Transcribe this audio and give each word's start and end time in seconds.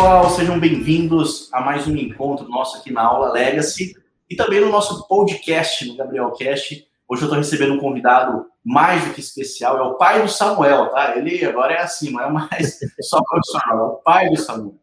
pessoal, 0.00 0.30
sejam 0.30 0.58
bem-vindos 0.58 1.52
a 1.52 1.60
mais 1.60 1.86
um 1.86 1.94
encontro 1.94 2.48
nosso 2.48 2.78
aqui 2.78 2.90
na 2.90 3.02
Aula 3.02 3.32
Legacy 3.32 3.94
e 4.30 4.34
também 4.34 4.58
no 4.58 4.70
nosso 4.70 5.06
podcast, 5.06 5.86
no 5.86 5.94
Gabriel 5.94 6.32
Cast. 6.32 6.88
Hoje 7.06 7.20
eu 7.20 7.26
estou 7.26 7.36
recebendo 7.36 7.74
um 7.74 7.78
convidado 7.78 8.46
mais 8.64 9.04
do 9.04 9.12
que 9.12 9.20
especial, 9.20 9.76
é 9.76 9.82
o 9.82 9.98
pai 9.98 10.22
do 10.22 10.28
Samuel, 10.30 10.88
tá? 10.88 11.18
Ele 11.18 11.44
agora 11.44 11.74
é 11.74 11.82
assim, 11.82 12.12
não 12.12 12.22
é 12.22 12.30
mais 12.30 12.78
só 13.02 13.22
profissional, 13.22 13.78
é 13.78 13.82
o 13.82 13.94
pai 13.96 14.30
do 14.30 14.38
Samuel. 14.38 14.80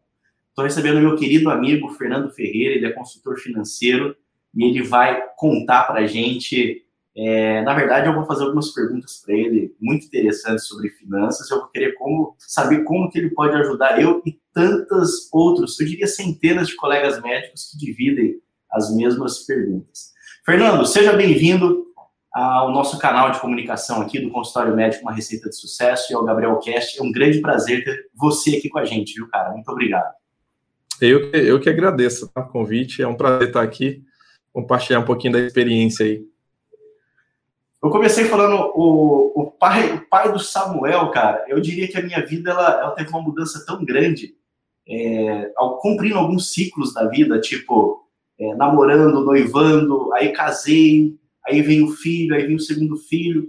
Estou 0.50 0.64
recebendo 0.64 1.00
meu 1.00 1.16
querido 1.16 1.50
amigo 1.50 1.88
Fernando 1.94 2.30
Ferreira, 2.30 2.76
ele 2.76 2.86
é 2.86 2.92
consultor 2.92 3.38
financeiro 3.38 4.14
e 4.54 4.66
ele 4.66 4.84
vai 4.84 5.20
contar 5.36 5.82
para 5.82 5.98
a 5.98 6.06
gente 6.06 6.86
é, 7.20 7.62
na 7.62 7.74
verdade, 7.74 8.06
eu 8.06 8.14
vou 8.14 8.24
fazer 8.24 8.44
algumas 8.44 8.70
perguntas 8.70 9.20
para 9.26 9.34
ele 9.34 9.74
muito 9.80 10.06
interessantes 10.06 10.68
sobre 10.68 10.88
finanças. 10.90 11.50
Eu 11.50 11.58
vou 11.58 11.66
querer 11.66 11.94
como, 11.94 12.36
saber 12.38 12.84
como 12.84 13.10
que 13.10 13.18
ele 13.18 13.30
pode 13.30 13.56
ajudar 13.56 14.00
eu 14.00 14.22
e 14.24 14.38
tantas 14.58 15.32
outros, 15.32 15.78
eu 15.78 15.86
diria 15.86 16.08
centenas 16.08 16.66
de 16.66 16.74
colegas 16.74 17.22
médicos 17.22 17.70
que 17.70 17.78
dividem 17.78 18.40
as 18.72 18.92
mesmas 18.92 19.46
perguntas. 19.46 20.10
Fernando, 20.44 20.84
seja 20.84 21.12
bem-vindo 21.12 21.86
ao 22.34 22.72
nosso 22.72 22.98
canal 22.98 23.30
de 23.30 23.38
comunicação 23.38 24.02
aqui 24.02 24.18
do 24.18 24.32
Consultório 24.32 24.74
Médico 24.74 25.04
Uma 25.04 25.14
Receita 25.14 25.48
de 25.48 25.54
Sucesso 25.54 26.12
e 26.12 26.16
ao 26.16 26.24
Gabriel 26.24 26.58
Cast. 26.58 26.98
É 26.98 27.02
um 27.04 27.12
grande 27.12 27.40
prazer 27.40 27.84
ter 27.84 28.10
você 28.12 28.56
aqui 28.56 28.68
com 28.68 28.80
a 28.80 28.84
gente, 28.84 29.14
viu, 29.14 29.28
cara? 29.28 29.52
Muito 29.52 29.70
obrigado. 29.70 30.12
Eu, 31.00 31.30
eu 31.30 31.60
que 31.60 31.70
agradeço 31.70 32.26
tá? 32.26 32.40
o 32.40 32.48
convite. 32.48 33.00
É 33.00 33.06
um 33.06 33.14
prazer 33.14 33.46
estar 33.46 33.62
aqui, 33.62 34.02
compartilhar 34.52 34.98
um 34.98 35.04
pouquinho 35.04 35.34
da 35.34 35.38
experiência 35.38 36.04
aí. 36.04 36.24
Eu 37.80 37.90
comecei 37.90 38.24
falando 38.24 38.72
o, 38.74 39.40
o, 39.40 39.52
pai, 39.52 39.94
o 39.94 40.00
pai 40.08 40.32
do 40.32 40.40
Samuel, 40.40 41.12
cara. 41.12 41.44
Eu 41.46 41.60
diria 41.60 41.86
que 41.86 41.96
a 41.96 42.02
minha 42.02 42.26
vida 42.26 42.50
ela, 42.50 42.80
ela 42.80 42.90
teve 42.90 43.08
uma 43.10 43.22
mudança 43.22 43.64
tão 43.64 43.84
grande 43.84 44.36
é, 44.88 45.52
cumprindo 45.80 46.18
alguns 46.18 46.52
ciclos 46.52 46.94
da 46.94 47.06
vida, 47.08 47.40
tipo 47.40 48.06
é, 48.40 48.54
namorando, 48.54 49.24
noivando, 49.24 50.12
aí 50.14 50.32
casei, 50.32 51.18
aí 51.46 51.60
vem 51.60 51.82
o 51.82 51.90
filho, 51.90 52.34
aí 52.34 52.46
vem 52.46 52.56
o 52.56 52.60
segundo 52.60 52.96
filho. 52.96 53.48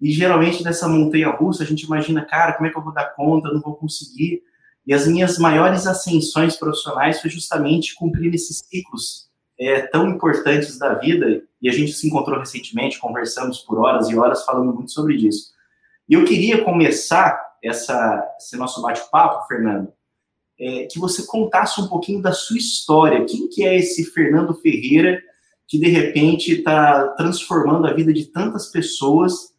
E 0.00 0.10
geralmente 0.10 0.64
nessa 0.64 0.88
montanha 0.88 1.28
russa 1.28 1.62
a 1.62 1.66
gente 1.66 1.82
imagina, 1.82 2.24
cara, 2.24 2.54
como 2.54 2.66
é 2.66 2.70
que 2.70 2.78
eu 2.78 2.82
vou 2.82 2.92
dar 2.92 3.14
conta? 3.14 3.52
Não 3.52 3.60
vou 3.60 3.76
conseguir. 3.76 4.42
E 4.86 4.94
as 4.94 5.06
minhas 5.06 5.38
maiores 5.38 5.86
ascensões 5.86 6.56
profissionais 6.56 7.20
foi 7.20 7.30
justamente 7.30 7.94
cumprir 7.94 8.34
esses 8.34 8.58
ciclos 8.58 9.30
é, 9.60 9.82
tão 9.82 10.08
importantes 10.08 10.78
da 10.78 10.94
vida, 10.94 11.42
e 11.60 11.68
a 11.68 11.72
gente 11.72 11.92
se 11.92 12.08
encontrou 12.08 12.38
recentemente, 12.38 12.98
conversamos 12.98 13.58
por 13.58 13.78
horas 13.78 14.08
e 14.08 14.16
horas 14.16 14.42
falando 14.44 14.72
muito 14.72 14.90
sobre 14.90 15.14
isso. 15.16 15.52
E 16.08 16.14
eu 16.14 16.24
queria 16.24 16.64
começar 16.64 17.38
essa, 17.62 18.26
esse 18.38 18.56
nosso 18.56 18.80
bate-papo, 18.80 19.46
Fernando, 19.46 19.92
é, 20.60 20.84
que 20.84 20.98
você 20.98 21.24
contasse 21.26 21.80
um 21.80 21.88
pouquinho 21.88 22.20
da 22.20 22.32
sua 22.32 22.58
história. 22.58 23.24
Quem 23.24 23.48
que 23.48 23.64
é 23.64 23.78
esse 23.78 24.04
Fernando 24.04 24.54
Ferreira 24.54 25.20
que, 25.66 25.78
de 25.78 25.88
repente, 25.88 26.52
está 26.52 27.08
transformando 27.16 27.86
a 27.86 27.94
vida 27.94 28.12
de 28.12 28.26
tantas 28.26 28.70
pessoas? 28.70 29.50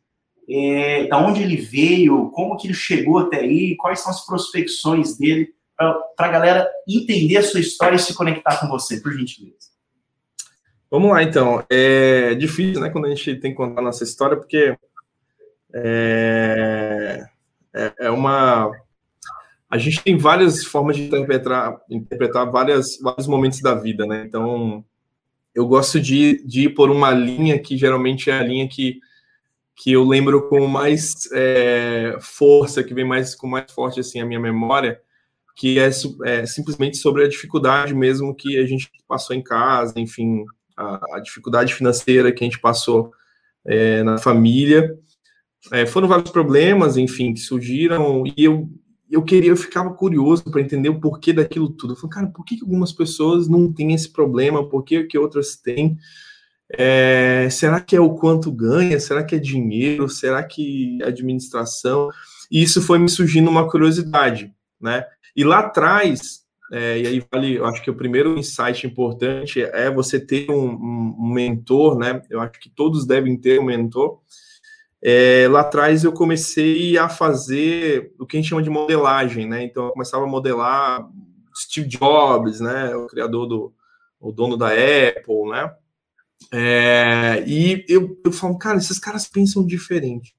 É, 0.49 1.07
da 1.07 1.17
onde 1.17 1.41
ele 1.41 1.55
veio, 1.55 2.29
como 2.31 2.57
que 2.57 2.67
ele 2.67 2.73
chegou 2.73 3.19
até 3.19 3.39
aí, 3.39 3.75
quais 3.77 4.01
são 4.01 4.11
as 4.11 4.25
prospecções 4.25 5.17
dele, 5.17 5.53
para 5.77 6.27
a 6.27 6.31
galera 6.31 6.69
entender 6.87 7.37
a 7.37 7.43
sua 7.43 7.59
história 7.59 7.95
e 7.95 7.99
se 7.99 8.13
conectar 8.13 8.57
com 8.57 8.67
você, 8.67 8.99
por 8.99 9.13
gentileza. 9.13 9.71
Vamos 10.89 11.11
lá, 11.11 11.23
então. 11.23 11.63
É 11.69 12.35
difícil, 12.35 12.81
né, 12.81 12.89
quando 12.89 13.05
a 13.05 13.09
gente 13.09 13.35
tem 13.37 13.51
que 13.51 13.57
contar 13.57 13.81
nossa 13.81 14.03
história, 14.03 14.35
porque 14.35 14.75
é, 15.73 17.25
é, 17.73 17.93
é 17.99 18.09
uma. 18.09 18.71
A 19.71 19.77
gente 19.77 20.03
tem 20.03 20.17
várias 20.17 20.65
formas 20.65 20.97
de 20.97 21.03
interpretar, 21.03 21.79
interpretar 21.89 22.51
várias, 22.51 22.99
vários 22.99 23.25
momentos 23.25 23.61
da 23.61 23.73
vida, 23.73 24.05
né? 24.05 24.25
Então, 24.27 24.83
eu 25.55 25.65
gosto 25.65 25.99
de, 25.99 26.45
de 26.45 26.65
ir 26.65 26.69
por 26.73 26.91
uma 26.91 27.11
linha 27.11 27.57
que 27.57 27.77
geralmente 27.77 28.29
é 28.29 28.33
a 28.33 28.43
linha 28.43 28.67
que, 28.67 28.99
que 29.75 29.93
eu 29.93 30.03
lembro 30.03 30.49
com 30.49 30.67
mais 30.67 31.29
é, 31.31 32.17
força, 32.19 32.83
que 32.83 32.93
vem 32.93 33.05
mais 33.05 33.33
com 33.33 33.47
mais 33.47 33.71
forte 33.71 34.01
assim 34.01 34.19
a 34.19 34.25
minha 34.25 34.39
memória, 34.39 34.99
que 35.55 35.79
é, 35.79 35.89
é 36.25 36.45
simplesmente 36.45 36.97
sobre 36.97 37.23
a 37.23 37.29
dificuldade 37.29 37.93
mesmo 37.93 38.35
que 38.35 38.57
a 38.59 38.65
gente 38.65 38.91
passou 39.07 39.35
em 39.35 39.41
casa, 39.41 39.93
enfim, 39.97 40.43
a, 40.75 41.17
a 41.17 41.19
dificuldade 41.19 41.73
financeira 41.73 42.31
que 42.31 42.43
a 42.43 42.47
gente 42.47 42.59
passou 42.59 43.11
é, 43.65 44.03
na 44.03 44.17
família. 44.17 44.97
É, 45.71 45.85
foram 45.85 46.07
vários 46.07 46.31
problemas, 46.31 46.97
enfim, 46.97 47.33
que 47.33 47.39
surgiram, 47.39 48.23
e 48.25 48.45
eu, 48.45 48.67
eu 49.11 49.23
queria, 49.23 49.51
eu 49.51 49.57
ficava 49.57 49.93
curioso 49.93 50.43
para 50.43 50.61
entender 50.61 50.89
o 50.89 50.99
porquê 50.99 51.33
daquilo 51.33 51.69
tudo. 51.69 51.93
Eu 51.93 51.97
falei, 51.97 52.11
cara, 52.11 52.27
por 52.27 52.45
que, 52.45 52.59
algumas 52.61 52.93
pessoas 52.93 53.47
não 53.47 53.71
têm 53.71 53.93
esse 53.93 54.09
problema? 54.09 54.67
Por 54.67 54.83
que, 54.83 55.03
que 55.03 55.17
outras 55.17 55.55
têm? 55.55 55.97
É, 56.73 57.49
será 57.51 57.81
que 57.81 57.95
é 57.95 57.99
o 57.99 58.15
quanto 58.15 58.51
ganha? 58.51 58.99
Será 58.99 59.23
que 59.23 59.35
é 59.35 59.39
dinheiro? 59.39 60.07
Será 60.07 60.41
que 60.43 60.99
é 61.01 61.07
administração? 61.07 62.09
E 62.49 62.63
isso 62.63 62.81
foi 62.81 62.99
me 62.99 63.09
surgindo 63.09 63.49
uma 63.49 63.69
curiosidade, 63.69 64.53
né? 64.79 65.05
E 65.35 65.43
lá 65.43 65.59
atrás, 65.59 66.41
é, 66.71 66.99
e 66.99 67.07
aí 67.07 67.23
vale, 67.31 67.55
eu 67.55 67.65
acho 67.65 67.81
que 67.83 67.89
o 67.91 67.95
primeiro 67.95 68.37
insight 68.37 68.87
importante 68.87 69.61
é 69.61 69.91
você 69.91 70.19
ter 70.19 70.49
um, 70.49 70.69
um 71.19 71.33
mentor, 71.33 71.97
né? 71.97 72.21
Eu 72.29 72.39
acho 72.39 72.59
que 72.59 72.69
todos 72.69 73.05
devem 73.05 73.37
ter 73.37 73.59
um 73.59 73.65
mentor. 73.65 74.19
É, 75.03 75.47
lá 75.49 75.61
atrás 75.61 76.03
eu 76.03 76.13
comecei 76.13 76.97
a 76.97 77.09
fazer 77.09 78.13
o 78.19 78.25
que 78.25 78.37
a 78.37 78.39
gente 78.39 78.49
chama 78.49 78.61
de 78.61 78.69
modelagem, 78.69 79.47
né? 79.47 79.63
Então 79.63 79.85
eu 79.85 79.91
começava 79.91 80.23
a 80.23 80.27
modelar 80.27 81.09
Steve 81.55 81.87
Jobs, 81.87 82.59
né? 82.59 82.95
O 82.95 83.07
criador 83.07 83.47
do, 83.47 83.73
o 84.19 84.31
dono 84.31 84.55
da 84.55 84.67
Apple, 84.67 85.49
né? 85.49 85.73
É, 86.53 87.43
e 87.47 87.83
eu, 87.87 88.19
eu 88.23 88.31
falo, 88.31 88.57
cara, 88.57 88.77
esses 88.77 88.99
caras 88.99 89.27
pensam 89.27 89.65
diferente. 89.65 90.35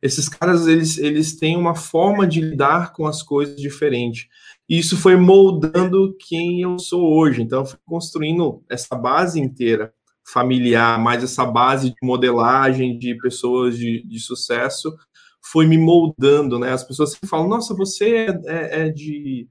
Esses 0.00 0.28
caras, 0.28 0.66
eles, 0.66 0.98
eles 0.98 1.36
têm 1.36 1.56
uma 1.56 1.76
forma 1.76 2.26
de 2.26 2.40
lidar 2.40 2.92
com 2.92 3.06
as 3.06 3.22
coisas 3.22 3.56
diferente. 3.56 4.28
E 4.68 4.78
isso 4.78 4.96
foi 4.96 5.16
moldando 5.16 6.16
quem 6.18 6.60
eu 6.62 6.76
sou 6.78 7.16
hoje. 7.16 7.40
Então, 7.40 7.60
eu 7.60 7.66
fui 7.66 7.78
construindo 7.86 8.64
essa 8.68 8.96
base 8.96 9.38
inteira 9.38 9.94
familiar, 10.24 10.98
mais 10.98 11.22
essa 11.22 11.44
base 11.44 11.90
de 11.90 11.96
modelagem 12.02 12.98
de 12.98 13.16
pessoas 13.18 13.76
de, 13.76 14.02
de 14.06 14.20
sucesso, 14.20 14.94
foi 15.42 15.66
me 15.66 15.76
moldando, 15.76 16.58
né? 16.58 16.72
As 16.72 16.84
pessoas 16.84 17.12
sempre 17.12 17.28
falam, 17.28 17.48
nossa, 17.48 17.74
você 17.74 18.26
é, 18.26 18.40
é, 18.46 18.86
é 18.86 18.88
de... 18.90 19.48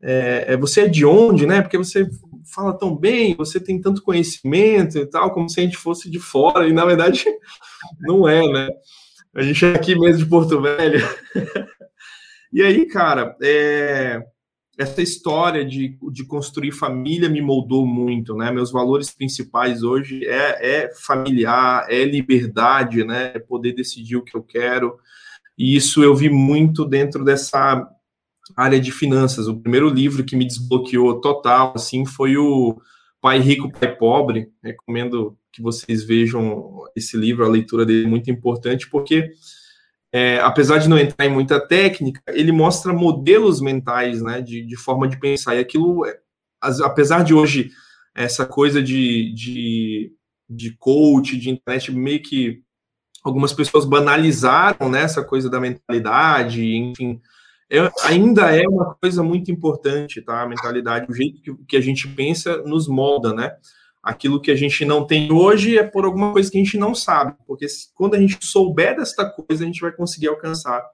É, 0.00 0.44
é, 0.48 0.56
você 0.56 0.82
é 0.82 0.88
de 0.88 1.04
onde, 1.04 1.46
né? 1.46 1.62
Porque 1.62 1.78
você 1.78 2.08
fala 2.52 2.76
tão 2.76 2.94
bem, 2.94 3.34
você 3.34 3.58
tem 3.58 3.80
tanto 3.80 4.02
conhecimento 4.02 4.98
e 4.98 5.06
tal, 5.06 5.32
como 5.32 5.48
se 5.48 5.60
a 5.60 5.62
gente 5.62 5.76
fosse 5.76 6.10
de 6.10 6.18
fora, 6.18 6.68
e 6.68 6.72
na 6.72 6.84
verdade 6.84 7.24
não 8.02 8.28
é, 8.28 8.46
né? 8.46 8.68
A 9.34 9.42
gente 9.42 9.64
é 9.64 9.74
aqui 9.74 9.98
mesmo 9.98 10.22
de 10.22 10.30
Porto 10.30 10.60
Velho. 10.60 11.00
e 12.52 12.62
aí, 12.62 12.86
cara, 12.86 13.36
é, 13.42 14.22
essa 14.78 15.00
história 15.00 15.64
de, 15.64 15.96
de 16.10 16.24
construir 16.24 16.72
família 16.72 17.28
me 17.28 17.40
moldou 17.40 17.86
muito, 17.86 18.34
né? 18.34 18.50
Meus 18.50 18.72
valores 18.72 19.10
principais 19.10 19.82
hoje 19.82 20.26
é, 20.26 20.86
é 20.86 20.94
familiar, 20.94 21.86
é 21.88 22.04
liberdade, 22.04 23.04
né? 23.04 23.32
É 23.34 23.38
poder 23.38 23.72
decidir 23.72 24.16
o 24.16 24.22
que 24.22 24.36
eu 24.36 24.42
quero. 24.42 24.98
E 25.56 25.76
isso 25.76 26.02
eu 26.02 26.14
vi 26.14 26.28
muito 26.28 26.84
dentro 26.84 27.24
dessa 27.24 27.88
área 28.56 28.80
de 28.80 28.90
finanças. 28.90 29.46
O 29.46 29.60
primeiro 29.60 29.88
livro 29.88 30.24
que 30.24 30.36
me 30.36 30.44
desbloqueou 30.44 31.20
total, 31.20 31.72
assim, 31.76 32.04
foi 32.04 32.36
o 32.36 32.76
Pai 33.20 33.38
Rico, 33.38 33.70
Pai 33.70 33.94
Pobre. 33.94 34.50
Recomendo 34.62 35.38
que 35.52 35.62
vocês 35.62 36.02
vejam 36.02 36.82
esse 36.96 37.16
livro, 37.16 37.44
a 37.44 37.48
leitura 37.48 37.86
dele 37.86 38.06
é 38.06 38.08
muito 38.08 38.30
importante, 38.30 38.90
porque 38.90 39.30
é, 40.14 40.38
apesar 40.38 40.78
de 40.78 40.88
não 40.88 40.96
entrar 40.96 41.26
em 41.26 41.32
muita 41.32 41.58
técnica, 41.58 42.22
ele 42.28 42.52
mostra 42.52 42.92
modelos 42.92 43.60
mentais, 43.60 44.22
né, 44.22 44.40
de, 44.40 44.64
de 44.64 44.76
forma 44.76 45.08
de 45.08 45.18
pensar. 45.18 45.56
E 45.56 45.58
aquilo, 45.58 46.06
é, 46.06 46.16
apesar 46.84 47.24
de 47.24 47.34
hoje 47.34 47.72
essa 48.14 48.46
coisa 48.46 48.80
de, 48.80 49.34
de, 49.34 50.12
de 50.48 50.76
coach, 50.78 51.36
de 51.36 51.50
internet, 51.50 51.90
meio 51.90 52.22
que 52.22 52.62
algumas 53.24 53.52
pessoas 53.52 53.84
banalizaram 53.84 54.88
né, 54.88 55.02
essa 55.02 55.24
coisa 55.24 55.50
da 55.50 55.58
mentalidade, 55.58 56.64
enfim, 56.64 57.20
é, 57.68 57.90
ainda 58.04 58.54
é 58.54 58.68
uma 58.68 58.94
coisa 58.94 59.20
muito 59.20 59.50
importante, 59.50 60.22
tá? 60.22 60.42
A 60.42 60.48
mentalidade, 60.48 61.10
o 61.10 61.14
jeito 61.14 61.42
que, 61.42 61.64
que 61.70 61.76
a 61.76 61.80
gente 61.80 62.06
pensa 62.06 62.58
nos 62.58 62.86
molda, 62.86 63.34
né? 63.34 63.50
Aquilo 64.04 64.40
que 64.40 64.50
a 64.50 64.54
gente 64.54 64.84
não 64.84 65.06
tem 65.06 65.32
hoje 65.32 65.78
é 65.78 65.82
por 65.82 66.04
alguma 66.04 66.30
coisa 66.30 66.50
que 66.50 66.58
a 66.58 66.62
gente 66.62 66.76
não 66.76 66.94
sabe, 66.94 67.34
porque 67.46 67.66
quando 67.94 68.14
a 68.14 68.20
gente 68.20 68.36
souber 68.44 68.94
desta 68.94 69.28
coisa, 69.28 69.64
a 69.64 69.66
gente 69.66 69.80
vai 69.80 69.90
conseguir 69.90 70.28
alcançar 70.28 70.84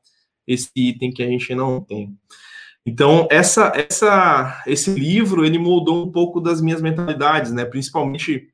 esse 0.46 0.70
item 0.76 1.12
que 1.12 1.22
a 1.22 1.26
gente 1.26 1.52
não 1.54 1.80
tem. 1.80 2.16
Então, 2.86 3.26
essa, 3.30 3.72
essa, 3.74 4.62
esse 4.66 4.90
livro, 4.94 5.44
ele 5.44 5.58
moldou 5.58 6.06
um 6.06 6.10
pouco 6.10 6.40
das 6.40 6.62
minhas 6.62 6.80
mentalidades, 6.80 7.52
né, 7.52 7.64
principalmente 7.64 8.48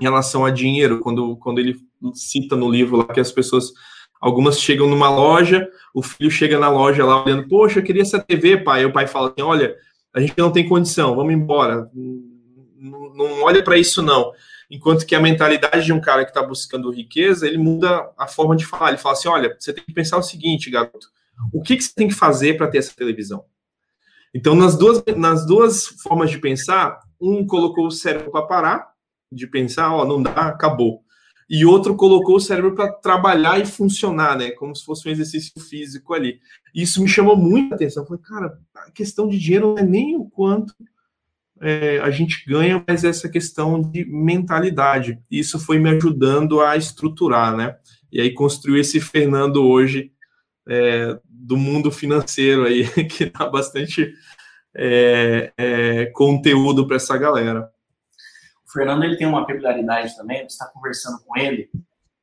em 0.00 0.04
relação 0.04 0.44
a 0.44 0.50
dinheiro, 0.50 1.00
quando, 1.00 1.36
quando 1.36 1.58
ele 1.58 1.76
cita 2.14 2.54
no 2.54 2.70
livro 2.70 2.96
lá 2.98 3.06
que 3.06 3.20
as 3.20 3.32
pessoas, 3.32 3.72
algumas 4.20 4.60
chegam 4.60 4.88
numa 4.88 5.10
loja, 5.10 5.68
o 5.92 6.02
filho 6.02 6.30
chega 6.30 6.58
na 6.58 6.70
loja 6.70 7.04
lá 7.04 7.24
olhando, 7.24 7.48
poxa, 7.48 7.80
eu 7.80 7.84
queria 7.84 8.02
essa 8.02 8.20
TV, 8.20 8.58
pai, 8.58 8.82
e 8.82 8.86
o 8.86 8.92
pai 8.92 9.08
fala 9.08 9.30
assim, 9.30 9.42
olha, 9.42 9.74
a 10.14 10.20
gente 10.20 10.34
não 10.38 10.52
tem 10.52 10.68
condição, 10.68 11.16
vamos 11.16 11.34
embora. 11.34 11.90
Não, 13.18 13.42
olha 13.42 13.64
para 13.64 13.76
isso, 13.76 14.00
não. 14.00 14.32
Enquanto 14.70 15.04
que 15.04 15.14
a 15.14 15.20
mentalidade 15.20 15.84
de 15.84 15.92
um 15.92 16.00
cara 16.00 16.24
que 16.24 16.30
está 16.30 16.42
buscando 16.42 16.92
riqueza, 16.92 17.48
ele 17.48 17.58
muda 17.58 18.08
a 18.16 18.28
forma 18.28 18.54
de 18.54 18.64
falar. 18.64 18.90
Ele 18.90 18.98
fala 18.98 19.14
assim: 19.14 19.28
olha, 19.28 19.56
você 19.58 19.72
tem 19.72 19.82
que 19.82 19.92
pensar 19.92 20.18
o 20.18 20.22
seguinte, 20.22 20.70
garoto, 20.70 21.08
o 21.52 21.60
que, 21.60 21.76
que 21.76 21.82
você 21.82 21.92
tem 21.94 22.06
que 22.06 22.14
fazer 22.14 22.56
para 22.56 22.68
ter 22.68 22.78
essa 22.78 22.94
televisão? 22.94 23.44
Então, 24.32 24.54
nas 24.54 24.76
duas, 24.76 25.02
nas 25.16 25.44
duas 25.44 25.86
formas 25.86 26.30
de 26.30 26.38
pensar, 26.38 27.00
um 27.20 27.44
colocou 27.44 27.86
o 27.86 27.90
cérebro 27.90 28.30
para 28.30 28.46
parar, 28.46 28.92
de 29.32 29.46
pensar, 29.46 29.92
ó, 29.92 30.04
não 30.04 30.22
dá, 30.22 30.48
acabou. 30.48 31.02
E 31.50 31.64
outro 31.64 31.96
colocou 31.96 32.36
o 32.36 32.40
cérebro 32.40 32.74
para 32.74 32.92
trabalhar 32.92 33.58
e 33.58 33.64
funcionar, 33.64 34.36
né? 34.36 34.50
Como 34.50 34.76
se 34.76 34.84
fosse 34.84 35.08
um 35.08 35.10
exercício 35.10 35.58
físico 35.58 36.12
ali. 36.12 36.40
Isso 36.74 37.00
me 37.02 37.08
chamou 37.08 37.36
muita 37.36 37.74
atenção. 37.74 38.02
Eu 38.02 38.06
falei, 38.06 38.22
cara, 38.22 38.58
a 38.76 38.90
questão 38.90 39.26
de 39.26 39.38
dinheiro 39.38 39.68
não 39.68 39.78
é 39.78 39.82
nem 39.82 40.14
o 40.14 40.26
quanto 40.26 40.74
é, 41.60 41.98
a 42.00 42.10
gente 42.10 42.44
ganha, 42.46 42.82
mas 42.86 43.04
essa 43.04 43.28
questão 43.28 43.80
de 43.80 44.04
mentalidade. 44.04 45.20
Isso 45.30 45.58
foi 45.58 45.78
me 45.78 45.90
ajudando 45.90 46.60
a 46.60 46.76
estruturar, 46.76 47.56
né? 47.56 47.76
E 48.10 48.20
aí 48.20 48.32
construir 48.32 48.80
esse 48.80 49.00
Fernando 49.00 49.66
hoje 49.66 50.12
é, 50.68 51.18
do 51.24 51.56
mundo 51.56 51.90
financeiro 51.90 52.64
aí, 52.64 52.86
que 53.08 53.26
dá 53.26 53.46
bastante 53.46 54.12
é, 54.74 55.52
é 55.56 56.06
conteúdo 56.06 56.86
para 56.86 56.96
essa 56.96 57.16
galera. 57.16 57.70
O 58.66 58.72
Fernando 58.72 59.04
ele 59.04 59.16
tem 59.16 59.26
uma 59.26 59.46
peculiaridade 59.46 60.16
também, 60.16 60.40
você 60.40 60.46
está 60.46 60.66
conversando 60.66 61.18
com 61.24 61.36
ele 61.38 61.70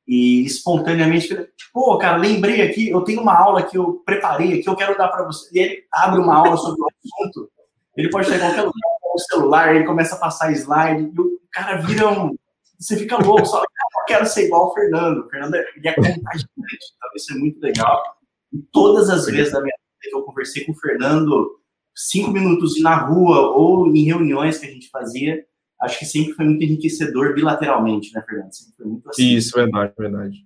e 0.07 0.45
espontaneamente, 0.45 1.35
pô, 1.73 1.97
cara, 1.97 2.17
lembrei 2.17 2.61
aqui, 2.61 2.89
eu 2.89 3.01
tenho 3.01 3.21
uma 3.21 3.35
aula 3.35 3.63
que 3.63 3.75
eu 3.75 4.03
preparei 4.05 4.59
aqui, 4.59 4.69
eu 4.69 4.75
quero 4.75 4.95
dar 4.97 5.07
para 5.07 5.25
você. 5.25 5.49
E 5.51 5.59
ele 5.59 5.83
abre 5.91 6.19
uma 6.19 6.35
aula 6.35 6.55
sobre 6.57 6.79
o 6.79 6.85
assunto, 6.85 7.51
ele 7.97 8.09
pode 8.09 8.25
estar 8.25 8.37
em 8.37 8.39
qualquer 8.39 8.61
lugar, 8.61 8.94
o 9.15 9.19
celular, 9.19 9.75
ele 9.75 9.85
começa 9.85 10.15
a 10.15 10.19
passar 10.19 10.51
slide, 10.51 11.03
e 11.03 11.19
o 11.19 11.39
cara 11.51 11.77
vira 11.77 12.09
um. 12.09 12.35
Você 12.79 12.97
fica 12.97 13.17
louco, 13.17 13.45
só, 13.45 13.61
eu 13.61 14.05
quero 14.07 14.25
ser 14.25 14.45
igual 14.45 14.67
o 14.67 14.73
Fernando. 14.73 15.19
O 15.19 15.29
Fernando 15.29 15.55
ele 15.55 15.87
é 15.87 15.93
contagiante, 15.93 16.47
então 16.51 17.09
isso 17.15 17.33
é 17.33 17.37
muito 17.37 17.59
legal. 17.59 18.03
E 18.51 18.59
todas 18.71 19.09
as 19.09 19.25
vezes 19.25 19.53
da 19.53 19.61
minha 19.61 19.75
vida 19.75 20.11
que 20.11 20.15
eu 20.15 20.23
conversei 20.23 20.65
com 20.65 20.73
o 20.73 20.79
Fernando, 20.79 21.59
cinco 21.95 22.31
minutos 22.31 22.81
na 22.81 22.95
rua 22.95 23.49
ou 23.55 23.87
em 23.87 24.03
reuniões 24.03 24.57
que 24.57 24.65
a 24.65 24.69
gente 24.69 24.89
fazia, 24.89 25.43
acho 25.81 25.99
que 25.99 26.05
sempre 26.05 26.33
foi 26.33 26.45
muito 26.45 26.63
enriquecedor 26.63 27.33
bilateralmente, 27.33 28.13
né, 28.13 28.23
Fernando? 28.27 28.53
Sempre 28.53 28.73
foi 28.75 28.85
muito 28.85 29.09
assim. 29.09 29.35
Isso, 29.35 29.55
verdade, 29.55 29.93
verdade. 29.97 30.45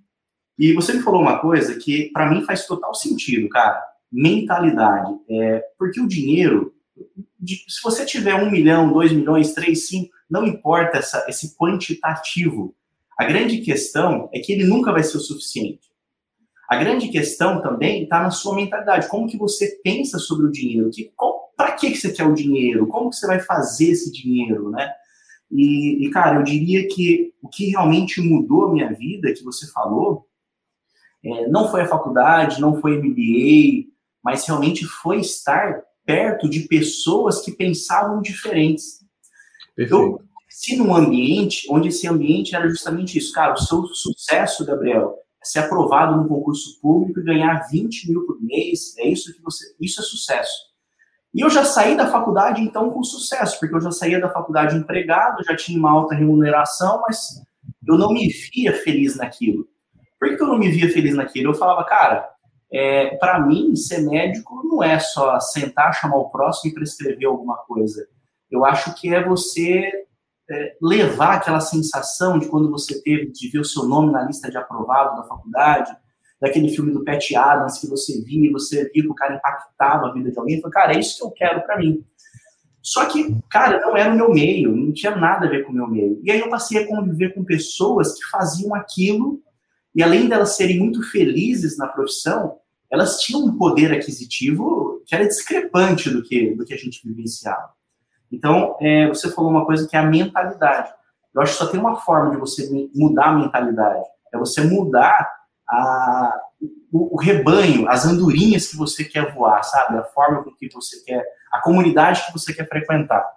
E 0.58 0.74
você 0.74 0.94
me 0.94 1.02
falou 1.02 1.22
uma 1.22 1.40
coisa 1.40 1.76
que 1.76 2.12
para 2.12 2.30
mim 2.30 2.44
faz 2.44 2.66
total 2.68 2.94
sentido, 2.94 3.48
cara. 3.50 3.82
Mentalidade. 4.12 5.12
É, 5.30 5.64
porque 5.78 6.02
o 6.02 6.08
dinheiro, 6.08 6.74
se 7.46 7.82
você 7.84 8.06
tiver 8.06 8.36
um 8.36 8.52
milhão, 8.52 8.92
dois 8.92 9.12
milhões, 9.12 9.54
três, 9.54 9.88
cinco, 9.88 10.12
não 10.30 10.46
importa 10.46 10.98
essa, 10.98 11.26
esse 11.28 11.56
quantitativo. 11.56 12.76
A 13.18 13.26
grande 13.26 13.60
questão 13.60 14.30
é 14.34 14.40
que 14.40 14.54
ele 14.54 14.66
nunca 14.66 14.92
vai 14.92 15.04
ser 15.04 15.18
o 15.18 15.22
suficiente. 15.22 15.90
A 16.70 16.78
grande 16.78 17.08
questão 17.10 17.62
também 17.62 18.04
está 18.04 18.22
na 18.22 18.30
sua 18.30 18.56
mentalidade. 18.56 19.08
Como 19.08 19.28
que 19.28 19.38
você 19.38 19.80
pensa 19.84 20.20
sobre 20.20 20.46
o 20.46 20.52
dinheiro? 20.52 20.92
Para 21.58 21.72
que, 21.72 21.92
que 21.92 21.98
você 21.98 22.12
quer 22.12 22.26
o 22.26 22.34
dinheiro? 22.34 22.88
Como 22.88 23.10
que 23.10 23.16
você 23.16 23.26
vai 23.26 23.40
fazer 23.40 23.90
esse 23.90 24.12
dinheiro, 24.12 24.70
né? 24.70 24.94
E, 25.52 26.06
e, 26.06 26.12
cara, 26.12 26.38
eu 26.38 26.44
diria 26.44 26.88
que 26.88 27.34
o 27.42 27.50
que 27.50 27.72
realmente 27.72 28.22
mudou 28.22 28.66
a 28.66 28.72
minha 28.72 28.94
vida, 28.94 29.34
que 29.34 29.44
você 29.44 29.66
falou, 29.72 30.28
é, 31.24 31.48
não 31.48 31.70
foi 31.70 31.82
a 31.82 31.88
faculdade, 31.88 32.62
não 32.62 32.80
foi 32.80 32.98
MBA, 32.98 33.90
mas 34.24 34.46
realmente 34.46 34.86
foi 34.86 35.20
estar 35.20 35.82
perto 36.10 36.50
de 36.50 36.62
pessoas 36.62 37.40
que 37.40 37.52
pensavam 37.52 38.20
diferentes. 38.20 39.06
Perfeito. 39.76 40.04
Eu 40.04 40.20
cresci 40.48 40.76
num 40.76 40.96
ambiente 40.96 41.68
onde 41.70 41.90
esse 41.90 42.08
ambiente 42.08 42.56
era 42.56 42.68
justamente 42.68 43.16
isso. 43.16 43.32
Cara, 43.32 43.54
o 43.54 43.58
seu 43.58 43.86
sucesso, 43.86 44.66
Gabriel, 44.66 45.14
é 45.40 45.46
ser 45.46 45.60
aprovado 45.60 46.18
num 46.18 46.28
concurso 46.28 46.82
público 46.82 47.20
e 47.20 47.24
ganhar 47.24 47.68
20 47.70 48.10
mil 48.10 48.26
por 48.26 48.42
mês, 48.42 48.98
é 48.98 49.08
isso 49.08 49.32
que 49.36 49.42
você. 49.44 49.76
Isso 49.80 50.02
é 50.02 50.04
sucesso. 50.04 50.70
E 51.32 51.42
eu 51.42 51.50
já 51.52 51.64
saí 51.64 51.96
da 51.96 52.08
faculdade, 52.08 52.60
então, 52.60 52.90
com 52.90 53.04
sucesso, 53.04 53.60
porque 53.60 53.76
eu 53.76 53.82
já 53.82 53.92
saía 53.92 54.20
da 54.20 54.34
faculdade 54.34 54.76
empregado, 54.76 55.44
já 55.44 55.56
tinha 55.56 55.78
uma 55.78 55.92
alta 55.92 56.16
remuneração, 56.16 57.04
mas 57.08 57.40
eu 57.88 58.00
não 58.00 58.12
me 58.12 58.28
via 58.28 58.74
feliz 58.74 59.16
naquilo. 59.16 59.68
Por 60.20 60.36
que 60.36 60.42
eu 60.42 60.48
não 60.48 60.58
me 60.58 60.72
via 60.72 60.92
feliz 60.92 61.16
naquilo? 61.16 61.52
Eu 61.52 61.56
falava, 61.56 61.84
cara, 61.84 62.28
é, 62.72 63.16
para 63.18 63.40
mim, 63.40 63.76
ser 63.76 64.02
médico 64.02 64.62
não 64.64 64.84
é 64.84 65.00
só 65.00 65.40
sentar, 65.40 65.94
chamar 65.94 66.18
o 66.18 66.30
próximo 66.30 66.72
e 66.72 66.74
prescrever 66.74 67.28
alguma 67.28 67.58
coisa. 67.58 68.08
Eu 68.50 68.66
acho 68.66 68.94
que 68.96 69.14
é 69.14 69.24
você 69.24 69.92
é, 70.50 70.76
levar 70.82 71.36
aquela 71.36 71.60
sensação 71.60 72.38
de 72.38 72.48
quando 72.48 72.70
você 72.70 73.02
teve, 73.02 73.32
de 73.32 73.50
ver 73.50 73.60
o 73.60 73.66
seu 73.66 73.86
nome 73.86 74.12
na 74.12 74.24
lista 74.24 74.50
de 74.50 74.58
aprovado 74.58 75.16
da 75.16 75.28
faculdade, 75.28 75.96
daquele 76.40 76.70
filme 76.70 76.92
do 76.92 77.04
Pat 77.04 77.32
Adams 77.34 77.80
que 77.80 77.88
você 77.88 78.22
via, 78.24 78.52
você 78.52 78.90
via 78.90 79.04
que 79.04 79.10
o 79.10 79.16
cara 79.16 79.36
impactava 79.36 80.08
a 80.08 80.14
vida 80.14 80.32
de 80.32 80.40
alguém, 80.40 80.62
falou, 80.62 80.72
cara, 80.72 80.94
é 80.94 81.00
isso 81.00 81.18
que 81.18 81.24
eu 81.24 81.32
quero 81.32 81.62
para 81.62 81.78
mim. 81.78 82.04
Só 82.82 83.06
que, 83.06 83.36
cara, 83.50 83.82
não 83.82 83.96
era 83.96 84.12
o 84.12 84.16
meu 84.16 84.34
meio, 84.34 84.76
não 84.76 84.94
tinha 84.94 85.16
nada 85.16 85.46
a 85.46 85.50
ver 85.50 85.66
com 85.66 85.72
o 85.72 85.76
meu 85.76 85.88
meio. 85.88 86.20
E 86.24 86.32
aí 86.32 86.40
eu 86.40 86.50
passei 86.50 86.82
a 86.82 86.88
conviver 86.88 87.34
com 87.34 87.44
pessoas 87.44 88.14
que 88.14 88.30
faziam 88.30 88.74
aquilo, 88.74 89.42
e 90.00 90.04
além 90.04 90.30
delas 90.30 90.56
serem 90.56 90.80
muito 90.80 91.04
felizes 91.04 91.78
na 91.78 91.86
profissão, 91.86 92.58
elas 92.90 93.20
tinham 93.20 93.44
um 93.44 93.58
poder 93.58 93.92
aquisitivo 93.92 95.04
que 95.06 95.14
era 95.14 95.28
discrepante 95.28 96.10
do 96.10 96.24
que, 96.24 96.56
do 96.56 96.64
que 96.64 96.74
a 96.74 96.78
gente 96.78 97.06
vivenciava. 97.06 97.74
Então, 98.32 98.78
é, 98.80 99.10
você 99.10 99.30
falou 99.30 99.52
uma 99.52 99.66
coisa 99.66 99.86
que 99.90 99.98
é 99.98 100.00
a 100.00 100.06
mentalidade. 100.06 100.90
Eu 101.36 101.42
acho 101.42 101.52
que 101.52 101.58
só 101.58 101.68
tem 101.68 101.82
uma 101.82 101.98
forma 102.00 102.32
de 102.32 102.38
você 102.38 102.70
mudar 102.96 103.26
a 103.26 103.36
mentalidade. 103.40 104.06
É 104.34 104.38
você 104.38 104.62
mudar 104.62 105.30
a, 105.70 106.34
o, 106.94 107.18
o, 107.18 107.20
rebanho, 107.20 107.90
as 107.90 108.06
andorinhas 108.06 108.70
que 108.70 108.78
você 108.78 109.04
quer 109.04 109.34
voar, 109.34 109.62
sabe? 109.64 109.98
A 109.98 110.04
forma 110.06 110.46
com 110.46 110.52
que 110.52 110.70
você 110.72 111.04
quer, 111.04 111.26
a 111.52 111.62
comunidade 111.62 112.26
que 112.26 112.32
você 112.32 112.54
quer 112.54 112.70
frequentar. 112.70 113.30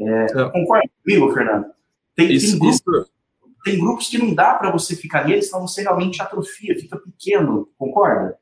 É, 0.00 0.24
é. 0.24 0.50
Concorda 0.50 0.88
comigo, 1.04 1.30
Fernando? 1.34 1.66
Tem, 2.14 2.32
isso, 2.32 2.58
tem, 2.58 2.70
isso... 2.70 2.82
tem 3.66 3.80
grupos 3.80 4.06
que 4.06 4.16
não 4.16 4.32
dá 4.32 4.54
para 4.54 4.70
você 4.70 4.94
ficar 4.94 5.26
neles, 5.26 5.50
senão 5.50 5.66
você 5.66 5.82
realmente 5.82 6.22
atrofia, 6.22 6.78
fica 6.78 6.96
pequeno, 6.96 7.68
concorda? 7.76 8.36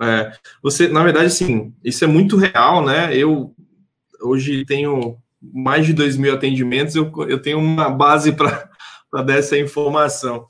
É, 0.00 0.32
você, 0.62 0.88
na 0.88 1.04
verdade, 1.04 1.30
sim, 1.30 1.74
isso 1.84 2.02
é 2.02 2.06
muito 2.06 2.38
real, 2.38 2.82
né? 2.82 3.14
Eu 3.14 3.54
hoje 4.22 4.64
tenho 4.64 5.18
mais 5.42 5.84
de 5.84 5.92
2 5.92 6.16
mil 6.16 6.32
atendimentos, 6.32 6.96
eu, 6.96 7.12
eu 7.28 7.42
tenho 7.42 7.58
uma 7.58 7.90
base 7.90 8.32
para 8.32 8.70
dar 9.12 9.36
essa 9.36 9.58
informação. 9.58 10.46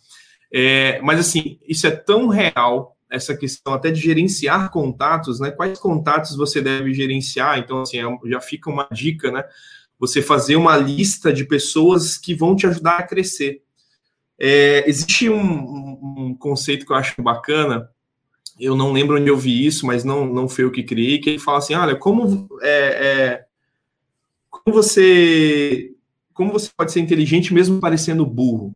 É, 0.55 1.01
mas, 1.03 1.19
assim, 1.19 1.59
isso 1.67 1.85
é 1.89 1.91
tão 1.91 2.29
real, 2.29 2.97
essa 3.11 3.37
questão 3.37 3.75
até 3.75 3.91
de 3.91 4.01
gerenciar 4.01 4.71
contatos, 4.71 5.41
né? 5.41 5.51
Quais 5.51 5.81
contatos 5.81 6.37
você 6.37 6.61
deve 6.61 6.95
gerenciar? 6.95 7.59
Então, 7.59 7.83
assim, 7.83 7.99
é 7.99 8.29
já 8.29 8.41
fica 8.41 8.71
uma 8.71 8.87
dica, 8.93 9.33
né? 9.33 9.43
Você 9.99 10.23
fazer 10.23 10.55
uma 10.55 10.77
lista 10.77 11.33
de 11.33 11.45
pessoas 11.45 12.17
que 12.17 12.37
vão 12.37 12.55
te 12.55 12.69
ajudar 12.69 12.99
a 12.99 13.03
crescer. 13.03 13.63
É, 14.39 14.89
existe 14.89 15.29
um, 15.29 16.31
um, 16.31 16.37
conceito 16.39 16.85
que 16.85 16.93
eu 16.93 16.97
acho 16.97 17.23
bacana, 17.23 17.89
eu 18.59 18.77
não 18.77 18.93
lembro 18.93 19.19
onde 19.19 19.29
eu 19.29 19.37
vi 19.37 19.65
isso, 19.65 19.87
mas 19.87 20.05
não, 20.05 20.27
não 20.27 20.49
foi 20.49 20.65
eu 20.65 20.73
que 20.73 20.83
criei, 20.83 21.19
que 21.19 21.31
ele 21.31 21.39
fala 21.39 21.59
assim, 21.59 21.75
olha, 21.75 21.97
como, 21.97 22.49
é, 22.61 22.69
é, 22.69 23.45
como 24.51 24.75
você 24.75 25.93
como 26.33 26.53
você 26.53 26.71
pode 26.77 26.93
ser 26.93 27.01
inteligente 27.01 27.53
mesmo 27.53 27.81
parecendo 27.81 28.27
burro? 28.27 28.73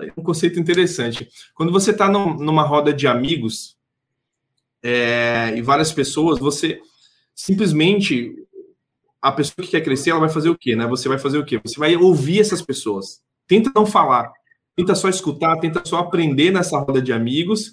É 0.00 0.12
um 0.16 0.24
conceito 0.24 0.58
interessante. 0.58 1.28
Quando 1.54 1.70
você 1.70 1.92
está 1.92 2.08
numa 2.08 2.64
roda 2.64 2.92
de 2.92 3.06
amigos 3.06 3.76
é, 4.82 5.54
e 5.56 5.62
várias 5.62 5.92
pessoas, 5.92 6.38
você 6.38 6.80
simplesmente 7.34 8.34
a 9.22 9.32
pessoa 9.32 9.64
que 9.64 9.70
quer 9.70 9.80
crescer, 9.82 10.10
ela 10.10 10.20
vai 10.20 10.28
fazer 10.28 10.50
o 10.50 10.58
quê, 10.58 10.76
né? 10.76 10.86
Você 10.86 11.08
vai 11.08 11.18
fazer 11.18 11.38
o 11.38 11.44
quê? 11.44 11.60
Você 11.64 11.78
vai 11.78 11.96
ouvir 11.96 12.40
essas 12.40 12.60
pessoas. 12.60 13.22
Tenta 13.46 13.70
não 13.74 13.86
falar, 13.86 14.32
tenta 14.76 14.94
só 14.94 15.08
escutar, 15.08 15.58
tenta 15.58 15.82
só 15.84 15.98
aprender 15.98 16.50
nessa 16.50 16.78
roda 16.78 17.00
de 17.00 17.12
amigos. 17.12 17.72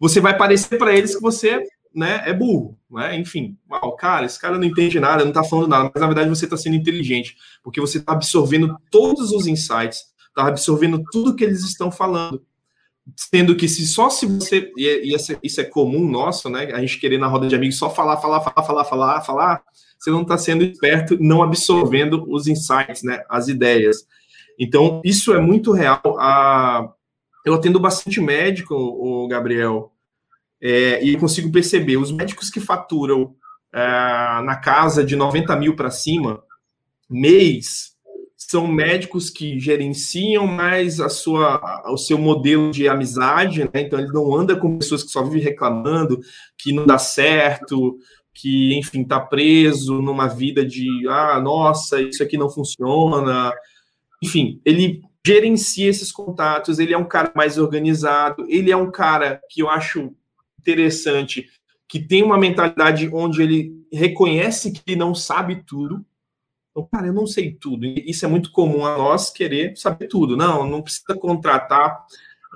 Você 0.00 0.20
vai 0.20 0.36
parecer 0.36 0.78
para 0.78 0.96
eles 0.96 1.14
que 1.16 1.20
você, 1.20 1.62
né, 1.94 2.22
é 2.24 2.32
burro, 2.32 2.78
né? 2.90 3.16
Enfim, 3.18 3.56
o 3.68 3.92
cara, 3.92 4.26
esse 4.26 4.38
cara 4.38 4.56
não 4.56 4.64
entende 4.64 5.00
nada, 5.00 5.24
não 5.24 5.30
está 5.30 5.44
falando 5.44 5.68
nada, 5.68 5.90
mas 5.92 6.00
na 6.00 6.06
verdade 6.06 6.30
você 6.30 6.44
está 6.44 6.56
sendo 6.56 6.76
inteligente, 6.76 7.36
porque 7.62 7.80
você 7.80 7.98
está 7.98 8.12
absorvendo 8.12 8.76
todos 8.90 9.32
os 9.32 9.46
insights, 9.46 10.06
está 10.28 10.46
absorvendo 10.46 11.02
tudo 11.10 11.34
que 11.34 11.44
eles 11.44 11.64
estão 11.64 11.90
falando. 11.90 12.42
Sendo 13.16 13.56
que 13.56 13.66
se 13.66 13.86
só 13.86 14.10
se 14.10 14.26
você. 14.26 14.70
E, 14.76 14.86
é, 14.86 15.38
isso 15.42 15.60
é 15.62 15.64
comum 15.64 16.06
nosso, 16.06 16.50
né? 16.50 16.70
A 16.74 16.80
gente 16.80 17.00
querer 17.00 17.18
na 17.18 17.26
roda 17.26 17.48
de 17.48 17.54
amigos 17.54 17.78
só 17.78 17.88
falar, 17.88 18.18
falar, 18.18 18.40
falar, 18.42 18.62
falar, 18.66 18.84
falar, 18.84 19.20
falar, 19.22 19.62
você 19.98 20.10
não 20.10 20.22
está 20.22 20.36
sendo 20.36 20.62
esperto, 20.62 21.16
não 21.18 21.42
absorvendo 21.42 22.24
os 22.28 22.46
insights, 22.46 23.02
né? 23.02 23.24
As 23.28 23.48
ideias. 23.48 24.06
Então, 24.58 25.00
isso 25.04 25.32
é 25.32 25.40
muito 25.40 25.72
real. 25.72 26.00
A... 26.18 26.92
Eu 27.46 27.54
atendo 27.54 27.78
bastante 27.78 28.20
médico, 28.20 28.74
o 28.74 29.26
Gabriel, 29.28 29.92
é, 30.60 31.02
e 31.02 31.16
consigo 31.16 31.50
perceber 31.52 31.96
os 31.96 32.10
médicos 32.10 32.50
que 32.50 32.60
faturam 32.60 33.34
é, 33.72 33.78
na 34.42 34.56
casa 34.56 35.04
de 35.04 35.14
90 35.14 35.54
mil 35.56 35.76
para 35.76 35.90
cima, 35.90 36.42
mês, 37.08 37.96
são 38.36 38.66
médicos 38.66 39.30
que 39.30 39.58
gerenciam 39.58 40.46
mais 40.46 41.00
a 41.00 41.08
sua, 41.08 41.82
o 41.90 41.96
seu 41.96 42.16
modelo 42.16 42.70
de 42.70 42.88
amizade, 42.88 43.64
né? 43.64 43.70
Então 43.74 43.98
ele 43.98 44.12
não 44.12 44.34
anda 44.34 44.56
com 44.56 44.78
pessoas 44.78 45.02
que 45.02 45.10
só 45.10 45.22
vivem 45.22 45.42
reclamando, 45.42 46.20
que 46.56 46.72
não 46.72 46.86
dá 46.86 46.98
certo, 46.98 47.98
que 48.32 48.78
enfim 48.78 49.02
está 49.02 49.18
preso 49.18 50.00
numa 50.00 50.28
vida 50.28 50.64
de 50.64 50.86
ah 51.08 51.40
nossa 51.40 52.00
isso 52.00 52.22
aqui 52.22 52.38
não 52.38 52.48
funciona, 52.48 53.52
enfim 54.22 54.60
ele 54.64 55.02
gerencia 55.26 55.88
esses 55.88 56.10
contatos, 56.10 56.78
ele 56.78 56.94
é 56.94 56.98
um 56.98 57.04
cara 57.04 57.30
mais 57.34 57.58
organizado, 57.58 58.46
ele 58.48 58.70
é 58.70 58.76
um 58.76 58.90
cara 58.90 59.42
que 59.50 59.60
eu 59.60 59.68
acho 59.68 60.14
interessante, 60.58 61.50
que 61.86 62.00
tem 62.00 62.22
uma 62.22 62.38
mentalidade 62.38 63.10
onde 63.12 63.42
ele 63.42 63.86
reconhece 63.92 64.72
que 64.72 64.96
não 64.96 65.14
sabe 65.14 65.62
tudo, 65.66 66.04
então, 66.78 66.88
cara, 66.92 67.08
eu 67.08 67.12
não 67.12 67.26
sei 67.26 67.52
tudo. 67.52 67.84
Isso 67.86 68.24
é 68.24 68.28
muito 68.28 68.52
comum 68.52 68.86
a 68.86 68.96
nós 68.96 69.30
querer 69.30 69.76
saber 69.76 70.06
tudo. 70.06 70.36
Não, 70.36 70.64
não 70.64 70.80
precisa 70.80 71.14
contratar 71.18 72.06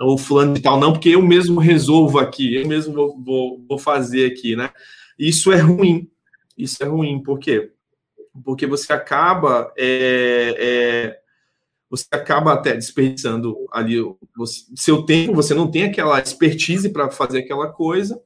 o 0.00 0.16
fulano 0.16 0.54
de 0.54 0.62
tal, 0.62 0.78
não, 0.78 0.92
porque 0.92 1.10
eu 1.10 1.20
mesmo 1.20 1.58
resolvo 1.60 2.18
aqui, 2.18 2.54
eu 2.54 2.66
mesmo 2.66 2.94
vou, 2.94 3.20
vou, 3.20 3.64
vou 3.68 3.78
fazer 3.78 4.30
aqui, 4.30 4.54
né? 4.54 4.70
Isso 5.18 5.52
é 5.52 5.58
ruim. 5.58 6.08
Isso 6.56 6.82
é 6.82 6.86
ruim, 6.86 7.22
por 7.22 7.38
quê? 7.38 7.72
Porque 8.44 8.66
você 8.66 8.92
acaba 8.92 9.72
é, 9.76 10.54
é, 10.58 11.21
você 11.92 12.06
acaba 12.10 12.54
até 12.54 12.72
desperdiçando 12.72 13.54
ali 13.70 13.96
seu 14.74 15.02
tempo, 15.02 15.34
você 15.34 15.52
não 15.52 15.70
tem 15.70 15.84
aquela 15.84 16.18
expertise 16.18 16.88
para 16.88 17.10
fazer 17.10 17.40
aquela 17.40 17.70
coisa, 17.70 18.18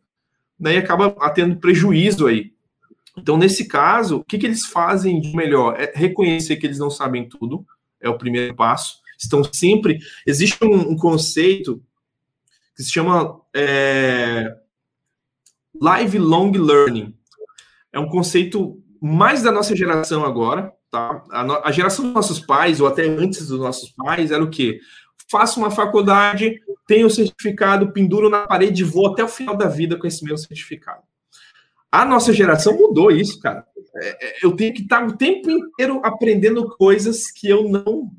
daí 0.56 0.76
acaba 0.76 1.10
tendo 1.30 1.56
prejuízo 1.56 2.28
aí. 2.28 2.54
Então, 3.18 3.36
nesse 3.36 3.66
caso, 3.66 4.18
o 4.18 4.24
que, 4.24 4.38
que 4.38 4.46
eles 4.46 4.66
fazem 4.66 5.20
de 5.20 5.34
melhor? 5.34 5.74
É 5.80 5.90
reconhecer 5.92 6.54
que 6.56 6.64
eles 6.64 6.78
não 6.78 6.90
sabem 6.90 7.28
tudo, 7.28 7.66
é 8.00 8.08
o 8.08 8.16
primeiro 8.16 8.54
passo. 8.54 9.00
Estão 9.18 9.42
sempre. 9.42 9.98
Existe 10.24 10.64
um, 10.64 10.92
um 10.92 10.96
conceito 10.96 11.82
que 12.76 12.84
se 12.84 12.92
chama 12.92 13.40
é, 13.52 14.54
lifelong 15.74 16.52
learning. 16.52 17.12
É 17.92 17.98
um 17.98 18.08
conceito 18.08 18.80
mais 19.00 19.42
da 19.42 19.50
nossa 19.50 19.74
geração 19.74 20.24
agora, 20.24 20.72
tá? 20.96 21.24
A, 21.30 21.68
a, 21.68 21.72
geração 21.72 22.06
dos 22.06 22.14
nossos 22.14 22.40
pais, 22.40 22.80
ou 22.80 22.86
até 22.86 23.04
antes 23.04 23.48
dos 23.48 23.60
nossos 23.60 23.90
pais, 23.90 24.30
era 24.30 24.42
o 24.42 24.50
quê? 24.50 24.80
Faço 25.30 25.60
uma 25.60 25.70
faculdade, 25.70 26.60
tenho 26.86 27.06
o 27.06 27.10
certificado, 27.10 27.92
penduro 27.92 28.30
na 28.30 28.46
parede 28.46 28.82
e 28.82 28.84
vou 28.84 29.12
até 29.12 29.22
o 29.22 29.28
final 29.28 29.56
da 29.56 29.66
vida 29.66 29.98
com 29.98 30.06
esse 30.06 30.24
meu 30.24 30.38
certificado. 30.38 31.02
A 31.90 32.04
nossa 32.04 32.32
geração 32.32 32.76
mudou 32.76 33.10
isso, 33.10 33.40
cara. 33.40 33.64
É, 33.96 34.26
é, 34.26 34.36
eu 34.42 34.52
tenho 34.52 34.74
que 34.74 34.82
estar 34.82 35.06
o 35.06 35.16
tempo 35.16 35.50
inteiro 35.50 36.00
aprendendo 36.04 36.68
coisas 36.76 37.30
que 37.30 37.48
eu 37.48 37.68
não. 37.68 38.10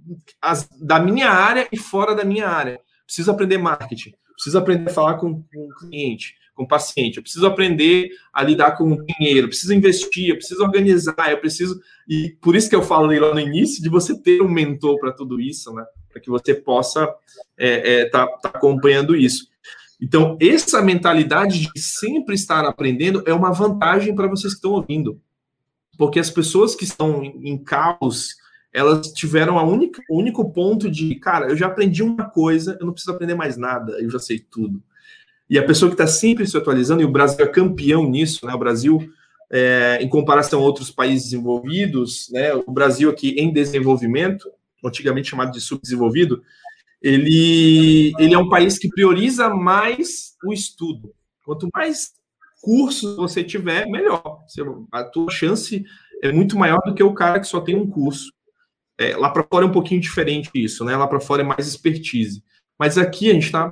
As, 0.41 0.67
da 0.81 1.00
minha 1.00 1.29
área 1.29 1.67
e 1.72 1.77
fora 1.77 2.15
da 2.15 2.25
minha 2.25 2.48
área. 2.48 2.79
Preciso 3.05 3.31
aprender 3.31 3.57
marketing, 3.57 4.13
preciso 4.34 4.57
aprender 4.57 4.89
a 4.89 4.93
falar 4.93 5.15
com 5.15 5.31
o 5.31 5.69
cliente, 5.79 6.36
com 6.58 6.64
o 6.64 6.68
paciente, 6.68 7.18
eu 7.18 7.24
preciso 7.24 7.46
aprender 7.46 8.10
a 8.34 8.44
lidar 8.44 8.72
com 8.72 8.92
o 8.92 9.06
dinheiro, 9.06 9.48
preciso 9.48 9.76
investir, 9.76 10.30
eu 10.30 10.38
preciso 10.38 10.64
organizar, 10.64 11.30
eu 11.30 11.38
preciso. 11.38 11.80
E 12.10 12.36
por 12.42 12.56
isso 12.56 12.68
que 12.68 12.76
eu 12.76 12.82
falei 12.82 13.20
lá 13.20 13.32
no 13.32 13.40
início 13.40 13.82
de 13.82 13.88
você 13.88 14.20
ter 14.20 14.42
um 14.42 14.50
mentor 14.50 15.00
para 15.00 15.12
tudo 15.12 15.40
isso, 15.40 15.72
né? 15.72 15.86
Para 16.12 16.20
que 16.20 16.32
você 16.32 16.56
possa 16.56 17.04
estar 17.04 17.16
é, 17.58 18.02
é, 18.02 18.10
tá, 18.10 18.26
tá 18.26 18.50
acompanhando 18.50 19.16
isso. 19.16 19.48
Então, 20.02 20.36
essa 20.42 20.82
mentalidade 20.82 21.72
de 21.74 21.80
sempre 21.80 22.34
estar 22.34 22.66
aprendendo 22.66 23.24
é 23.28 23.34
uma 23.34 23.52
vantagem 23.52 24.16
para 24.16 24.28
vocês 24.28 24.54
que 24.54 24.58
estão 24.58 24.72
ouvindo. 24.72 25.22
Porque 25.96 26.20
as 26.20 26.30
pessoas 26.30 26.76
que 26.76 26.84
estão 26.84 27.24
em 27.24 27.58
caos, 27.58 28.36
elas 28.74 29.12
tiveram 29.14 29.58
a 29.60 29.64
única, 29.64 30.02
o 30.10 30.20
único 30.20 30.52
ponto 30.52 30.90
de, 30.90 31.16
cara, 31.16 31.50
eu 31.50 31.56
já 31.56 31.68
aprendi 31.68 32.02
uma 32.04 32.30
coisa, 32.30 32.78
eu 32.80 32.86
não 32.86 32.94
preciso 32.94 33.16
aprender 33.16 33.36
mais 33.36 33.58
nada, 33.58 33.94
eu 34.00 34.10
já 34.10 34.20
sei 34.20 34.40
tudo. 34.40 34.82
E 35.50 35.58
a 35.58 35.66
pessoa 35.66 35.89
que 35.89 35.94
está 35.94 36.08
sempre 36.08 36.46
se 36.46 36.58
atualizando, 36.58 37.01
e 37.01 37.06
o 37.06 37.12
Brasil 37.12 37.46
é 37.46 37.48
campeão 37.48 38.10
nisso, 38.10 38.46
né? 38.46 38.54
O 38.54 38.60
Brasil, 38.60 39.10
é, 39.50 40.00
em 40.01 40.10
comparação 40.10 40.60
a 40.60 40.63
outros 40.63 40.92
países 40.92 41.30
desenvolvidos, 41.30 42.27
né? 42.32 42.54
O 42.54 42.72
Brasil 42.72 43.10
aqui 43.10 43.30
em 43.38 43.51
desenvolvimento, 43.51 44.50
antigamente 44.84 45.30
chamado 45.30 45.51
de 45.51 45.62
subdesenvolvido, 45.62 46.42
ele, 47.01 48.13
ele 48.20 48.34
é 48.34 48.38
um 48.38 48.50
país 48.50 48.77
que 48.77 48.89
prioriza 48.89 49.50
mais 49.50 50.36
o 50.44 50.51
estudo. 50.51 51.13
Quanto 51.46 51.70
mais 51.74 52.12
cursos 52.62 53.16
você 53.16 53.44
tiver, 53.44 53.88
melhor. 53.88 54.44
A 54.92 55.04
tua 55.04 55.32
chance 55.32 55.86
é 56.22 56.32
muito 56.32 56.58
maior 56.58 56.82
do 56.86 56.94
que 56.94 57.04
o 57.04 57.13
cara 57.13 57.39
que 57.39 57.48
só 57.48 57.62
tem 57.62 57.75
um 57.75 57.88
curso. 57.88 58.32
É, 58.98 59.16
lá 59.16 59.30
para 59.30 59.44
fora 59.44 59.63
é 59.63 59.68
um 59.68 59.72
pouquinho 59.72 60.01
diferente 60.01 60.50
isso, 60.56 60.84
né? 60.84 60.98
Lá 60.98 61.08
para 61.08 61.20
fora 61.20 61.44
é 61.44 61.46
mais 61.46 61.68
expertise. 61.68 62.44
Mas 62.80 62.98
aqui 62.98 63.30
a 63.30 63.34
gente 63.34 63.46
está 63.46 63.72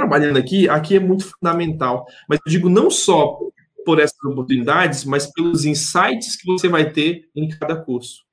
trabalhando 0.00 0.38
aqui, 0.38 0.68
aqui 0.68 0.96
é 0.96 1.00
muito 1.00 1.30
fundamental. 1.30 2.06
Mas 2.26 2.40
eu 2.44 2.50
digo 2.50 2.68
não 2.70 2.90
só 2.90 3.38
por 3.84 4.00
essas 4.00 4.22
oportunidades, 4.24 5.04
mas 5.04 5.26
pelos 5.26 5.64
insights 5.64 6.36
que 6.36 6.46
você 6.46 6.68
vai 6.68 6.90
ter 6.90 7.28
em 7.36 7.48
cada 7.48 7.76
curso. 7.76 8.24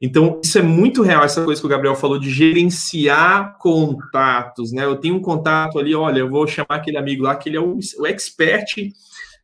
Então, 0.00 0.40
isso 0.44 0.58
é 0.58 0.62
muito 0.62 1.02
real, 1.02 1.24
essa 1.24 1.42
coisa 1.44 1.60
que 1.60 1.66
o 1.66 1.70
Gabriel 1.70 1.94
falou 1.94 2.18
de 2.18 2.28
gerenciar 2.28 3.56
contatos, 3.58 4.72
né? 4.72 4.84
Eu 4.84 4.96
tenho 4.96 5.14
um 5.14 5.22
contato 5.22 5.78
ali, 5.78 5.94
olha, 5.94 6.18
eu 6.18 6.28
vou 6.28 6.46
chamar 6.46 6.76
aquele 6.76 6.98
amigo 6.98 7.22
lá, 7.22 7.36
que 7.36 7.48
ele 7.48 7.56
é 7.56 7.60
o, 7.60 7.78
o 7.98 8.06
expert 8.06 8.74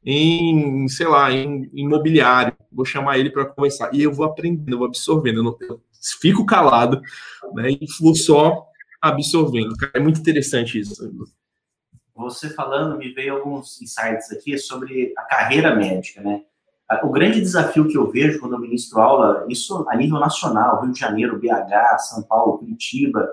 em, 0.05 0.89
sei 0.89 1.07
lá, 1.07 1.33
em 1.33 1.71
imobiliário. 1.73 2.53
Vou 2.71 2.85
chamar 2.85 3.19
ele 3.19 3.31
para 3.31 3.47
conversar. 3.47 3.91
E 3.95 4.03
eu 4.03 4.13
vou 4.13 4.27
aprendendo, 4.27 4.73
eu 4.73 4.79
vou 4.79 4.87
absorvendo. 4.87 5.39
Eu, 5.39 5.45
não, 5.45 5.57
eu 5.63 5.81
fico 6.21 6.45
calado, 6.45 7.01
né? 7.55 7.71
E 7.71 7.91
fluo 7.97 8.15
só 8.15 8.70
absorvendo. 9.01 9.75
É 9.95 10.01
muito 10.01 10.21
interessante 10.21 10.79
isso. 10.79 11.11
Você 12.15 12.51
falando, 12.51 12.99
me 12.99 13.13
veio 13.13 13.37
alguns 13.37 13.81
insights 13.81 14.31
aqui 14.31 14.59
sobre 14.59 15.13
a 15.17 15.23
carreira 15.23 15.75
médica, 15.75 16.21
né? 16.21 16.43
O 17.05 17.09
grande 17.09 17.41
desafio 17.41 17.87
que 17.87 17.97
eu 17.97 18.11
vejo 18.11 18.41
quando 18.41 18.55
eu 18.55 18.59
ministro 18.59 19.01
aula, 19.01 19.47
isso 19.49 19.87
a 19.89 19.97
nível 19.97 20.19
nacional, 20.19 20.83
Rio 20.83 20.93
de 20.93 20.99
Janeiro, 20.99 21.39
BH, 21.39 21.99
São 22.01 22.23
Paulo, 22.23 22.59
Curitiba, 22.59 23.33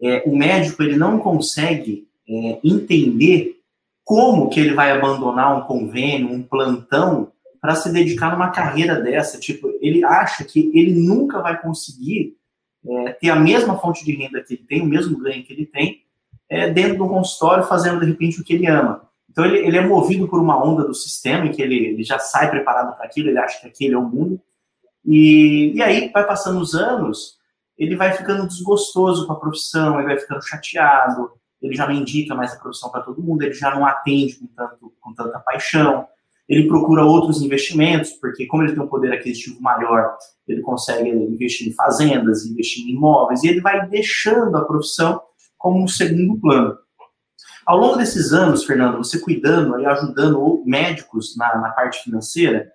é, 0.00 0.22
o 0.26 0.36
médico 0.36 0.82
ele 0.82 0.96
não 0.96 1.18
consegue 1.18 2.06
é, 2.28 2.60
entender 2.62 3.60
como 4.04 4.50
que 4.50 4.60
ele 4.60 4.74
vai 4.74 4.90
abandonar 4.90 5.56
um 5.56 5.62
convênio, 5.62 6.30
um 6.30 6.42
plantão, 6.42 7.32
para 7.60 7.74
se 7.74 7.92
dedicar 7.92 8.32
numa 8.32 8.50
carreira 8.50 9.00
dessa. 9.00 9.38
Tipo, 9.38 9.70
ele 9.80 10.04
acha 10.04 10.44
que 10.44 10.70
ele 10.74 10.92
nunca 10.92 11.40
vai 11.40 11.60
conseguir 11.60 12.36
é, 12.86 13.12
ter 13.12 13.30
a 13.30 13.36
mesma 13.36 13.78
fonte 13.78 14.04
de 14.04 14.12
renda 14.12 14.42
que 14.42 14.54
ele 14.54 14.64
tem, 14.64 14.82
o 14.82 14.86
mesmo 14.86 15.18
ganho 15.18 15.44
que 15.44 15.52
ele 15.52 15.66
tem, 15.66 16.02
é, 16.48 16.70
dentro 16.70 16.98
do 16.98 17.08
consultório, 17.08 17.64
fazendo 17.64 18.00
de 18.00 18.06
repente 18.06 18.40
o 18.40 18.44
que 18.44 18.54
ele 18.54 18.66
ama. 18.66 19.08
Então 19.30 19.44
ele, 19.44 19.58
ele 19.58 19.78
é 19.78 19.86
movido 19.86 20.26
por 20.26 20.40
uma 20.40 20.62
onda 20.62 20.84
do 20.84 20.94
sistema 20.94 21.46
em 21.46 21.52
que 21.52 21.62
ele, 21.62 21.76
ele 21.76 22.02
já 22.02 22.18
sai 22.18 22.50
preparado 22.50 22.96
para 22.96 23.06
aquilo, 23.06 23.28
ele 23.28 23.38
acha 23.38 23.60
que 23.60 23.66
aquele 23.66 23.94
é 23.94 23.98
o 23.98 24.08
mundo. 24.08 24.40
E, 25.04 25.72
e 25.74 25.82
aí 25.82 26.10
vai 26.12 26.26
passando 26.26 26.60
os 26.60 26.74
anos, 26.74 27.38
ele 27.78 27.96
vai 27.96 28.12
ficando 28.12 28.46
desgostoso 28.46 29.26
com 29.26 29.32
a 29.32 29.40
profissão, 29.40 29.98
ele 29.98 30.08
vai 30.08 30.18
ficando 30.18 30.42
chateado, 30.42 31.30
ele 31.62 31.74
já 31.74 31.86
não 31.86 31.94
indica 31.94 32.34
mais 32.34 32.52
a 32.52 32.58
profissão 32.58 32.90
para 32.90 33.02
todo 33.02 33.22
mundo, 33.22 33.42
ele 33.42 33.54
já 33.54 33.74
não 33.74 33.86
atende 33.86 34.34
com, 34.34 34.46
tanto, 34.48 34.92
com 35.00 35.14
tanta 35.14 35.38
paixão, 35.38 36.06
ele 36.50 36.66
procura 36.66 37.04
outros 37.04 37.40
investimentos, 37.40 38.10
porque 38.14 38.44
como 38.44 38.64
ele 38.64 38.72
tem 38.72 38.82
um 38.82 38.88
poder 38.88 39.12
aquisitivo 39.12 39.62
maior, 39.62 40.16
ele 40.48 40.60
consegue 40.62 41.08
investir 41.08 41.68
em 41.68 41.72
fazendas, 41.72 42.44
investir 42.44 42.84
em 42.84 42.90
imóveis, 42.90 43.44
e 43.44 43.48
ele 43.48 43.60
vai 43.60 43.88
deixando 43.88 44.56
a 44.56 44.64
profissão 44.64 45.22
como 45.56 45.80
um 45.80 45.86
segundo 45.86 46.40
plano. 46.40 46.76
Ao 47.64 47.78
longo 47.78 47.96
desses 47.96 48.32
anos, 48.32 48.64
Fernando, 48.64 48.96
você 48.96 49.20
cuidando 49.20 49.78
e 49.78 49.86
ajudando 49.86 50.60
médicos 50.66 51.36
na, 51.36 51.56
na 51.56 51.70
parte 51.70 52.02
financeira, 52.02 52.68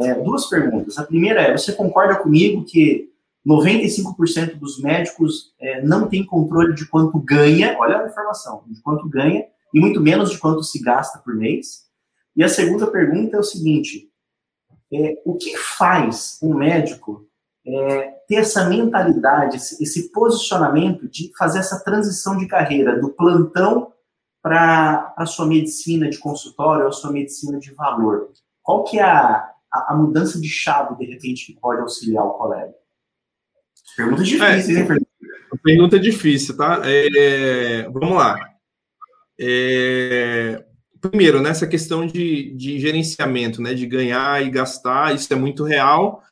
é, 0.00 0.14
duas 0.14 0.46
perguntas. 0.46 0.96
A 0.96 1.02
primeira 1.02 1.40
é: 1.42 1.56
você 1.56 1.72
concorda 1.72 2.14
comigo 2.14 2.64
que 2.64 3.10
95% 3.44 4.54
dos 4.54 4.80
médicos 4.80 5.52
é, 5.60 5.82
não 5.82 6.08
tem 6.08 6.24
controle 6.24 6.72
de 6.72 6.86
quanto 6.86 7.18
ganha, 7.18 7.76
olha 7.80 7.98
a 7.98 8.06
informação, 8.06 8.62
de 8.68 8.80
quanto 8.80 9.08
ganha, 9.08 9.44
e 9.74 9.80
muito 9.80 10.00
menos 10.00 10.30
de 10.30 10.38
quanto 10.38 10.62
se 10.62 10.80
gasta 10.80 11.18
por 11.18 11.34
mês? 11.34 11.90
E 12.36 12.42
a 12.42 12.48
segunda 12.48 12.86
pergunta 12.86 13.36
é 13.36 13.40
o 13.40 13.44
seguinte: 13.44 14.10
é, 14.92 15.20
o 15.24 15.36
que 15.36 15.56
faz 15.56 16.38
um 16.42 16.54
médico 16.54 17.26
é, 17.66 18.08
ter 18.28 18.36
essa 18.36 18.68
mentalidade, 18.68 19.56
esse, 19.56 19.82
esse, 19.82 20.10
posicionamento 20.10 21.08
de 21.08 21.32
fazer 21.36 21.60
essa 21.60 21.82
transição 21.82 22.36
de 22.36 22.46
carreira 22.46 23.00
do 23.00 23.10
plantão 23.10 23.92
para 24.42 25.14
a 25.16 25.24
sua 25.24 25.46
medicina 25.46 26.10
de 26.10 26.18
consultório 26.18 26.82
ou 26.82 26.88
a 26.88 26.92
sua 26.92 27.12
medicina 27.12 27.58
de 27.58 27.72
valor? 27.72 28.30
Qual 28.62 28.84
que 28.84 28.98
é 28.98 29.02
a, 29.02 29.48
a, 29.72 29.92
a, 29.92 29.96
mudança 29.96 30.40
de 30.40 30.48
chave, 30.48 30.96
de 30.96 31.12
repente, 31.12 31.46
que 31.46 31.60
pode 31.60 31.80
auxiliar 31.80 32.24
o 32.24 32.32
colega? 32.32 32.74
Pergunta 33.96 34.22
difícil, 34.24 34.44
é, 34.44 34.80
hein, 34.80 34.86
Fernando? 34.86 35.06
Pergunta 35.62 36.00
difícil, 36.00 36.56
tá? 36.56 36.80
É, 36.84 37.88
vamos 37.90 38.16
lá. 38.16 38.36
É, 39.38 40.64
primeiro, 41.02 41.42
nessa 41.42 41.66
questão 41.66 42.06
de, 42.06 42.54
de 42.54 42.78
gerenciamento, 42.78 43.60
né, 43.60 43.74
de 43.74 43.86
ganhar 43.86 44.42
e 44.44 44.50
gastar, 44.50 45.14
isso 45.14 45.32
é 45.32 45.36
muito 45.36 45.64
real. 45.64 46.22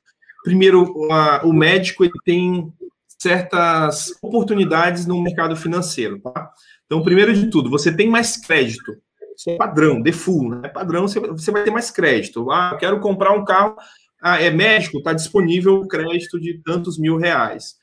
Primeiro, 0.44 1.12
a, 1.12 1.44
o 1.44 1.52
médico 1.52 2.04
ele 2.04 2.12
tem 2.24 2.72
certas 3.18 4.14
oportunidades 4.22 5.04
no 5.04 5.22
mercado 5.22 5.54
financeiro, 5.54 6.18
tá? 6.20 6.50
Então, 6.86 7.02
primeiro 7.02 7.34
de 7.34 7.50
tudo, 7.50 7.68
você 7.68 7.92
tem 7.92 8.08
mais 8.08 8.36
crédito. 8.36 8.96
Isso 9.36 9.50
é 9.50 9.56
padrão, 9.56 10.00
default, 10.00 10.48
né? 10.48 10.68
Padrão, 10.68 11.06
você, 11.06 11.20
você 11.20 11.50
vai 11.50 11.62
ter 11.64 11.70
mais 11.70 11.90
crédito. 11.90 12.50
Ah, 12.50 12.76
quero 12.78 12.98
comprar 13.00 13.32
um 13.32 13.44
carro, 13.44 13.76
ah, 14.22 14.40
é 14.40 14.50
médico, 14.50 14.98
está 14.98 15.12
disponível 15.12 15.76
o 15.76 15.88
crédito 15.88 16.40
de 16.40 16.60
tantos 16.64 16.98
mil 16.98 17.16
reais. 17.16 17.74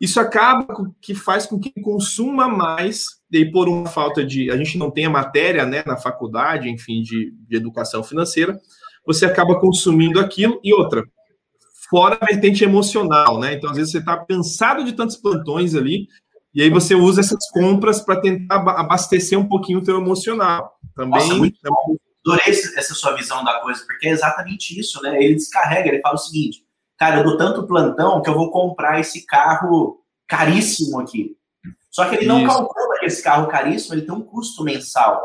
Isso 0.00 0.20
acaba 0.20 0.66
que 1.00 1.14
faz 1.14 1.46
com 1.46 1.58
que 1.58 1.72
consuma 1.80 2.48
mais, 2.48 3.20
e 3.40 3.50
por 3.50 3.68
uma 3.68 3.88
falta 3.88 4.24
de. 4.24 4.50
A 4.50 4.56
gente 4.56 4.78
não 4.78 4.90
tem 4.90 5.06
a 5.06 5.10
matéria 5.10 5.66
né, 5.66 5.82
na 5.86 5.96
faculdade, 5.96 6.68
enfim, 6.68 7.02
de, 7.02 7.32
de 7.48 7.56
educação 7.56 8.02
financeira, 8.02 8.58
você 9.04 9.26
acaba 9.26 9.58
consumindo 9.58 10.20
aquilo. 10.20 10.60
E 10.62 10.72
outra, 10.72 11.02
fora 11.90 12.16
a 12.20 12.26
vertente 12.26 12.62
emocional, 12.62 13.38
né? 13.40 13.54
Então, 13.54 13.70
às 13.70 13.76
vezes, 13.76 13.92
você 13.92 13.98
está 13.98 14.16
cansado 14.24 14.84
de 14.84 14.92
tantos 14.92 15.16
plantões 15.16 15.74
ali, 15.74 16.06
e 16.54 16.62
aí 16.62 16.70
você 16.70 16.94
usa 16.94 17.20
essas 17.20 17.50
compras 17.50 18.00
para 18.00 18.20
tentar 18.20 18.56
abastecer 18.56 19.38
um 19.38 19.48
pouquinho 19.48 19.80
o 19.80 19.84
teu 19.84 19.98
emocional. 19.98 20.72
Também. 20.94 21.18
Nossa, 21.18 21.34
muito 21.34 21.58
bom. 21.64 21.96
Adorei 22.24 22.48
essa 22.48 22.94
sua 22.94 23.12
visão 23.12 23.44
da 23.44 23.60
coisa, 23.60 23.84
porque 23.84 24.06
é 24.06 24.10
exatamente 24.10 24.78
isso, 24.78 25.02
né? 25.02 25.18
Ele 25.22 25.34
descarrega, 25.34 25.88
ele 25.88 26.00
fala 26.00 26.14
o 26.14 26.18
seguinte: 26.18 26.64
cara, 26.96 27.18
eu 27.18 27.24
dou 27.24 27.36
tanto 27.36 27.66
plantão 27.66 28.22
que 28.22 28.30
eu 28.30 28.34
vou 28.34 28.50
comprar 28.50 29.00
esse 29.00 29.26
carro 29.26 30.00
caríssimo 30.26 31.00
aqui. 31.00 31.36
Só 31.94 32.08
que 32.08 32.16
ele 32.16 32.26
não 32.26 32.38
Isso. 32.38 32.48
calcula 32.48 32.93
que 33.04 33.12
esse 33.12 33.22
carro 33.22 33.48
caríssimo 33.48 33.94
ele 33.94 34.02
tem 34.02 34.14
um 34.14 34.22
custo 34.22 34.64
mensal. 34.64 35.22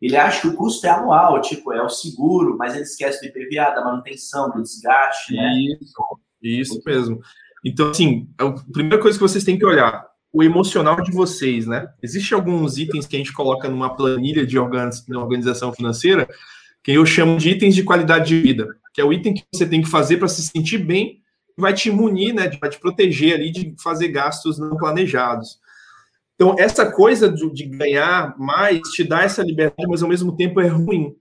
Ele 0.00 0.16
acha 0.16 0.42
que 0.42 0.48
o 0.48 0.54
custo 0.54 0.86
é 0.86 0.90
anual, 0.90 1.40
tipo, 1.40 1.72
é 1.72 1.82
o 1.82 1.88
seguro, 1.88 2.56
mas 2.58 2.74
ele 2.74 2.82
esquece 2.82 3.20
do 3.20 3.26
IPVA, 3.26 3.74
da 3.74 3.84
manutenção, 3.84 4.50
do 4.50 4.62
desgaste, 4.62 5.34
né? 5.34 5.52
Isso, 5.80 5.94
isso 6.42 6.82
mesmo. 6.84 7.20
Então, 7.64 7.90
assim, 7.90 8.28
a 8.38 8.50
primeira 8.72 9.02
coisa 9.02 9.18
que 9.18 9.22
vocês 9.22 9.42
têm 9.42 9.58
que 9.58 9.64
olhar, 9.64 10.06
o 10.32 10.42
emocional 10.42 11.00
de 11.02 11.10
vocês, 11.10 11.66
né? 11.66 11.88
Existem 12.02 12.36
alguns 12.36 12.76
itens 12.76 13.06
que 13.06 13.16
a 13.16 13.18
gente 13.18 13.32
coloca 13.32 13.68
numa 13.68 13.96
planilha 13.96 14.46
de 14.46 14.58
organização 14.58 15.72
financeira 15.72 16.28
que 16.84 16.92
eu 16.92 17.04
chamo 17.06 17.38
de 17.38 17.50
itens 17.50 17.74
de 17.74 17.82
qualidade 17.82 18.26
de 18.26 18.40
vida 18.40 18.68
que 18.96 19.00
é 19.02 19.04
o 19.04 19.12
item 19.12 19.34
que 19.34 19.44
você 19.52 19.66
tem 19.66 19.82
que 19.82 19.90
fazer 19.90 20.16
para 20.16 20.26
se 20.26 20.42
sentir 20.42 20.78
bem, 20.78 21.20
vai 21.54 21.74
te 21.74 21.90
munir, 21.90 22.32
né, 22.34 22.48
vai 22.58 22.70
te 22.70 22.80
proteger 22.80 23.34
ali 23.34 23.52
de 23.52 23.74
fazer 23.78 24.08
gastos 24.08 24.58
não 24.58 24.74
planejados. 24.74 25.60
Então, 26.36 26.54
essa 26.58 26.88
coisa 26.92 27.28
de, 27.28 27.50
de 27.50 27.66
ganhar 27.66 28.38
mais 28.38 28.80
te 28.90 29.02
dá 29.02 29.22
essa 29.22 29.42
liberdade, 29.42 29.88
mas 29.88 30.02
ao 30.02 30.08
mesmo 30.08 30.36
tempo 30.36 30.60
é 30.60 30.68
ruim. 30.68 31.14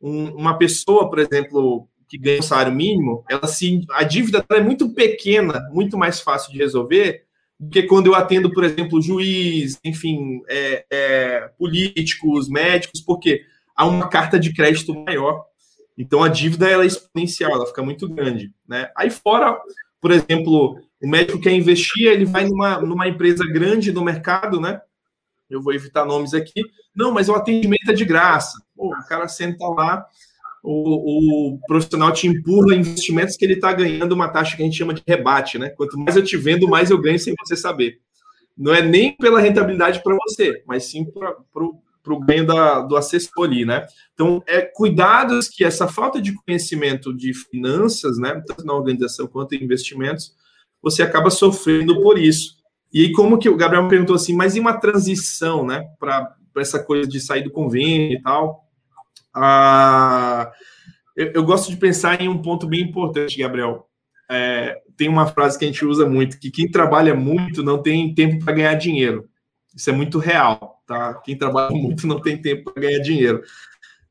Um, 0.00 0.30
uma 0.36 0.56
pessoa, 0.56 1.10
por 1.10 1.18
exemplo, 1.18 1.86
que 2.08 2.16
ganha 2.16 2.38
um 2.38 2.42
salário 2.42 2.72
mínimo, 2.72 3.22
ela 3.28 3.46
se, 3.46 3.84
a 3.90 4.02
dívida 4.02 4.44
é 4.50 4.60
muito 4.60 4.94
pequena, 4.94 5.60
muito 5.72 5.98
mais 5.98 6.20
fácil 6.20 6.52
de 6.52 6.58
resolver 6.58 7.24
do 7.58 7.68
que 7.68 7.82
quando 7.82 8.06
eu 8.06 8.14
atendo, 8.14 8.50
por 8.52 8.64
exemplo, 8.64 9.02
juiz, 9.02 9.78
enfim, 9.84 10.40
é, 10.48 10.86
é, 10.90 11.50
políticos, 11.58 12.48
médicos, 12.48 13.02
porque 13.02 13.42
há 13.76 13.86
uma 13.86 14.08
carta 14.08 14.40
de 14.40 14.54
crédito 14.54 14.94
maior 15.04 15.44
então 16.00 16.24
a 16.24 16.28
dívida 16.28 16.66
ela 16.66 16.82
é 16.82 16.86
exponencial, 16.86 17.52
ela 17.52 17.66
fica 17.66 17.82
muito 17.82 18.08
grande, 18.08 18.50
né? 18.66 18.90
Aí 18.96 19.10
fora, 19.10 19.60
por 20.00 20.10
exemplo, 20.10 20.78
o 21.02 21.08
médico 21.08 21.40
quer 21.40 21.52
investir, 21.52 22.06
ele 22.06 22.24
vai 22.24 22.44
numa, 22.44 22.80
numa 22.80 23.08
empresa 23.08 23.44
grande 23.44 23.92
no 23.92 24.04
mercado, 24.04 24.60
né? 24.60 24.80
Eu 25.48 25.62
vou 25.62 25.72
evitar 25.72 26.04
nomes 26.04 26.32
aqui. 26.32 26.62
Não, 26.94 27.12
mas 27.12 27.28
o 27.28 27.34
atendimento 27.34 27.90
é 27.90 27.94
de 27.94 28.04
graça. 28.04 28.58
Pô, 28.76 28.88
o 28.88 29.08
cara 29.08 29.26
senta 29.28 29.66
lá, 29.68 30.06
o, 30.62 31.54
o 31.54 31.58
profissional 31.66 32.12
te 32.12 32.26
empurra 32.26 32.74
investimentos 32.74 33.36
que 33.36 33.44
ele 33.44 33.54
está 33.54 33.72
ganhando 33.72 34.12
uma 34.12 34.28
taxa 34.28 34.56
que 34.56 34.62
a 34.62 34.64
gente 34.64 34.76
chama 34.76 34.94
de 34.94 35.02
rebate, 35.06 35.58
né? 35.58 35.70
Quanto 35.70 35.98
mais 35.98 36.16
eu 36.16 36.24
te 36.24 36.36
vendo, 36.36 36.68
mais 36.68 36.90
eu 36.90 37.00
ganho 37.00 37.18
sem 37.18 37.34
você 37.38 37.56
saber. 37.56 37.98
Não 38.56 38.74
é 38.74 38.82
nem 38.82 39.16
pela 39.16 39.40
rentabilidade 39.40 40.02
para 40.02 40.16
você, 40.16 40.62
mas 40.66 40.84
sim 40.84 41.04
para 41.04 41.34
o 41.54 41.80
para 42.02 42.14
o 42.14 42.20
ganho 42.20 42.46
da, 42.46 42.80
do 42.80 42.96
assessor 42.96 43.44
ali, 43.44 43.64
né? 43.64 43.86
Então, 44.14 44.42
é 44.46 44.62
cuidados 44.62 45.48
que 45.48 45.64
essa 45.64 45.86
falta 45.86 46.20
de 46.20 46.34
conhecimento 46.34 47.14
de 47.14 47.32
finanças, 47.34 48.18
né, 48.18 48.42
tanto 48.46 48.64
na 48.64 48.74
organização 48.74 49.26
quanto 49.26 49.54
em 49.54 49.62
investimentos, 49.62 50.34
você 50.82 51.02
acaba 51.02 51.30
sofrendo 51.30 52.00
por 52.00 52.18
isso. 52.18 52.56
E 52.92 53.02
aí, 53.02 53.12
como 53.12 53.38
que 53.38 53.48
o 53.48 53.56
Gabriel 53.56 53.84
me 53.84 53.88
perguntou 53.88 54.16
assim, 54.16 54.34
mas 54.34 54.56
e 54.56 54.60
uma 54.60 54.78
transição, 54.78 55.64
né, 55.64 55.84
para 55.98 56.34
essa 56.56 56.82
coisa 56.82 57.08
de 57.08 57.20
sair 57.20 57.42
do 57.42 57.50
convênio 57.50 58.12
e 58.12 58.22
tal? 58.22 58.64
Ah, 59.34 60.50
eu, 61.16 61.32
eu, 61.34 61.44
gosto 61.44 61.70
de 61.70 61.76
pensar 61.76 62.20
em 62.20 62.28
um 62.28 62.42
ponto 62.42 62.66
bem 62.66 62.80
importante, 62.80 63.38
Gabriel. 63.38 63.86
É, 64.28 64.76
tem 64.96 65.08
uma 65.08 65.26
frase 65.26 65.58
que 65.58 65.64
a 65.64 65.68
gente 65.68 65.84
usa 65.84 66.06
muito, 66.06 66.38
que 66.38 66.50
quem 66.50 66.70
trabalha 66.70 67.14
muito 67.14 67.62
não 67.62 67.80
tem 67.80 68.12
tempo 68.14 68.44
para 68.44 68.54
ganhar 68.54 68.74
dinheiro. 68.74 69.28
Isso 69.74 69.88
é 69.88 69.92
muito 69.92 70.18
real 70.18 70.79
tá? 70.90 71.14
Quem 71.14 71.38
trabalha 71.38 71.70
muito 71.76 72.06
não 72.06 72.20
tem 72.20 72.36
tempo 72.36 72.72
para 72.72 72.82
ganhar 72.82 72.98
dinheiro. 72.98 73.42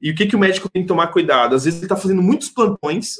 E 0.01 0.11
o 0.11 0.15
que, 0.15 0.25
que 0.25 0.35
o 0.35 0.39
médico 0.39 0.69
tem 0.69 0.81
que 0.81 0.87
tomar 0.87 1.07
cuidado? 1.07 1.53
Às 1.53 1.65
vezes 1.65 1.79
ele 1.79 1.85
está 1.85 1.97
fazendo 1.97 2.21
muitos 2.21 2.49
plantões, 2.49 3.17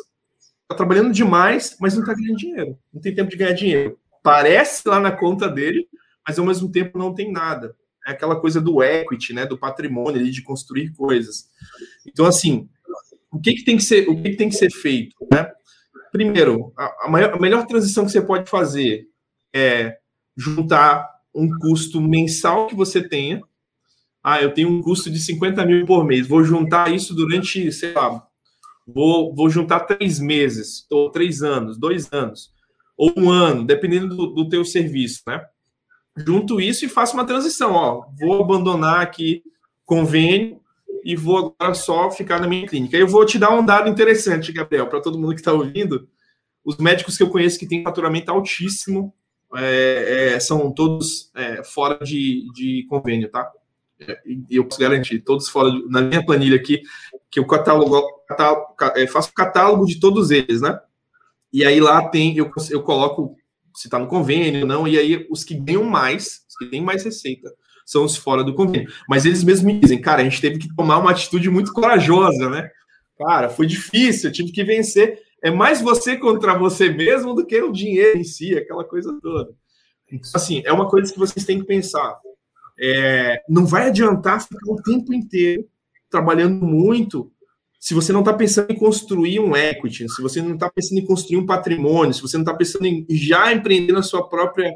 está 0.61 0.75
trabalhando 0.77 1.11
demais, 1.11 1.75
mas 1.79 1.93
não 1.93 2.01
está 2.01 2.13
ganhando 2.13 2.37
dinheiro. 2.37 2.79
Não 2.93 3.01
tem 3.01 3.13
tempo 3.13 3.29
de 3.29 3.35
ganhar 3.35 3.51
dinheiro. 3.51 3.99
Parece 4.23 4.87
lá 4.87 4.99
na 5.01 5.11
conta 5.11 5.49
dele, 5.49 5.85
mas 6.25 6.39
ao 6.39 6.45
mesmo 6.45 6.71
tempo 6.71 6.97
não 6.97 7.13
tem 7.13 7.29
nada. 7.29 7.75
É 8.07 8.11
aquela 8.11 8.39
coisa 8.39 8.61
do 8.61 8.81
equity, 8.81 9.33
né? 9.33 9.45
Do 9.45 9.57
patrimônio 9.57 10.21
ali, 10.21 10.31
de 10.31 10.41
construir 10.41 10.93
coisas. 10.93 11.49
Então, 12.07 12.25
assim, 12.25 12.69
o 13.29 13.41
que, 13.41 13.55
que 13.55 13.65
tem 13.65 13.75
que 13.75 13.83
ser, 13.83 14.07
o 14.07 14.15
que, 14.15 14.29
que 14.29 14.37
tem 14.37 14.47
que 14.47 14.55
ser 14.55 14.71
feito, 14.71 15.15
né? 15.31 15.51
Primeiro, 16.13 16.71
a, 16.77 17.07
a, 17.07 17.09
maior, 17.09 17.33
a 17.33 17.39
melhor 17.39 17.67
transição 17.67 18.05
que 18.05 18.11
você 18.11 18.21
pode 18.21 18.49
fazer 18.49 19.05
é 19.53 19.97
juntar 20.37 21.09
um 21.35 21.49
custo 21.59 21.99
mensal 22.01 22.67
que 22.67 22.75
você 22.75 23.05
tenha 23.05 23.41
ah, 24.23 24.41
eu 24.41 24.53
tenho 24.53 24.69
um 24.69 24.81
custo 24.81 25.09
de 25.09 25.19
50 25.19 25.65
mil 25.65 25.85
por 25.85 26.03
mês, 26.03 26.27
vou 26.27 26.43
juntar 26.43 26.93
isso 26.93 27.15
durante, 27.15 27.71
sei 27.71 27.93
lá, 27.93 28.23
vou, 28.85 29.33
vou 29.33 29.49
juntar 29.49 29.81
três 29.81 30.19
meses, 30.19 30.85
ou 30.89 31.09
três 31.09 31.41
anos, 31.41 31.77
dois 31.77 32.11
anos, 32.11 32.51
ou 32.97 33.13
um 33.15 33.29
ano, 33.29 33.65
dependendo 33.65 34.15
do, 34.15 34.27
do 34.27 34.49
teu 34.49 34.65
serviço, 34.65 35.21
né? 35.27 35.41
Junto 36.17 36.59
isso 36.59 36.83
e 36.83 36.89
faço 36.89 37.13
uma 37.13 37.25
transição, 37.25 37.71
ó, 37.73 38.05
vou 38.19 38.43
abandonar 38.43 39.01
aqui 39.01 39.41
convênio 39.85 40.59
e 41.03 41.15
vou 41.15 41.55
agora 41.57 41.73
só 41.73 42.11
ficar 42.11 42.41
na 42.41 42.47
minha 42.47 42.67
clínica. 42.67 42.97
Eu 42.97 43.07
vou 43.07 43.25
te 43.25 43.39
dar 43.39 43.57
um 43.57 43.65
dado 43.65 43.89
interessante, 43.89 44.51
Gabriel, 44.51 44.87
para 44.87 45.01
todo 45.01 45.17
mundo 45.17 45.33
que 45.33 45.39
está 45.39 45.53
ouvindo. 45.53 46.09
Os 46.63 46.77
médicos 46.77 47.15
que 47.15 47.23
eu 47.23 47.29
conheço 47.29 47.57
que 47.57 47.67
têm 47.67 47.83
faturamento 47.83 48.29
altíssimo 48.31 49.13
é, 49.55 50.33
é, 50.33 50.39
são 50.39 50.71
todos 50.71 51.31
é, 51.35 51.63
fora 51.63 52.03
de, 52.03 52.45
de 52.53 52.85
convênio, 52.89 53.29
tá? 53.29 53.49
E 54.25 54.55
eu 54.55 54.65
posso 54.65 54.79
garantir, 54.79 55.19
todos 55.19 55.49
fora, 55.49 55.71
na 55.89 56.01
minha 56.01 56.25
planilha 56.25 56.55
aqui, 56.55 56.81
que 57.29 57.39
eu 57.39 57.45
catálogo, 57.45 58.01
catálogo, 58.27 58.75
é, 58.95 59.07
faço 59.07 59.33
catálogo 59.33 59.85
de 59.85 59.99
todos 59.99 60.31
eles, 60.31 60.61
né? 60.61 60.79
E 61.51 61.65
aí 61.65 61.79
lá 61.79 62.07
tem, 62.09 62.37
eu, 62.37 62.49
eu 62.69 62.83
coloco 62.83 63.35
se 63.75 63.87
está 63.87 63.97
no 63.97 64.07
convênio, 64.07 64.65
não, 64.65 64.87
e 64.87 64.97
aí 64.97 65.27
os 65.29 65.43
que 65.43 65.55
ganham 65.55 65.83
mais, 65.83 66.41
os 66.49 66.55
que 66.57 66.65
têm 66.65 66.81
mais 66.81 67.03
receita, 67.03 67.49
são 67.85 68.03
os 68.03 68.15
fora 68.15 68.43
do 68.43 68.53
convênio. 68.53 68.91
Mas 69.07 69.25
eles 69.25 69.43
mesmos 69.43 69.73
me 69.73 69.79
dizem, 69.79 70.01
cara, 70.01 70.21
a 70.21 70.23
gente 70.23 70.41
teve 70.41 70.59
que 70.59 70.73
tomar 70.75 70.97
uma 70.97 71.11
atitude 71.11 71.49
muito 71.49 71.71
corajosa, 71.73 72.49
né? 72.49 72.69
Cara, 73.17 73.49
foi 73.49 73.65
difícil, 73.65 74.29
eu 74.29 74.33
tive 74.33 74.51
que 74.51 74.63
vencer. 74.63 75.19
É 75.41 75.49
mais 75.49 75.81
você 75.81 76.17
contra 76.17 76.57
você 76.57 76.89
mesmo 76.89 77.33
do 77.33 77.45
que 77.45 77.61
o 77.61 77.71
dinheiro 77.71 78.17
em 78.17 78.23
si, 78.23 78.55
aquela 78.55 78.83
coisa 78.83 79.17
toda. 79.21 79.53
Então, 80.11 80.31
assim, 80.35 80.61
é 80.65 80.73
uma 80.73 80.89
coisa 80.89 81.11
que 81.11 81.19
vocês 81.19 81.45
têm 81.45 81.59
que 81.59 81.65
pensar. 81.65 82.19
É, 82.79 83.41
não 83.49 83.65
vai 83.65 83.87
adiantar 83.87 84.41
ficar 84.41 84.71
o 84.71 84.81
tempo 84.81 85.13
inteiro 85.13 85.67
trabalhando 86.09 86.65
muito 86.65 87.31
se 87.79 87.93
você 87.93 88.11
não 88.11 88.19
está 88.19 88.33
pensando 88.33 88.71
em 88.71 88.75
construir 88.75 89.39
um 89.39 89.55
equity, 89.55 90.09
se 90.09 90.21
você 90.21 90.41
não 90.41 90.55
está 90.55 90.69
pensando 90.69 90.99
em 90.99 91.05
construir 91.05 91.37
um 91.37 91.45
patrimônio, 91.45 92.13
se 92.13 92.21
você 92.21 92.35
não 92.35 92.43
está 92.43 92.53
pensando 92.53 92.85
em 92.85 93.05
já 93.09 93.53
empreender 93.53 93.93
na 93.93 94.03
sua 94.03 94.27
própria 94.27 94.73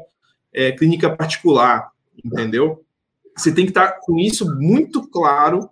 é, 0.52 0.72
clínica 0.72 1.14
particular, 1.14 1.90
entendeu? 2.24 2.82
Você 3.36 3.52
tem 3.52 3.66
que 3.66 3.72
estar 3.72 3.88
tá 3.88 4.00
com 4.00 4.18
isso 4.18 4.46
muito 4.58 5.06
claro 5.08 5.68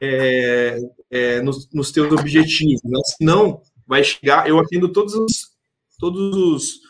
é, 0.00 0.78
é, 1.10 1.42
nos, 1.42 1.68
nos 1.72 1.90
teus 1.90 2.12
objetivos, 2.12 2.82
né? 2.84 3.00
senão 3.16 3.60
vai 3.86 4.04
chegar. 4.04 4.48
Eu 4.48 4.60
atendo 4.60 4.88
todos 4.92 5.14
os, 5.14 5.50
todos 5.98 6.36
os 6.36 6.80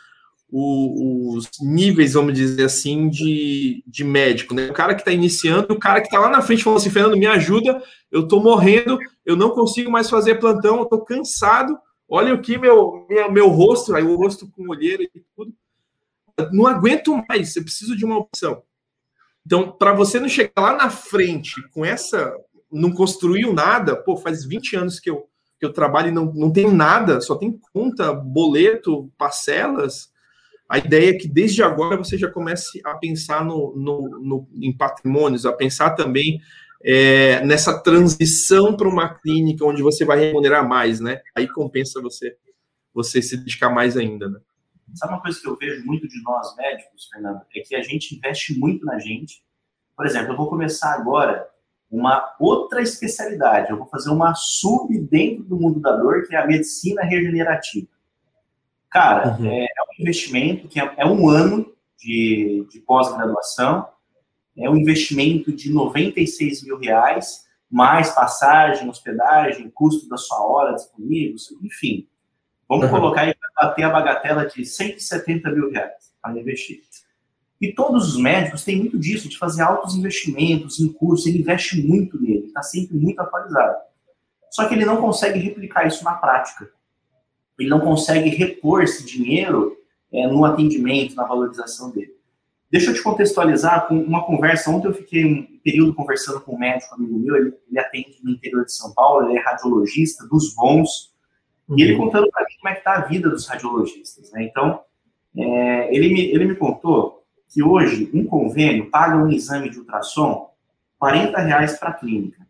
o, 0.55 1.35
os 1.35 1.49
níveis, 1.61 2.13
vamos 2.13 2.35
dizer 2.35 2.65
assim, 2.65 3.09
de, 3.09 3.83
de 3.87 4.05
médico, 4.05 4.55
né? 4.55 4.69
O 4.69 4.75
cara 4.75 4.95
que 4.95 5.01
está 5.01 5.11
iniciando, 5.11 5.73
o 5.73 5.79
cara 5.79 6.01
que 6.01 6.09
está 6.09 6.21
lá 6.21 6.29
na 6.29 6.43
frente 6.43 6.63
falando 6.63 6.79
assim, 6.79 6.91
Fernando, 6.91 7.17
me 7.17 7.27
ajuda, 7.27 7.83
eu 8.11 8.25
estou 8.25 8.43
morrendo, 8.43 8.99
eu 9.25 9.35
não 9.35 9.51
consigo 9.51 9.91
mais 9.91 10.11
fazer 10.11 10.35
plantão, 10.35 10.77
eu 10.77 10.83
estou 10.83 11.03
cansado, 11.03 11.79
olha 12.07 12.35
aqui 12.35 12.59
meu, 12.59 13.07
meu, 13.09 13.33
meu 13.33 13.49
rosto, 13.49 13.95
aí 13.95 14.05
o 14.05 14.15
rosto 14.17 14.47
com 14.51 14.69
olheira 14.69 15.03
e 15.03 15.11
tudo. 15.35 15.55
Não 16.53 16.67
aguento 16.67 17.17
mais, 17.29 17.57
eu 17.57 17.63
preciso 17.63 17.97
de 17.97 18.05
uma 18.05 18.19
opção. 18.19 18.63
Então, 19.45 19.73
para 19.73 19.93
você 19.93 20.21
não 20.21 20.29
chegar 20.29 20.53
lá 20.59 20.77
na 20.77 20.91
frente 20.91 21.67
com 21.71 21.85
essa 21.85 22.33
não 22.71 22.91
construiu 22.91 23.53
nada, 23.53 23.95
pô, 23.95 24.17
faz 24.17 24.45
20 24.45 24.77
anos 24.77 24.99
que 24.99 25.11
eu, 25.11 25.29
que 25.59 25.67
eu 25.67 25.73
trabalho 25.73 26.09
e 26.09 26.13
não, 26.13 26.33
não 26.33 26.51
tenho 26.51 26.73
nada, 26.73 27.21
só 27.21 27.35
tem 27.35 27.61
conta, 27.73 28.13
boleto, 28.13 29.13
parcelas. 29.19 30.12
A 30.73 30.79
ideia 30.79 31.11
é 31.11 31.19
que 31.19 31.29
desde 31.29 31.63
agora 31.63 31.99
você 31.99 32.17
já 32.17 32.31
comece 32.31 32.81
a 32.83 32.95
pensar 32.95 33.45
no, 33.45 33.77
no, 33.77 34.09
no 34.19 34.49
em 34.55 34.75
patrimônios, 34.75 35.45
a 35.45 35.53
pensar 35.53 35.91
também 35.91 36.41
é, 36.83 37.45
nessa 37.45 37.79
transição 37.79 38.75
para 38.75 38.89
uma 38.89 39.13
clínica 39.13 39.67
onde 39.67 39.83
você 39.83 40.03
vai 40.03 40.19
remunerar 40.19 40.67
mais, 40.67 40.99
né? 40.99 41.21
Aí 41.37 41.47
compensa 41.47 42.01
você 42.01 42.39
você 42.95 43.21
se 43.21 43.37
dedicar 43.37 43.69
mais 43.69 43.99
ainda, 43.99 44.31
né? 44.31 44.41
Sabe 44.95 45.13
uma 45.13 45.21
coisa 45.21 45.39
que 45.39 45.47
eu 45.47 45.59
vejo 45.59 45.85
muito 45.85 46.09
de 46.09 46.23
nós 46.23 46.57
médicos, 46.57 47.07
Fernando, 47.13 47.43
é 47.55 47.61
que 47.61 47.75
a 47.75 47.83
gente 47.83 48.17
investe 48.17 48.59
muito 48.59 48.87
na 48.87 48.99
gente. 48.99 49.45
Por 49.95 50.07
exemplo, 50.07 50.33
eu 50.33 50.37
vou 50.39 50.49
começar 50.49 50.95
agora 50.95 51.47
uma 51.91 52.35
outra 52.41 52.81
especialidade. 52.81 53.71
Eu 53.71 53.77
vou 53.77 53.89
fazer 53.89 54.09
uma 54.09 54.35
sub 54.35 54.99
dentro 55.11 55.45
do 55.45 55.61
mundo 55.61 55.81
da 55.81 55.95
dor, 55.95 56.27
que 56.27 56.35
é 56.35 56.39
a 56.39 56.47
medicina 56.47 57.03
regenerativa. 57.03 57.89
Cara, 58.93 59.39
uhum. 59.39 59.51
é, 59.51 59.65
é, 59.65 59.67
um 59.67 60.03
investimento 60.03 60.69
que 60.69 60.79
é, 60.79 60.95
é 60.99 61.07
um 61.07 61.29
ano 61.29 61.73
de, 61.99 62.67
de 62.71 62.79
pós-graduação, 62.81 63.89
é 64.57 64.69
um 64.69 64.77
investimento 64.77 65.51
de 65.51 65.73
96 65.73 66.63
mil 66.65 66.79
reais, 66.79 67.45
mais 67.71 68.11
passagem, 68.11 68.89
hospedagem, 68.91 69.71
custo 69.71 70.07
da 70.11 70.19
sua 70.19 70.47
hora 70.47 70.75
disponível, 70.75 71.37
enfim. 71.63 72.07
Vamos 72.69 72.85
uhum. 72.85 72.91
colocar 72.91 73.23
aí 73.23 73.35
para 73.35 73.69
bater 73.69 73.85
a 73.85 73.91
bagatela 73.91 74.47
de 74.47 74.65
170 74.67 75.51
mil 75.51 75.71
reais 75.71 76.13
para 76.21 76.39
investir. 76.39 76.83
E 77.59 77.73
todos 77.73 78.15
os 78.15 78.21
médicos 78.21 78.63
têm 78.63 78.77
muito 78.77 78.99
disso, 78.99 79.29
de 79.29 79.39
fazer 79.39 79.63
altos 79.63 79.95
investimentos 79.95 80.81
em 80.81 80.93
curso, 80.93 81.29
ele 81.29 81.39
investe 81.39 81.81
muito 81.81 82.21
nele, 82.21 82.47
está 82.47 82.63
sempre 82.63 82.97
muito 82.97 83.21
atualizado. 83.21 83.79
Só 84.51 84.69
que 84.69 84.75
ele 84.75 84.85
não 84.85 85.01
consegue 85.01 85.39
replicar 85.39 85.87
isso 85.87 86.05
na 86.05 86.13
prática. 86.13 86.69
Ele 87.63 87.71
não 87.71 87.81
consegue 87.81 88.29
repor 88.29 88.83
esse 88.83 89.05
dinheiro 89.05 89.77
é, 90.13 90.27
no 90.27 90.45
atendimento, 90.45 91.15
na 91.15 91.25
valorização 91.25 91.91
dele. 91.91 92.13
Deixa 92.71 92.91
eu 92.91 92.95
te 92.95 93.03
contextualizar 93.03 93.87
com 93.87 93.95
uma 93.95 94.25
conversa. 94.25 94.71
Ontem 94.71 94.89
eu 94.89 94.95
fiquei 94.95 95.25
um 95.25 95.47
período 95.63 95.95
conversando 95.95 96.41
com 96.41 96.57
um 96.57 96.59
médico 96.59 96.95
amigo 96.95 97.19
meu, 97.19 97.37
ele, 97.37 97.55
ele 97.69 97.79
atende 97.79 98.19
no 98.23 98.33
interior 98.33 98.65
de 98.65 98.73
São 98.73 98.93
Paulo, 98.93 99.29
ele 99.29 99.39
é 99.39 99.43
radiologista 99.43 100.27
dos 100.27 100.55
bons, 100.55 101.13
uhum. 101.69 101.79
e 101.79 101.83
ele 101.83 101.93
uhum. 101.95 102.07
contando 102.07 102.31
para 102.31 102.45
mim 102.45 102.55
como 102.61 102.69
é 102.69 102.73
que 102.73 102.79
está 102.79 102.95
a 102.95 103.01
vida 103.03 103.29
dos 103.29 103.47
radiologistas. 103.47 104.33
Né? 104.33 104.45
Então, 104.45 104.81
é, 105.37 105.95
ele, 105.95 106.13
me, 106.13 106.21
ele 106.33 106.47
me 106.47 106.57
contou 106.57 107.23
que 107.49 107.63
hoje 107.63 108.11
um 108.13 108.25
convênio 108.25 108.91
paga 108.91 109.17
um 109.17 109.31
exame 109.31 109.71
de 109.71 109.79
ultrassom 109.79 110.51
40 110.99 111.39
reais 111.41 111.79
para 111.79 111.91
a 111.91 111.95
clínica. 111.95 112.45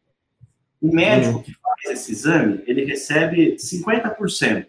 O 0.81 0.92
médico 0.92 1.37
uhum. 1.37 1.42
que 1.42 1.53
faz 1.53 1.98
esse 1.98 2.12
exame, 2.12 2.62
ele 2.66 2.85
recebe 2.85 3.57
50%. 3.57 4.66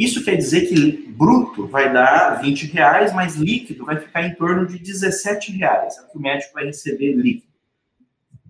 Isso 0.00 0.24
quer 0.24 0.34
dizer 0.34 0.66
que 0.66 1.08
bruto 1.08 1.66
vai 1.66 1.92
dar 1.92 2.40
20 2.40 2.68
reais, 2.68 3.12
mas 3.12 3.36
líquido 3.36 3.84
vai 3.84 4.00
ficar 4.00 4.22
em 4.22 4.34
torno 4.34 4.66
de 4.66 4.78
17 4.78 5.52
reais. 5.52 5.98
É 5.98 6.00
o 6.00 6.06
que 6.06 6.16
o 6.16 6.20
médico 6.22 6.54
vai 6.54 6.64
receber 6.64 7.12
líquido. 7.12 7.52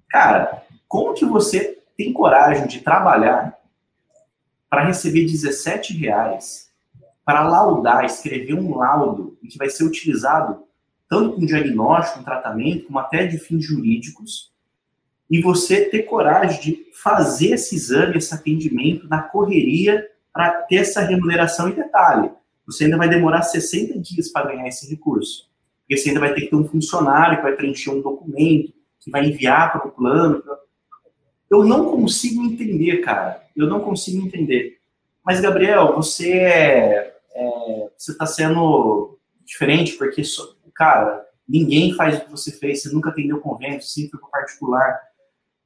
Cara, 0.09 0.63
como 0.87 1.13
que 1.13 1.25
você 1.25 1.83
tem 1.97 2.13
coragem 2.13 2.69
de 2.69 2.79
trabalhar 2.83 3.59
para 4.69 4.85
receber 4.85 5.27
17 5.27 5.93
reais 5.99 6.71
para 7.25 7.43
laudar, 7.49 8.05
escrever 8.05 8.55
um 8.55 8.77
laudo 8.77 9.37
que 9.41 9.59
vai 9.59 9.69
ser 9.69 9.83
utilizado 9.83 10.63
tanto 11.09 11.33
com 11.33 11.45
diagnóstico, 11.45 12.19
com 12.19 12.25
tratamento, 12.25 12.87
como 12.87 13.01
até 13.01 13.27
de 13.27 13.39
fins 13.39 13.65
jurídicos, 13.65 14.53
e 15.29 15.43
você 15.43 15.87
ter 15.87 16.05
coragem 16.05 16.61
de 16.61 16.87
fazer 16.93 17.55
esse 17.55 17.75
exame, 17.75 18.19
esse 18.19 18.33
atendimento 18.33 19.09
na 19.09 19.21
correria 19.21 20.09
para 20.41 20.63
ter 20.63 20.77
essa 20.77 21.03
remuneração 21.03 21.69
em 21.69 21.75
detalhe. 21.75 22.31
Você 22.65 22.85
ainda 22.85 22.97
vai 22.97 23.11
demorar 23.11 23.43
60 23.43 23.99
dias 23.99 24.31
para 24.31 24.47
ganhar 24.47 24.67
esse 24.67 24.89
recurso. 24.89 25.51
Porque 25.81 25.99
você 25.99 26.09
ainda 26.09 26.21
vai 26.21 26.33
ter 26.33 26.43
que 26.43 26.47
ter 26.47 26.57
um 26.57 26.67
funcionário 26.67 27.37
que 27.37 27.43
vai 27.43 27.53
preencher 27.53 27.91
um 27.91 28.01
documento, 28.01 28.73
que 29.01 29.11
vai 29.11 29.27
enviar 29.27 29.71
para 29.71 29.87
o 29.87 29.91
plano. 29.91 30.43
Eu 31.51 31.63
não 31.63 31.91
consigo 31.91 32.43
entender, 32.43 33.03
cara. 33.03 33.43
Eu 33.55 33.67
não 33.67 33.81
consigo 33.81 34.27
entender. 34.27 34.79
Mas, 35.23 35.43
Gabriel, 35.43 35.95
você 35.95 36.33
é, 36.33 37.17
é 37.35 37.91
você 37.99 38.13
está 38.13 38.25
sendo 38.25 39.19
diferente 39.45 39.93
porque, 39.99 40.23
cara, 40.75 41.23
ninguém 41.47 41.93
faz 41.93 42.17
o 42.17 42.25
que 42.25 42.31
você 42.31 42.51
fez. 42.51 42.81
Você 42.81 42.89
nunca 42.89 43.11
atendeu 43.11 43.43
convênio, 43.43 43.83
sempre 43.83 44.13
foi 44.13 44.21
para 44.21 44.41
particular. 44.41 45.01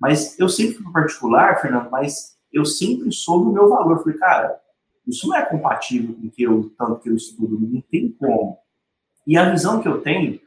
Mas 0.00 0.36
eu 0.36 0.48
sempre 0.48 0.74
fui 0.74 0.82
para 0.82 1.02
particular, 1.02 1.60
Fernando, 1.60 1.88
mas 1.92 2.34
eu 2.52 2.64
sempre 2.64 3.12
soube 3.12 3.50
o 3.50 3.52
meu 3.52 3.68
valor. 3.68 4.02
Falei, 4.02 4.18
cara, 4.18 4.63
isso 5.06 5.28
não 5.28 5.36
é 5.36 5.44
compatível 5.44 6.14
com 6.14 6.30
que 6.30 6.42
eu, 6.42 6.70
tanto 6.78 7.00
que 7.00 7.08
eu 7.08 7.16
estudo, 7.16 7.58
não 7.60 7.80
tem 7.82 8.10
como. 8.12 8.58
E 9.26 9.36
a 9.36 9.50
visão 9.50 9.80
que 9.80 9.88
eu 9.88 10.00
tenho 10.00 10.40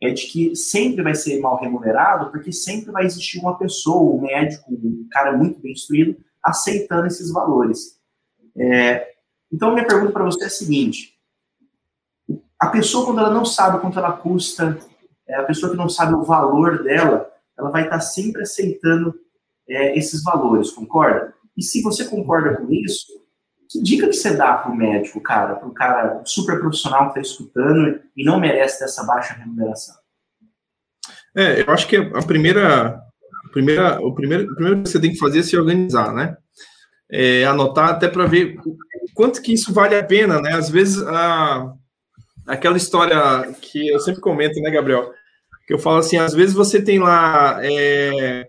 é 0.00 0.10
de 0.10 0.26
que 0.26 0.54
sempre 0.54 1.02
vai 1.02 1.14
ser 1.14 1.40
mal 1.40 1.60
remunerado, 1.60 2.30
porque 2.30 2.52
sempre 2.52 2.90
vai 2.92 3.04
existir 3.04 3.38
uma 3.40 3.58
pessoa, 3.58 4.14
um 4.14 4.22
médico, 4.22 4.72
um 4.72 5.06
cara 5.10 5.36
muito 5.36 5.60
bem 5.60 5.72
instruído, 5.72 6.16
aceitando 6.42 7.06
esses 7.06 7.32
valores. 7.32 7.98
É, 8.56 9.08
então, 9.52 9.72
minha 9.72 9.86
pergunta 9.86 10.12
para 10.12 10.24
você 10.24 10.44
é 10.44 10.46
a 10.46 10.50
seguinte: 10.50 11.14
a 12.60 12.68
pessoa, 12.68 13.06
quando 13.06 13.18
ela 13.18 13.32
não 13.32 13.44
sabe 13.44 13.80
quanto 13.80 13.98
ela 13.98 14.12
custa, 14.12 14.78
é, 15.26 15.34
a 15.34 15.44
pessoa 15.44 15.70
que 15.70 15.78
não 15.78 15.88
sabe 15.88 16.14
o 16.14 16.22
valor 16.22 16.82
dela, 16.82 17.30
ela 17.58 17.70
vai 17.70 17.84
estar 17.84 18.00
sempre 18.00 18.42
aceitando 18.42 19.14
é, 19.68 19.98
esses 19.98 20.22
valores, 20.22 20.70
concorda? 20.70 21.34
E 21.56 21.62
se 21.62 21.82
você 21.82 22.04
concorda 22.04 22.56
com 22.56 22.72
isso, 22.72 23.06
que 23.68 23.82
dica 23.82 24.08
que 24.08 24.14
você 24.14 24.34
dá 24.34 24.54
para 24.54 24.72
o 24.72 24.76
médico, 24.76 25.20
cara, 25.20 25.56
para 25.56 25.68
o 25.68 25.74
cara 25.74 26.22
super 26.24 26.58
profissional 26.58 27.12
que 27.12 27.18
está 27.18 27.20
escutando 27.20 28.00
e 28.16 28.24
não 28.24 28.40
merece 28.40 28.80
dessa 28.80 29.04
baixa 29.04 29.34
remuneração? 29.34 29.94
É, 31.36 31.60
eu 31.60 31.70
acho 31.72 31.86
que 31.86 31.96
a 31.96 32.22
primeira, 32.22 32.88
a 32.88 33.48
primeira, 33.52 34.00
o 34.00 34.14
primeiro, 34.14 34.50
o 34.50 34.54
primeiro 34.54 34.82
que 34.82 34.88
você 34.88 34.98
tem 34.98 35.12
que 35.12 35.18
fazer 35.18 35.40
é 35.40 35.42
se 35.42 35.56
organizar, 35.56 36.14
né? 36.14 36.36
É, 37.10 37.44
anotar 37.44 37.90
até 37.90 38.08
para 38.08 38.26
ver 38.26 38.56
quanto 39.14 39.42
que 39.42 39.52
isso 39.52 39.72
vale 39.72 39.94
a 39.94 40.04
pena, 40.04 40.40
né? 40.40 40.54
Às 40.54 40.70
vezes, 40.70 41.02
a, 41.06 41.72
aquela 42.46 42.76
história 42.76 43.52
que 43.60 43.88
eu 43.88 44.00
sempre 44.00 44.20
comento, 44.20 44.60
né, 44.60 44.70
Gabriel? 44.70 45.12
Que 45.66 45.74
eu 45.74 45.78
falo 45.78 45.98
assim, 45.98 46.16
às 46.16 46.32
vezes 46.32 46.54
você 46.54 46.82
tem 46.82 46.98
lá 46.98 47.58
é, 47.62 48.48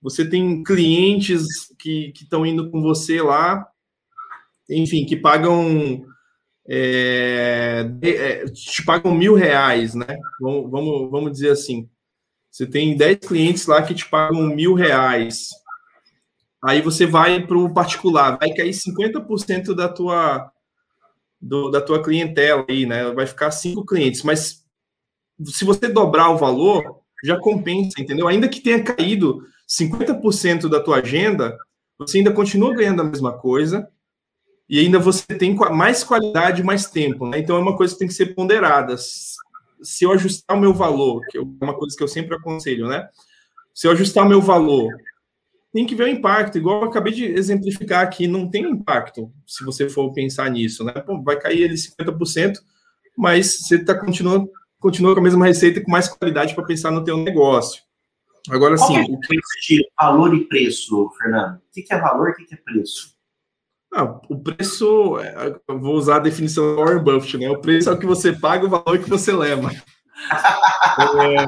você 0.00 0.28
tem 0.28 0.64
clientes 0.64 1.44
que 1.78 2.12
estão 2.14 2.44
indo 2.44 2.70
com 2.70 2.82
você 2.82 3.22
lá, 3.22 3.66
enfim, 4.68 5.04
que 5.04 5.16
pagam 5.16 6.04
é, 6.68 7.90
é, 8.02 8.44
te 8.46 8.84
pagam 8.84 9.14
mil 9.14 9.34
reais, 9.34 9.94
né? 9.94 10.18
Vamos, 10.40 10.70
vamos, 10.70 11.10
vamos 11.10 11.32
dizer 11.32 11.50
assim. 11.50 11.88
Você 12.50 12.66
tem 12.66 12.96
10 12.96 13.18
clientes 13.26 13.66
lá 13.66 13.82
que 13.82 13.94
te 13.94 14.08
pagam 14.08 14.42
mil 14.54 14.74
reais. 14.74 15.48
Aí 16.62 16.80
você 16.80 17.06
vai 17.06 17.44
para 17.44 17.58
o 17.58 17.72
particular, 17.72 18.38
vai 18.38 18.52
cair 18.54 18.70
50% 18.70 19.74
da 19.74 19.88
tua, 19.88 20.52
do, 21.40 21.70
da 21.70 21.80
tua 21.80 22.02
clientela 22.02 22.64
aí, 22.68 22.86
né? 22.86 23.10
Vai 23.12 23.26
ficar 23.26 23.50
cinco 23.50 23.84
clientes. 23.84 24.22
Mas 24.22 24.64
se 25.44 25.64
você 25.64 25.88
dobrar 25.88 26.30
o 26.30 26.38
valor, 26.38 27.00
já 27.24 27.38
compensa, 27.38 28.00
entendeu? 28.00 28.28
Ainda 28.28 28.48
que 28.48 28.60
tenha 28.60 28.82
caído 28.84 29.42
50% 29.68 30.68
da 30.68 30.80
tua 30.80 30.98
agenda, 30.98 31.56
você 31.98 32.18
ainda 32.18 32.32
continua 32.32 32.74
ganhando 32.74 33.02
a 33.02 33.04
mesma 33.04 33.36
coisa 33.36 33.88
e 34.72 34.78
ainda 34.78 34.98
você 34.98 35.26
tem 35.26 35.54
mais 35.54 36.02
qualidade, 36.02 36.62
mais 36.62 36.86
tempo, 36.86 37.28
né? 37.28 37.38
Então 37.38 37.56
é 37.56 37.58
uma 37.58 37.76
coisa 37.76 37.92
que 37.92 37.98
tem 37.98 38.08
que 38.08 38.14
ser 38.14 38.34
ponderada. 38.34 38.96
Se 38.96 40.02
eu 40.02 40.12
ajustar 40.12 40.56
o 40.56 40.60
meu 40.60 40.72
valor, 40.72 41.20
que 41.28 41.36
é 41.36 41.42
uma 41.42 41.74
coisa 41.74 41.94
que 41.94 42.02
eu 42.02 42.08
sempre 42.08 42.34
aconselho, 42.34 42.88
né? 42.88 43.06
Se 43.74 43.86
eu 43.86 43.90
ajustar 43.90 44.24
o 44.24 44.28
meu 44.30 44.40
valor, 44.40 44.88
tem 45.74 45.84
que 45.84 45.94
ver 45.94 46.04
o 46.04 46.08
impacto, 46.08 46.56
igual 46.56 46.84
eu 46.84 46.88
acabei 46.88 47.12
de 47.12 47.22
exemplificar 47.22 48.02
aqui, 48.02 48.26
não 48.26 48.48
tem 48.48 48.62
impacto 48.62 49.30
se 49.46 49.62
você 49.62 49.90
for 49.90 50.10
pensar 50.14 50.50
nisso, 50.50 50.82
né? 50.82 50.92
Pô, 50.92 51.22
vai 51.22 51.38
cair 51.38 51.60
ele 51.60 51.74
50%, 51.74 52.54
mas 53.14 53.58
você 53.58 53.76
está 53.76 53.94
continuando 53.94 54.50
continua 54.80 55.12
com 55.12 55.20
a 55.20 55.24
mesma 55.24 55.44
receita 55.44 55.80
e 55.80 55.82
com 55.82 55.90
mais 55.90 56.08
qualidade 56.08 56.54
para 56.54 56.64
pensar 56.64 56.90
no 56.90 57.04
teu 57.04 57.18
negócio. 57.18 57.82
Agora 58.48 58.78
sim. 58.78 58.96
É 58.96 59.02
o 59.02 59.20
que 59.20 59.36
de 59.68 59.86
valor 60.00 60.34
e 60.34 60.44
preço, 60.46 61.10
Fernando? 61.18 61.56
O 61.56 61.60
que 61.70 61.84
é 61.92 62.00
valor 62.00 62.30
e 62.30 62.32
o 62.42 62.46
que 62.46 62.54
é 62.54 62.56
preço? 62.56 63.12
Ah, 63.94 64.18
o 64.28 64.38
preço, 64.38 65.18
é, 65.18 65.54
vou 65.68 65.94
usar 65.94 66.16
a 66.16 66.20
definição 66.20 66.64
do 66.64 66.76
Warren 66.82 67.04
Buffett, 67.04 67.38
né? 67.38 67.50
O 67.50 67.60
preço 67.60 67.90
é 67.90 67.92
o 67.92 67.98
que 67.98 68.06
você 68.06 68.32
paga, 68.32 68.64
o 68.64 68.70
valor 68.70 68.98
que 68.98 69.08
você 69.08 69.32
leva. 69.32 69.70
é... 71.20 71.44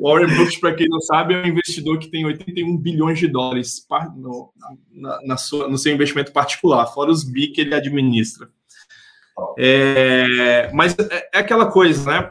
Warren 0.00 0.26
Buffett, 0.36 0.58
para 0.58 0.74
quem 0.74 0.88
não 0.88 1.00
sabe, 1.00 1.34
é 1.34 1.42
um 1.42 1.46
investidor 1.46 1.98
que 1.98 2.10
tem 2.10 2.24
81 2.24 2.76
bilhões 2.76 3.18
de 3.18 3.28
dólares 3.28 3.86
no, 4.16 4.52
na, 4.90 5.20
na 5.22 5.36
sua, 5.36 5.68
no 5.68 5.78
seu 5.78 5.94
investimento 5.94 6.32
particular, 6.32 6.86
fora 6.86 7.10
os 7.10 7.22
bi 7.22 7.52
que 7.52 7.60
ele 7.60 7.74
administra. 7.74 8.48
É, 9.58 10.70
mas 10.72 10.96
é, 10.98 11.28
é 11.34 11.38
aquela 11.38 11.70
coisa, 11.70 12.10
né? 12.10 12.30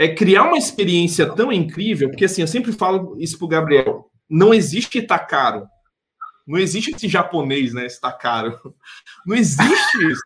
é 0.00 0.08
criar 0.08 0.44
uma 0.44 0.56
experiência 0.56 1.26
tão 1.26 1.52
incrível, 1.52 2.08
porque 2.08 2.24
assim, 2.24 2.40
eu 2.40 2.48
sempre 2.48 2.72
falo 2.72 3.20
isso 3.20 3.36
pro 3.36 3.46
Gabriel, 3.46 4.10
não 4.30 4.54
existe 4.54 4.96
estar 4.96 5.18
tá 5.18 5.24
caro. 5.26 5.66
Não 6.46 6.58
existe 6.58 6.90
esse 6.94 7.08
japonês, 7.08 7.72
né? 7.72 7.86
Está 7.86 8.12
caro. 8.12 8.58
Não 9.26 9.36
existe 9.36 10.10
isso. 10.10 10.22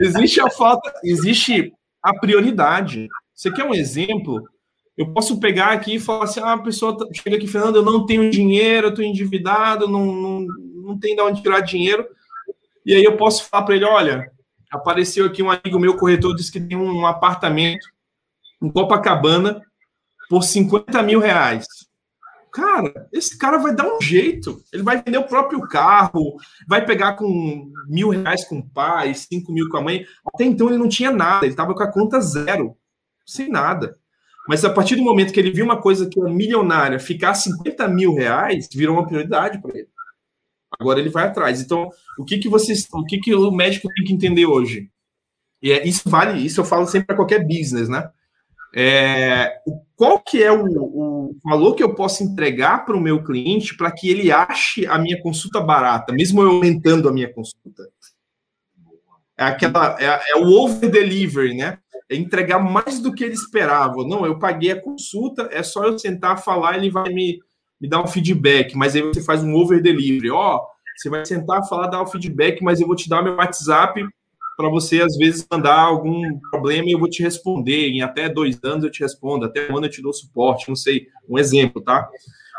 Existe 0.00 0.40
a 0.40 0.50
falta, 0.50 0.92
existe 1.04 1.72
a 2.02 2.14
prioridade. 2.18 3.08
Você 3.34 3.50
quer 3.52 3.64
um 3.64 3.74
exemplo? 3.74 4.48
Eu 4.96 5.12
posso 5.12 5.38
pegar 5.38 5.72
aqui 5.72 5.94
e 5.94 6.00
falar 6.00 6.24
assim: 6.24 6.40
ah, 6.40 6.54
a 6.54 6.62
pessoa 6.62 6.96
tá, 6.96 7.06
chega 7.12 7.36
aqui, 7.36 7.46
Fernando, 7.46 7.76
eu 7.76 7.84
não 7.84 8.04
tenho 8.06 8.30
dinheiro, 8.30 8.88
eu 8.88 8.90
estou 8.90 9.04
endividado, 9.04 9.86
não, 9.86 10.06
não, 10.06 10.46
não 10.74 10.98
tem 10.98 11.14
de 11.14 11.22
onde 11.22 11.42
tirar 11.42 11.60
dinheiro. 11.60 12.06
E 12.84 12.94
aí 12.94 13.04
eu 13.04 13.16
posso 13.16 13.44
falar 13.44 13.64
para 13.64 13.76
ele: 13.76 13.84
olha, 13.84 14.32
apareceu 14.70 15.26
aqui 15.26 15.42
um 15.42 15.50
amigo 15.50 15.78
meu, 15.78 15.96
corretor, 15.96 16.34
disse 16.34 16.50
que 16.50 16.60
tem 16.60 16.76
um 16.76 17.06
apartamento 17.06 17.86
em 18.60 18.70
Copacabana 18.70 19.62
por 20.28 20.42
50 20.42 21.02
mil 21.02 21.20
reais. 21.20 21.66
Cara, 22.52 23.08
esse 23.12 23.36
cara 23.36 23.58
vai 23.58 23.74
dar 23.74 23.86
um 23.86 24.00
jeito. 24.00 24.62
Ele 24.72 24.82
vai 24.82 25.02
vender 25.02 25.18
o 25.18 25.26
próprio 25.26 25.60
carro, 25.62 26.36
vai 26.66 26.84
pegar 26.84 27.14
com 27.14 27.70
mil 27.88 28.10
reais 28.10 28.44
com 28.44 28.58
o 28.58 28.68
pai, 28.68 29.14
cinco 29.14 29.52
mil 29.52 29.68
com 29.68 29.76
a 29.76 29.82
mãe. 29.82 30.04
Até 30.26 30.44
então 30.44 30.68
ele 30.68 30.78
não 30.78 30.88
tinha 30.88 31.10
nada, 31.10 31.44
ele 31.44 31.52
estava 31.52 31.74
com 31.74 31.82
a 31.82 31.92
conta 31.92 32.20
zero, 32.20 32.76
sem 33.26 33.48
nada. 33.48 33.96
Mas 34.48 34.64
a 34.64 34.70
partir 34.70 34.96
do 34.96 35.02
momento 35.02 35.32
que 35.32 35.38
ele 35.38 35.50
viu 35.50 35.64
uma 35.64 35.80
coisa 35.80 36.08
que 36.08 36.18
é 36.18 36.24
milionária 36.24 36.98
ficar 36.98 37.34
50 37.34 37.86
mil 37.88 38.14
reais, 38.14 38.68
virou 38.72 38.96
uma 38.96 39.06
prioridade 39.06 39.60
para 39.60 39.76
ele. 39.76 39.88
Agora 40.78 40.98
ele 40.98 41.10
vai 41.10 41.26
atrás. 41.26 41.60
Então, 41.60 41.90
o 42.18 42.24
que 42.24 42.38
que 42.38 42.48
vocês, 42.48 42.86
o 42.92 43.04
que 43.04 43.18
que 43.18 43.34
o 43.34 43.50
médico 43.50 43.88
tem 43.94 44.04
que 44.04 44.12
entender 44.12 44.46
hoje? 44.46 44.90
E 45.62 45.72
é, 45.72 45.86
isso 45.86 46.08
vale, 46.08 46.44
isso 46.44 46.60
eu 46.60 46.64
falo 46.64 46.86
sempre 46.86 47.08
para 47.08 47.16
qualquer 47.16 47.44
business, 47.44 47.88
né? 47.88 48.10
É, 48.74 49.60
qual 49.96 50.20
que 50.20 50.42
é 50.42 50.52
o, 50.52 50.64
o, 50.64 51.07
valor 51.44 51.74
que 51.74 51.82
eu 51.82 51.94
posso 51.94 52.22
entregar 52.22 52.84
para 52.84 52.96
o 52.96 53.00
meu 53.00 53.22
cliente 53.22 53.76
para 53.76 53.90
que 53.90 54.08
ele 54.10 54.30
ache 54.30 54.86
a 54.86 54.98
minha 54.98 55.20
consulta 55.20 55.60
barata, 55.60 56.12
mesmo 56.12 56.42
eu 56.42 56.50
aumentando 56.50 57.08
a 57.08 57.12
minha 57.12 57.32
consulta? 57.32 57.88
É, 59.36 59.44
aquela, 59.44 59.96
é, 60.00 60.32
é 60.32 60.36
o 60.36 60.50
over 60.50 60.90
delivery, 60.90 61.54
né? 61.54 61.78
É 62.10 62.16
entregar 62.16 62.58
mais 62.58 63.00
do 63.00 63.12
que 63.12 63.22
ele 63.22 63.34
esperava. 63.34 64.04
Não, 64.04 64.26
eu 64.26 64.38
paguei 64.38 64.72
a 64.72 64.80
consulta, 64.80 65.48
é 65.52 65.62
só 65.62 65.84
eu 65.84 65.98
sentar, 65.98 66.42
falar, 66.42 66.76
ele 66.76 66.90
vai 66.90 67.12
me, 67.12 67.38
me 67.80 67.88
dar 67.88 68.02
um 68.02 68.06
feedback, 68.06 68.74
mas 68.76 68.96
aí 68.96 69.02
você 69.02 69.22
faz 69.22 69.42
um 69.42 69.54
over 69.54 69.80
delivery. 69.80 70.30
Ó, 70.30 70.56
oh, 70.56 70.66
você 70.96 71.08
vai 71.08 71.24
sentar, 71.24 71.68
falar, 71.68 71.86
dar 71.86 72.00
o 72.00 72.04
um 72.04 72.06
feedback, 72.06 72.62
mas 72.62 72.80
eu 72.80 72.86
vou 72.86 72.96
te 72.96 73.08
dar 73.08 73.22
meu 73.22 73.36
WhatsApp 73.36 74.04
para 74.58 74.68
você, 74.68 75.00
às 75.00 75.16
vezes, 75.16 75.46
mandar 75.48 75.78
algum 75.78 76.20
problema 76.50 76.88
e 76.88 76.92
eu 76.92 76.98
vou 76.98 77.08
te 77.08 77.22
responder. 77.22 77.90
Em 77.90 78.02
até 78.02 78.28
dois 78.28 78.58
anos 78.64 78.82
eu 78.82 78.90
te 78.90 79.00
respondo, 79.00 79.44
até 79.44 79.70
um 79.70 79.76
ano 79.76 79.86
eu 79.86 79.90
te 79.90 80.02
dou 80.02 80.12
suporte, 80.12 80.68
não 80.68 80.74
sei. 80.74 81.06
Um 81.28 81.38
exemplo, 81.38 81.80
tá? 81.80 82.10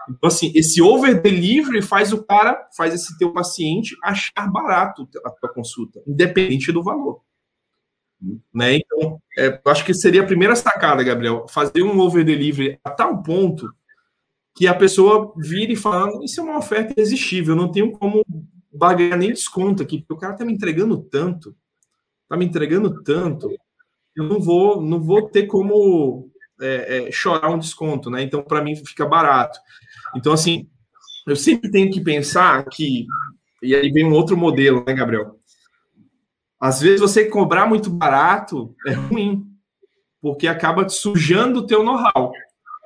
Então, 0.09 0.29
assim, 0.29 0.49
esse 0.55 0.81
over 0.81 1.21
delivery 1.21 1.81
faz 1.81 2.13
o 2.13 2.23
cara, 2.23 2.57
faz 2.75 2.93
esse 2.93 3.17
teu 3.17 3.33
paciente 3.33 3.97
achar 4.01 4.49
barato 4.49 5.09
a 5.25 5.29
tua 5.29 5.53
consulta, 5.53 6.01
independente 6.07 6.71
do 6.71 6.81
valor. 6.81 7.19
Né? 8.53 8.77
Então, 8.77 9.21
é, 9.37 9.61
eu 9.63 9.71
acho 9.71 9.83
que 9.83 9.93
seria 9.93 10.21
a 10.21 10.25
primeira 10.25 10.55
sacada, 10.55 11.03
Gabriel, 11.03 11.47
fazer 11.49 11.83
um 11.83 11.99
over 11.99 12.23
delivery 12.23 12.79
a 12.81 12.89
tal 12.91 13.21
ponto 13.21 13.69
que 14.55 14.67
a 14.67 14.73
pessoa 14.73 15.33
vire 15.35 15.73
e 15.73 15.77
fala: 15.77 16.23
Isso 16.23 16.39
é 16.39 16.43
uma 16.43 16.57
oferta 16.57 16.93
irresistível, 16.95 17.55
eu 17.55 17.61
não 17.61 17.71
tenho 17.71 17.91
como 17.91 18.25
bagar 18.71 19.17
nem 19.17 19.33
desconto 19.33 19.83
aqui, 19.83 19.99
porque 19.99 20.13
o 20.13 20.17
cara 20.17 20.35
tá 20.35 20.45
me 20.45 20.53
entregando 20.53 20.97
tanto 20.97 21.53
tá 22.29 22.37
me 22.37 22.45
entregando 22.45 23.03
tanto, 23.03 23.49
eu 24.15 24.23
não 24.23 24.39
vou, 24.39 24.81
não 24.81 25.01
vou 25.01 25.27
ter 25.29 25.47
como 25.47 26.29
é, 26.61 27.07
é, 27.07 27.11
chorar 27.11 27.49
um 27.49 27.59
desconto, 27.59 28.09
né? 28.09 28.21
Então, 28.21 28.43
para 28.43 28.63
mim, 28.63 28.75
fica 28.75 29.05
barato. 29.05 29.59
Então, 30.15 30.31
assim, 30.31 30.69
eu 31.25 31.35
sempre 31.35 31.71
tenho 31.71 31.91
que 31.91 32.01
pensar 32.01 32.63
que, 32.65 33.07
e 33.61 33.73
aí 33.73 33.91
vem 33.91 34.05
um 34.05 34.13
outro 34.13 34.37
modelo, 34.37 34.83
né, 34.85 34.93
Gabriel? 34.93 35.39
Às 36.59 36.81
vezes 36.81 36.99
você 36.99 37.25
cobrar 37.25 37.65
muito 37.65 37.89
barato 37.89 38.75
é 38.85 38.91
ruim, 38.91 39.45
porque 40.21 40.47
acaba 40.47 40.87
sujando 40.89 41.59
o 41.59 41.65
teu 41.65 41.83
know-how. 41.83 42.31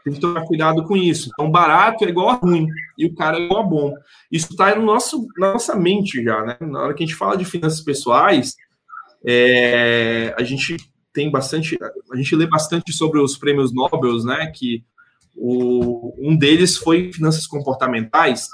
Tem 0.03 0.13
que 0.13 0.19
tomar 0.19 0.45
cuidado 0.45 0.84
com 0.84 0.95
isso. 0.95 1.29
Então, 1.34 1.49
barato 1.49 2.06
é 2.06 2.10
igual 2.10 2.29
a 2.29 2.34
ruim 2.34 2.67
e 2.97 3.06
o 3.06 3.15
cara 3.15 3.38
é 3.38 3.45
igual 3.45 3.62
a 3.62 3.65
bom. 3.65 3.93
Isso 4.32 4.51
está 4.51 4.75
no 4.75 4.86
nosso, 4.86 5.25
na 5.38 5.53
nossa 5.53 5.75
mente 5.75 6.21
já, 6.21 6.43
né? 6.43 6.58
Na 6.62 6.82
hora 6.82 6.93
que 6.93 7.03
a 7.03 7.08
gente 7.08 7.15
fala 7.15 7.38
de 7.38 7.45
finanças 7.45 7.82
pessoais, 7.82 8.56
é, 9.25 10.36
a 10.38 10.43
gente 10.43 10.77
tem 11.13 11.29
bastante, 11.29 11.77
a 12.12 12.15
gente 12.17 12.36
lê 12.36 12.47
bastante 12.47 12.91
sobre 12.91 13.19
os 13.19 13.38
prêmios 13.38 13.73
Nobel, 13.73 14.23
né? 14.23 14.51
Que 14.53 14.83
o, 15.36 16.13
um 16.17 16.36
deles 16.36 16.77
foi 16.77 17.12
finanças 17.13 17.45
comportamentais. 17.45 18.49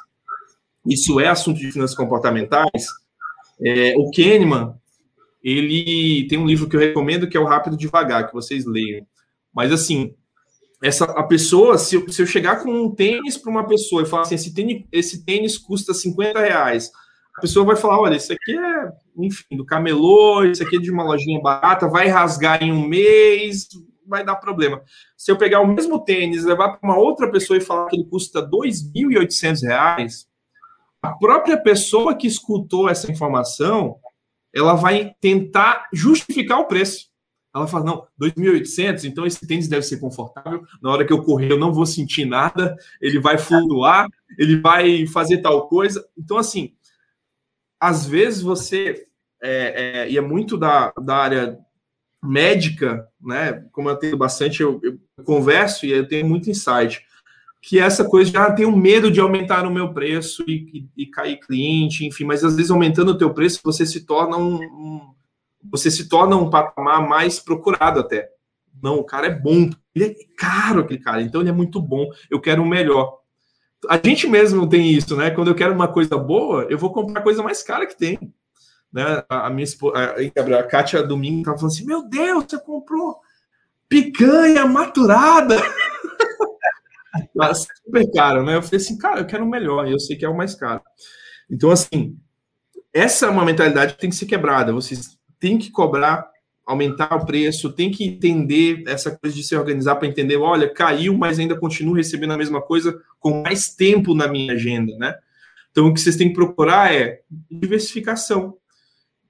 Isso 0.87 1.19
é 1.19 1.27
assunto 1.27 1.59
de 1.59 1.71
finanças 1.71 1.95
comportamentais. 1.95 2.87
É, 3.61 3.93
o 3.97 4.11
Kahneman, 4.11 4.75
ele 5.43 6.27
tem 6.27 6.37
um 6.37 6.45
livro 6.45 6.67
que 6.67 6.75
eu 6.75 6.79
recomendo 6.79 7.27
que 7.27 7.37
é 7.37 7.39
o 7.39 7.45
Rápido 7.45 7.77
Devagar, 7.77 8.27
que 8.27 8.33
vocês 8.33 8.65
leiam. 8.65 9.05
Mas 9.53 9.71
assim, 9.71 10.13
essa 10.81 11.05
a 11.05 11.23
pessoa, 11.23 11.77
se 11.77 11.95
eu, 11.95 12.09
se 12.09 12.21
eu 12.21 12.25
chegar 12.25 12.63
com 12.63 12.71
um 12.71 12.93
tênis 12.93 13.37
para 13.37 13.51
uma 13.51 13.67
pessoa 13.67 14.03
e 14.03 14.05
falar 14.05 14.23
assim, 14.23 14.35
esse 14.35 14.53
tênis, 14.53 14.85
esse 14.91 15.25
tênis 15.25 15.57
custa 15.57 15.93
50 15.93 16.39
reais, 16.39 16.91
a 17.39 17.41
pessoa 17.41 17.65
vai 17.65 17.77
falar: 17.77 17.99
olha, 17.99 18.17
isso 18.17 18.33
aqui 18.33 18.57
é, 18.57 18.91
enfim, 19.17 19.55
do 19.55 19.65
camelô, 19.65 20.43
isso 20.43 20.61
aqui 20.61 20.75
é 20.75 20.79
de 20.79 20.91
uma 20.91 21.03
lojinha 21.03 21.41
barata, 21.41 21.87
vai 21.87 22.07
rasgar 22.07 22.61
em 22.61 22.71
um 22.71 22.85
mês, 22.85 23.69
vai 24.05 24.25
dar 24.25 24.35
problema. 24.35 24.81
Se 25.15 25.31
eu 25.31 25.37
pegar 25.37 25.61
o 25.61 25.67
mesmo 25.67 26.03
tênis, 26.03 26.43
levar 26.43 26.77
para 26.77 26.89
uma 26.89 26.97
outra 26.97 27.31
pessoa 27.31 27.55
e 27.55 27.61
falar 27.61 27.87
que 27.87 27.95
ele 27.95 28.05
custa 28.09 28.41
R$ 28.41 28.47
2.800, 28.47 30.27
a 31.01 31.11
própria 31.13 31.57
pessoa 31.57 32.13
que 32.13 32.27
escutou 32.27 32.89
essa 32.89 33.09
informação, 33.09 33.95
ela 34.53 34.73
vai 34.73 35.15
tentar 35.21 35.87
justificar 35.93 36.59
o 36.59 36.65
preço. 36.65 37.07
Ela 37.55 37.67
fala, 37.67 37.85
não, 37.85 38.07
2.800, 38.21 39.05
então 39.05 39.25
esse 39.25 39.47
tênis 39.47 39.67
deve 39.67 39.83
ser 39.83 39.97
confortável. 39.97 40.63
Na 40.81 40.91
hora 40.91 41.05
que 41.05 41.11
eu 41.11 41.23
correr, 41.23 41.51
eu 41.51 41.57
não 41.57 41.73
vou 41.73 41.85
sentir 41.85 42.25
nada. 42.25 42.75
Ele 43.01 43.19
vai 43.19 43.37
flutuar, 43.37 44.07
ele 44.37 44.59
vai 44.59 45.07
fazer 45.07 45.39
tal 45.39 45.67
coisa. 45.67 46.05
Então, 46.17 46.37
assim, 46.37 46.73
às 47.79 48.05
vezes 48.05 48.41
você 48.41 49.07
é, 49.41 50.01
é, 50.01 50.11
e 50.11 50.17
é 50.17 50.21
muito 50.21 50.57
da, 50.57 50.91
da 51.01 51.15
área 51.15 51.59
médica, 52.21 53.07
né? 53.21 53.65
Como 53.71 53.89
eu 53.89 53.95
tenho 53.95 54.17
bastante, 54.17 54.61
eu, 54.61 54.79
eu, 54.83 54.99
converso 55.23 55.85
e 55.85 55.91
eu 55.91 56.07
tenho 56.07 56.27
muito 56.27 56.49
insight. 56.49 57.01
Que 57.61 57.79
essa 57.79 58.05
coisa 58.05 58.31
de 58.31 58.37
ah, 58.37 58.51
tenho 58.51 58.75
medo 58.75 59.11
de 59.11 59.19
aumentar 59.19 59.65
o 59.65 59.71
meu 59.71 59.93
preço 59.93 60.43
e, 60.47 60.87
e, 60.95 61.03
e, 61.03 61.05
cair 61.05 61.39
cliente, 61.39 62.05
enfim, 62.05 62.23
mas 62.23 62.43
às 62.43 62.55
vezes 62.55 62.71
aumentando 62.71 63.11
o 63.11 63.17
teu 63.17 63.33
preço, 63.33 63.59
você 63.63 63.85
se 63.85 64.05
torna 64.05 64.37
um, 64.37 64.55
um, 64.55 65.13
você 65.69 65.91
se 65.91 66.07
torna 66.07 66.37
um 66.37 66.49
patamar 66.49 67.07
mais 67.07 67.39
procurado 67.39 67.99
até. 67.99 68.29
Não, 68.81 68.97
o 68.97 69.03
cara 69.03 69.27
é 69.27 69.29
bom, 69.29 69.69
ele 69.93 70.05
é 70.05 70.15
caro 70.37 70.81
aquele 70.81 71.01
cara, 71.01 71.21
então 71.21 71.41
ele 71.41 71.49
é 71.49 71.53
muito 71.53 71.81
bom, 71.81 72.09
eu 72.29 72.39
quero 72.39 72.63
o 72.63 72.67
melhor 72.67 73.19
a 73.87 73.99
gente 74.03 74.27
mesmo 74.27 74.67
tem 74.67 74.91
isso, 74.91 75.15
né? 75.15 75.31
Quando 75.31 75.49
eu 75.49 75.55
quero 75.55 75.73
uma 75.73 75.87
coisa 75.87 76.17
boa, 76.17 76.65
eu 76.69 76.77
vou 76.77 76.91
comprar 76.91 77.19
a 77.19 77.23
coisa 77.23 77.43
mais 77.43 77.63
cara 77.63 77.85
que 77.85 77.97
tem. 77.97 78.19
Né? 78.91 79.23
A 79.29 79.49
minha 79.49 79.63
esposa, 79.63 79.97
a, 79.97 80.59
a 80.59 80.63
Kátia 80.63 81.03
Domingo 81.03 81.39
estava 81.39 81.57
falando 81.57 81.73
assim: 81.73 81.85
Meu 81.85 82.07
Deus, 82.07 82.45
você 82.47 82.59
comprou 82.59 83.19
picanha 83.87 84.65
maturada. 84.65 85.57
super 87.53 88.11
caro, 88.13 88.43
né? 88.43 88.55
Eu 88.55 88.61
falei 88.61 88.77
assim, 88.77 88.97
cara, 88.97 89.19
eu 89.19 89.25
quero 89.25 89.43
o 89.43 89.49
melhor, 89.49 89.87
e 89.87 89.91
eu 89.91 89.99
sei 89.99 90.15
que 90.15 90.25
é 90.25 90.29
o 90.29 90.37
mais 90.37 90.53
caro. 90.53 90.81
Então, 91.49 91.71
assim, 91.71 92.17
essa 92.93 93.25
é 93.25 93.29
uma 93.29 93.45
mentalidade 93.45 93.93
que 93.93 93.99
tem 93.99 94.09
que 94.09 94.15
ser 94.15 94.25
quebrada. 94.25 94.71
Vocês 94.71 95.17
têm 95.39 95.57
que 95.57 95.71
cobrar 95.71 96.29
aumentar 96.69 97.15
o 97.15 97.25
preço, 97.25 97.71
tem 97.71 97.89
que 97.89 98.03
entender 98.03 98.83
essa 98.85 99.09
coisa 99.17 99.35
de 99.35 99.43
se 99.43 99.55
organizar 99.55 99.95
para 99.95 100.07
entender, 100.07 100.37
olha, 100.37 100.71
caiu, 100.71 101.17
mas 101.17 101.39
ainda 101.39 101.59
continuo 101.59 101.95
recebendo 101.95 102.33
a 102.33 102.37
mesma 102.37 102.61
coisa 102.61 103.01
com 103.19 103.41
mais 103.41 103.73
tempo 103.73 104.13
na 104.13 104.27
minha 104.27 104.53
agenda, 104.53 104.95
né? 104.97 105.15
Então, 105.71 105.87
o 105.87 105.93
que 105.93 105.99
vocês 105.99 106.15
têm 106.15 106.27
que 106.27 106.35
procurar 106.35 106.93
é 106.93 107.21
diversificação 107.49 108.55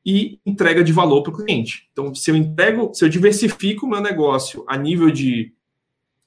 e 0.06 0.38
entrega 0.46 0.84
de 0.84 0.92
valor 0.92 1.24
para 1.24 1.32
o 1.32 1.38
cliente. 1.38 1.88
Então, 1.94 2.14
se 2.14 2.30
eu 2.30 2.36
entrego, 2.36 2.92
se 2.94 3.06
eu 3.06 3.10
diversifico 3.10 3.86
o 3.86 3.90
meu 3.90 4.02
negócio 4.02 4.66
a 4.68 4.78
nível 4.78 5.10
de 5.10 5.54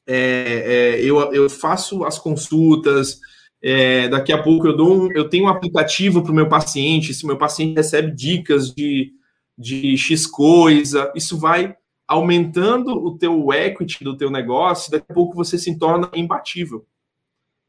é, 0.06 0.14
é, 0.16 1.04
eu, 1.04 1.18
eu 1.34 1.50
faço 1.50 2.04
as 2.04 2.18
consultas, 2.18 3.20
é, 3.62 4.08
daqui 4.08 4.32
a 4.32 4.42
pouco 4.42 4.66
eu 4.66 4.76
dou 4.76 5.02
um, 5.02 5.12
eu 5.12 5.28
tenho 5.28 5.44
um 5.44 5.48
aplicativo 5.48 6.22
para 6.22 6.32
o 6.32 6.34
meu 6.34 6.48
paciente, 6.48 7.12
se 7.12 7.26
meu 7.26 7.36
paciente 7.36 7.76
recebe 7.76 8.10
dicas 8.12 8.74
de 8.74 9.12
de 9.56 9.96
X 9.96 10.26
coisa, 10.26 11.12
isso 11.14 11.38
vai 11.38 11.76
aumentando 12.06 12.90
o 12.90 13.16
teu 13.16 13.52
equity 13.52 14.04
do 14.04 14.16
teu 14.16 14.30
negócio, 14.30 14.90
daqui 14.90 15.06
a 15.08 15.14
pouco 15.14 15.34
você 15.34 15.56
se 15.56 15.78
torna 15.78 16.10
imbatível. 16.14 16.86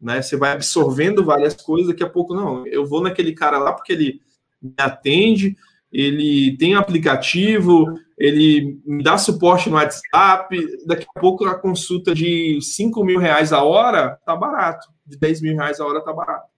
Né? 0.01 0.21
Você 0.21 0.35
vai 0.35 0.51
absorvendo 0.51 1.23
várias 1.23 1.55
coisas, 1.55 1.87
daqui 1.87 2.03
a 2.03 2.09
pouco, 2.09 2.35
não, 2.35 2.67
eu 2.67 2.85
vou 2.85 3.01
naquele 3.01 3.33
cara 3.33 3.57
lá 3.57 3.71
porque 3.71 3.93
ele 3.93 4.21
me 4.61 4.73
atende, 4.77 5.55
ele 5.91 6.57
tem 6.57 6.73
aplicativo, 6.73 7.85
ele 8.17 8.81
me 8.85 9.03
dá 9.03 9.17
suporte 9.17 9.69
no 9.69 9.75
WhatsApp, 9.75 10.57
daqui 10.85 11.05
a 11.15 11.19
pouco 11.19 11.45
a 11.45 11.57
consulta 11.57 12.13
de 12.13 12.59
5 12.61 13.03
mil 13.03 13.19
reais 13.19 13.53
a 13.53 13.63
hora 13.63 14.19
tá 14.25 14.35
barato, 14.35 14.87
de 15.05 15.17
10 15.17 15.41
mil 15.41 15.55
reais 15.55 15.79
a 15.79 15.85
hora 15.85 16.03
tá 16.03 16.11
barato. 16.11 16.52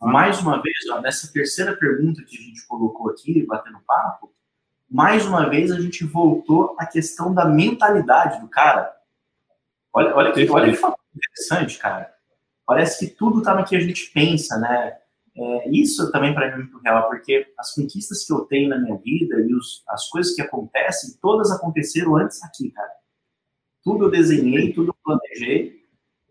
Mais 0.00 0.40
uma 0.40 0.62
vez, 0.62 0.76
ó, 0.90 1.00
nessa 1.00 1.32
terceira 1.32 1.76
pergunta 1.76 2.22
que 2.22 2.36
a 2.36 2.40
gente 2.40 2.66
colocou 2.66 3.10
aqui, 3.10 3.44
batendo 3.44 3.80
papo, 3.86 4.32
mais 4.88 5.26
uma 5.26 5.48
vez 5.48 5.70
a 5.70 5.80
gente 5.80 6.04
voltou 6.04 6.76
à 6.78 6.86
questão 6.86 7.34
da 7.34 7.44
mentalidade 7.44 8.40
do 8.40 8.48
cara. 8.48 8.90
Olha, 9.92 10.14
olha 10.14 10.32
que, 10.32 10.48
olha 10.50 10.72
que 10.72 10.78
interessante, 11.14 11.78
cara. 11.78 12.12
Parece 12.64 13.06
que 13.06 13.14
tudo 13.14 13.38
está 13.38 13.54
no 13.54 13.64
que 13.64 13.74
a 13.74 13.80
gente 13.80 14.10
pensa, 14.12 14.58
né? 14.58 14.98
É, 15.36 15.70
isso 15.70 16.10
também 16.10 16.34
para 16.34 16.48
mim 16.48 16.52
é 16.54 16.56
muito 16.56 16.78
real, 16.78 17.08
porque 17.08 17.46
as 17.58 17.74
conquistas 17.74 18.24
que 18.24 18.32
eu 18.32 18.40
tenho 18.40 18.68
na 18.68 18.78
minha 18.78 18.96
vida 18.98 19.40
e 19.40 19.54
os, 19.54 19.84
as 19.88 20.08
coisas 20.08 20.34
que 20.34 20.42
acontecem, 20.42 21.16
todas 21.20 21.50
aconteceram 21.50 22.16
antes 22.16 22.42
aqui, 22.42 22.70
cara. 22.70 22.90
Tudo 23.82 24.06
eu 24.06 24.10
desenhei, 24.10 24.72
tudo 24.72 24.90
eu 24.90 24.96
planejei. 25.04 25.77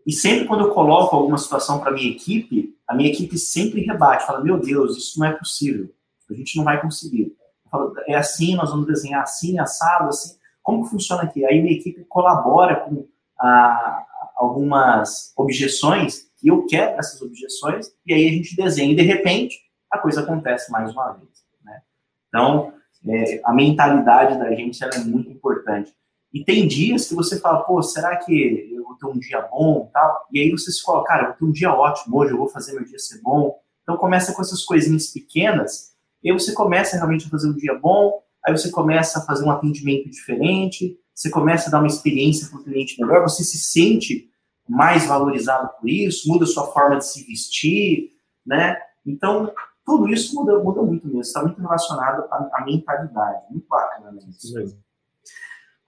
E 0.08 0.12
sempre 0.14 0.46
quando 0.46 0.64
eu 0.64 0.72
coloco 0.72 1.14
alguma 1.14 1.36
situação 1.36 1.80
para 1.80 1.92
minha 1.92 2.10
equipe, 2.10 2.74
a 2.88 2.94
minha 2.94 3.10
equipe 3.10 3.36
sempre 3.36 3.82
rebate, 3.82 4.26
fala: 4.26 4.42
Meu 4.42 4.58
Deus, 4.58 4.96
isso 4.96 5.20
não 5.20 5.26
é 5.26 5.32
possível, 5.34 5.92
a 6.30 6.32
gente 6.32 6.56
não 6.56 6.64
vai 6.64 6.80
conseguir. 6.80 7.36
Falo, 7.70 7.92
é 8.06 8.14
assim, 8.14 8.56
nós 8.56 8.70
vamos 8.70 8.86
desenhar 8.86 9.20
assim, 9.20 9.58
assado, 9.58 10.08
assim. 10.08 10.38
Como 10.62 10.82
que 10.82 10.88
funciona 10.88 11.24
aqui? 11.24 11.44
Aí 11.44 11.60
minha 11.60 11.76
equipe 11.76 12.06
colabora 12.08 12.76
com 12.76 13.06
ah, 13.38 14.06
algumas 14.36 15.30
objeções 15.36 16.30
que 16.38 16.48
eu 16.48 16.64
quero 16.64 16.98
essas 16.98 17.20
objeções 17.20 17.92
e 18.06 18.14
aí 18.14 18.28
a 18.28 18.32
gente 18.32 18.56
desenha 18.56 18.92
e 18.92 18.96
de 18.96 19.02
repente 19.02 19.58
a 19.90 19.98
coisa 19.98 20.22
acontece 20.22 20.72
mais 20.72 20.90
uma 20.90 21.12
vez. 21.12 21.28
Né? 21.62 21.82
Então, 22.28 22.72
é, 23.06 23.42
a 23.44 23.52
mentalidade 23.52 24.38
da 24.38 24.54
gente 24.54 24.82
é 24.82 24.98
muito 25.00 25.30
importante. 25.30 25.94
E 26.32 26.44
tem 26.44 26.68
dias 26.68 27.08
que 27.08 27.14
você 27.14 27.40
fala, 27.40 27.60
pô, 27.60 27.82
será 27.82 28.16
que 28.16 28.70
eu 28.74 28.84
vou 28.84 28.96
ter 28.96 29.06
um 29.06 29.18
dia 29.18 29.40
bom 29.50 29.90
tal? 29.92 30.26
E 30.32 30.40
aí 30.40 30.50
você 30.50 30.70
se 30.70 30.82
fala, 30.82 31.02
cara, 31.04 31.22
eu 31.22 31.26
vou 31.28 31.36
ter 31.36 31.44
um 31.46 31.52
dia 31.52 31.72
ótimo 31.72 32.18
hoje, 32.18 32.32
eu 32.32 32.38
vou 32.38 32.48
fazer 32.48 32.74
meu 32.74 32.84
dia 32.84 32.98
ser 32.98 33.20
bom. 33.22 33.58
Então 33.82 33.96
começa 33.96 34.34
com 34.34 34.42
essas 34.42 34.64
coisinhas 34.64 35.08
pequenas, 35.08 35.92
e 36.22 36.30
aí 36.30 36.38
você 36.38 36.52
começa 36.52 36.96
realmente 36.96 37.26
a 37.26 37.30
fazer 37.30 37.48
um 37.48 37.56
dia 37.56 37.74
bom, 37.78 38.22
aí 38.44 38.56
você 38.56 38.70
começa 38.70 39.18
a 39.18 39.22
fazer 39.22 39.44
um 39.44 39.50
atendimento 39.50 40.10
diferente, 40.10 40.98
você 41.14 41.30
começa 41.30 41.68
a 41.68 41.72
dar 41.72 41.78
uma 41.78 41.86
experiência 41.86 42.48
para 42.48 42.58
o 42.58 42.64
cliente 42.64 43.00
melhor, 43.00 43.22
você 43.22 43.42
se 43.42 43.58
sente 43.58 44.30
mais 44.68 45.06
valorizado 45.06 45.70
por 45.80 45.88
isso, 45.88 46.28
muda 46.28 46.44
a 46.44 46.48
sua 46.48 46.66
forma 46.66 46.98
de 46.98 47.06
se 47.06 47.24
vestir, 47.24 48.10
né? 48.46 48.76
Então, 49.06 49.50
tudo 49.84 50.08
isso 50.08 50.34
muda, 50.34 50.58
muda 50.58 50.82
muito 50.82 51.06
mesmo, 51.06 51.22
está 51.22 51.42
muito 51.42 51.60
relacionado 51.60 52.26
à, 52.30 52.62
mentalidade, 52.64 53.42
muito 53.50 53.66
bacana 53.66 54.12
mesmo. 54.12 54.30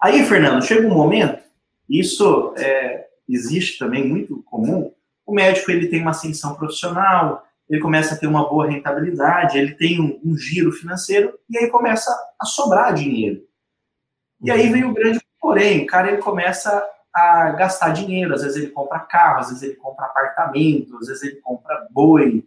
Aí, 0.03 0.25
Fernando, 0.25 0.65
chega 0.65 0.87
um 0.87 0.95
momento, 0.95 1.43
isso 1.89 2.55
é, 2.57 3.07
existe 3.29 3.79
também 3.79 4.07
muito 4.07 4.43
comum, 4.45 4.93
o 5.27 5.35
médico 5.35 5.71
ele 5.71 5.89
tem 5.89 6.01
uma 6.01 6.11
ascensão 6.11 6.55
profissional, 6.55 7.45
ele 7.69 7.81
começa 7.81 8.15
a 8.15 8.19
ter 8.19 8.27
uma 8.27 8.49
boa 8.49 8.69
rentabilidade, 8.69 9.59
ele 9.59 9.75
tem 9.75 10.01
um, 10.01 10.21
um 10.25 10.37
giro 10.37 10.73
financeiro, 10.73 11.39
e 11.49 11.59
aí 11.59 11.69
começa 11.69 12.11
a 12.41 12.45
sobrar 12.45 12.95
dinheiro. 12.95 13.43
E 14.43 14.51
aí 14.51 14.69
vem 14.71 14.85
o 14.85 14.95
grande 14.95 15.21
porém, 15.41 15.83
o 15.83 15.87
cara 15.87 16.13
ele 16.13 16.23
começa 16.23 16.87
a 17.13 17.51
gastar 17.53 17.91
dinheiro. 17.91 18.35
Às 18.35 18.43
vezes 18.43 18.57
ele 18.57 18.71
compra 18.71 19.01
carro, 19.01 19.41
às 19.41 19.49
vezes 19.49 19.63
ele 19.63 19.77
compra 19.77 20.07
apartamento, 20.07 20.97
às 20.99 21.09
vezes 21.09 21.23
ele 21.23 21.37
compra 21.37 21.89
boi. 21.91 22.47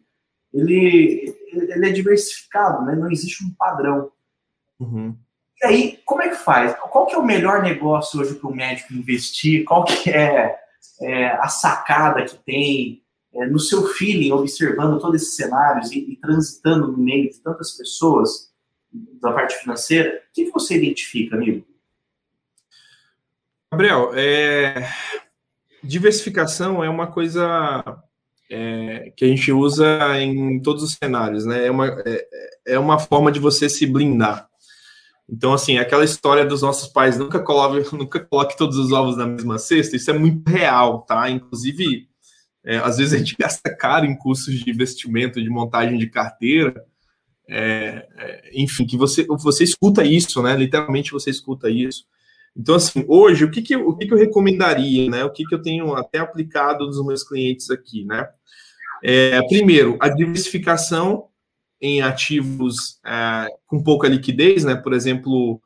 Ele, 0.54 1.36
ele 1.52 1.90
é 1.90 1.92
diversificado, 1.92 2.86
né? 2.86 2.96
não 2.96 3.12
existe 3.12 3.44
um 3.44 3.54
padrão. 3.54 4.12
Uhum. 4.80 5.18
E 5.64 5.66
aí, 5.66 6.00
como 6.06 6.22
é 6.22 6.28
que 6.28 6.36
faz? 6.36 6.76
Qual 6.92 7.06
que 7.06 7.16
é 7.16 7.18
o 7.18 7.26
melhor 7.26 7.64
negócio 7.64 8.20
hoje 8.20 8.36
para 8.36 8.50
o 8.50 8.56
médico 8.56 8.94
investir? 8.94 9.64
Qual 9.64 9.86
que 9.86 10.10
é, 10.10 10.60
é, 11.02 11.28
a 11.38 11.48
sacada 11.48 12.26
que 12.26 12.36
tem 12.36 13.02
é, 13.34 13.46
no 13.46 13.58
seu 13.58 13.88
feeling, 13.88 14.34
observando 14.34 15.00
todos 15.00 15.22
esses 15.22 15.38
cenários 15.38 15.90
e, 15.94 16.00
e, 16.00 16.18
transitando 16.18 16.92
no 16.92 16.98
meio 16.98 17.30
de 17.30 17.40
tantas 17.40 17.72
pessoas 17.72 18.52
da 19.22 19.32
parte 19.32 19.56
financeira? 19.56 20.22
O 20.30 20.34
que, 20.34 20.52
você 20.52 20.76
identifica, 20.76 21.38
amigo? 21.38 21.66
Gabriel, 23.72 24.12
é... 24.16 24.86
diversificação 25.82 26.84
é 26.84 26.90
uma 26.90 27.08
coisa 27.08 28.04
é, 28.52 29.14
que 29.16 29.24
a 29.24 29.28
gente 29.30 29.50
usa 29.50 30.20
em 30.20 30.62
todos 30.62 30.84
os 30.84 30.98
cenários, 31.02 31.46
né? 31.46 31.66
É 31.66 31.72
uma, 31.72 31.88
é, 32.06 32.28
é, 32.68 32.80
uma 32.80 33.00
forma 33.00 33.32
de 33.32 33.40
você 33.40 33.70
se 33.70 33.88
blindar. 33.88 34.50
Então, 35.30 35.54
assim, 35.54 35.78
aquela 35.78 36.04
história 36.04 36.46
dos 36.46 36.62
nossos 36.62 36.90
pais 36.90 37.18
nunca 37.18 37.40
coloque, 37.40 37.90
nunca 37.96 38.20
coloque 38.20 38.58
todos 38.58 38.78
os 38.78 38.92
ovos 38.92 39.18
na 39.18 39.26
mesma 39.26 39.58
cesta, 39.58 39.96
isso 39.96 40.12
é 40.12 40.18
muito 40.18 40.48
real, 40.50 41.02
tá? 41.02 41.30
Inclusive, 41.30 42.08
é, 42.64 42.78
às 42.78 42.98
vezes 42.98 43.14
a 43.14 43.18
gente 43.18 43.36
gasta 43.40 43.76
caro 43.76 44.06
em 44.06 44.18
cursos 44.18 44.54
de 44.54 44.70
investimento, 44.70 45.42
de 45.42 45.50
montagem 45.50 45.98
de 45.98 46.10
carteira, 46.10 46.86
é, 47.48 48.08
é, 48.18 48.52
enfim, 48.54 48.86
que 48.86 48.98
você, 48.98 49.26
você 49.28 49.64
escuta 49.64 50.04
isso, 50.04 50.42
né? 50.42 50.56
Literalmente 50.56 51.12
você 51.12 51.30
escuta 51.30 51.70
isso. 51.70 52.06
Então, 52.56 52.76
assim, 52.76 53.04
hoje, 53.08 53.44
o 53.44 53.52
que, 53.52 53.62
que, 53.62 53.76
o 53.76 53.96
que, 53.96 54.06
que 54.06 54.14
eu 54.14 54.18
recomendaria, 54.18 55.10
né? 55.10 55.26
O 55.26 55.32
que, 55.32 55.44
que 55.44 55.56
eu 55.56 55.62
tenho 55.62 55.94
até 55.96 56.20
aplicado 56.20 56.86
nos 56.86 57.04
meus 57.06 57.24
clientes 57.24 57.70
aqui, 57.70 58.06
né? 58.06 58.28
É, 59.04 59.42
primeiro, 59.48 59.98
a 60.00 60.08
diversificação 60.08 61.26
em 61.84 62.02
ativos 62.02 62.98
é, 63.06 63.48
com 63.68 63.84
pouca 63.84 64.08
liquidez, 64.08 64.64
né? 64.64 64.74
Por 64.74 64.94
exemplo, 64.94 65.62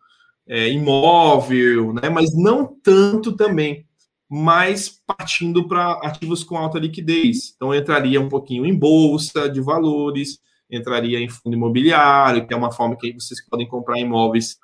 é, 0.47 0.67
imóvel, 0.69 1.93
né? 1.93 2.09
Mas 2.09 2.35
não 2.35 2.65
tanto 2.65 3.33
também, 3.33 3.85
mas 4.27 4.99
partindo 5.05 5.67
para 5.67 5.91
ativos 6.03 6.43
com 6.43 6.57
alta 6.57 6.79
liquidez. 6.79 7.53
Então, 7.55 7.73
entraria 7.73 8.19
um 8.19 8.27
pouquinho 8.27 8.65
em 8.65 8.75
bolsa 8.75 9.47
de 9.47 9.61
valores, 9.61 10.39
entraria 10.69 11.19
em 11.19 11.29
fundo 11.29 11.55
imobiliário, 11.55 12.47
que 12.47 12.53
é 12.53 12.57
uma 12.57 12.71
forma 12.71 12.97
que 12.97 13.13
vocês 13.13 13.39
podem 13.47 13.67
comprar 13.67 13.99
imóveis 13.99 14.57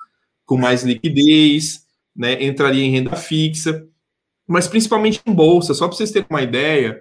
com 0.44 0.58
mais 0.58 0.82
liquidez, 0.82 1.86
né, 2.14 2.44
entraria 2.44 2.84
em 2.84 2.90
renda 2.90 3.16
fixa, 3.16 3.86
mas 4.46 4.66
principalmente 4.66 5.22
em 5.24 5.32
bolsa. 5.32 5.72
Só 5.72 5.86
para 5.86 5.96
vocês 5.96 6.10
terem 6.10 6.26
uma 6.28 6.42
ideia, 6.42 7.00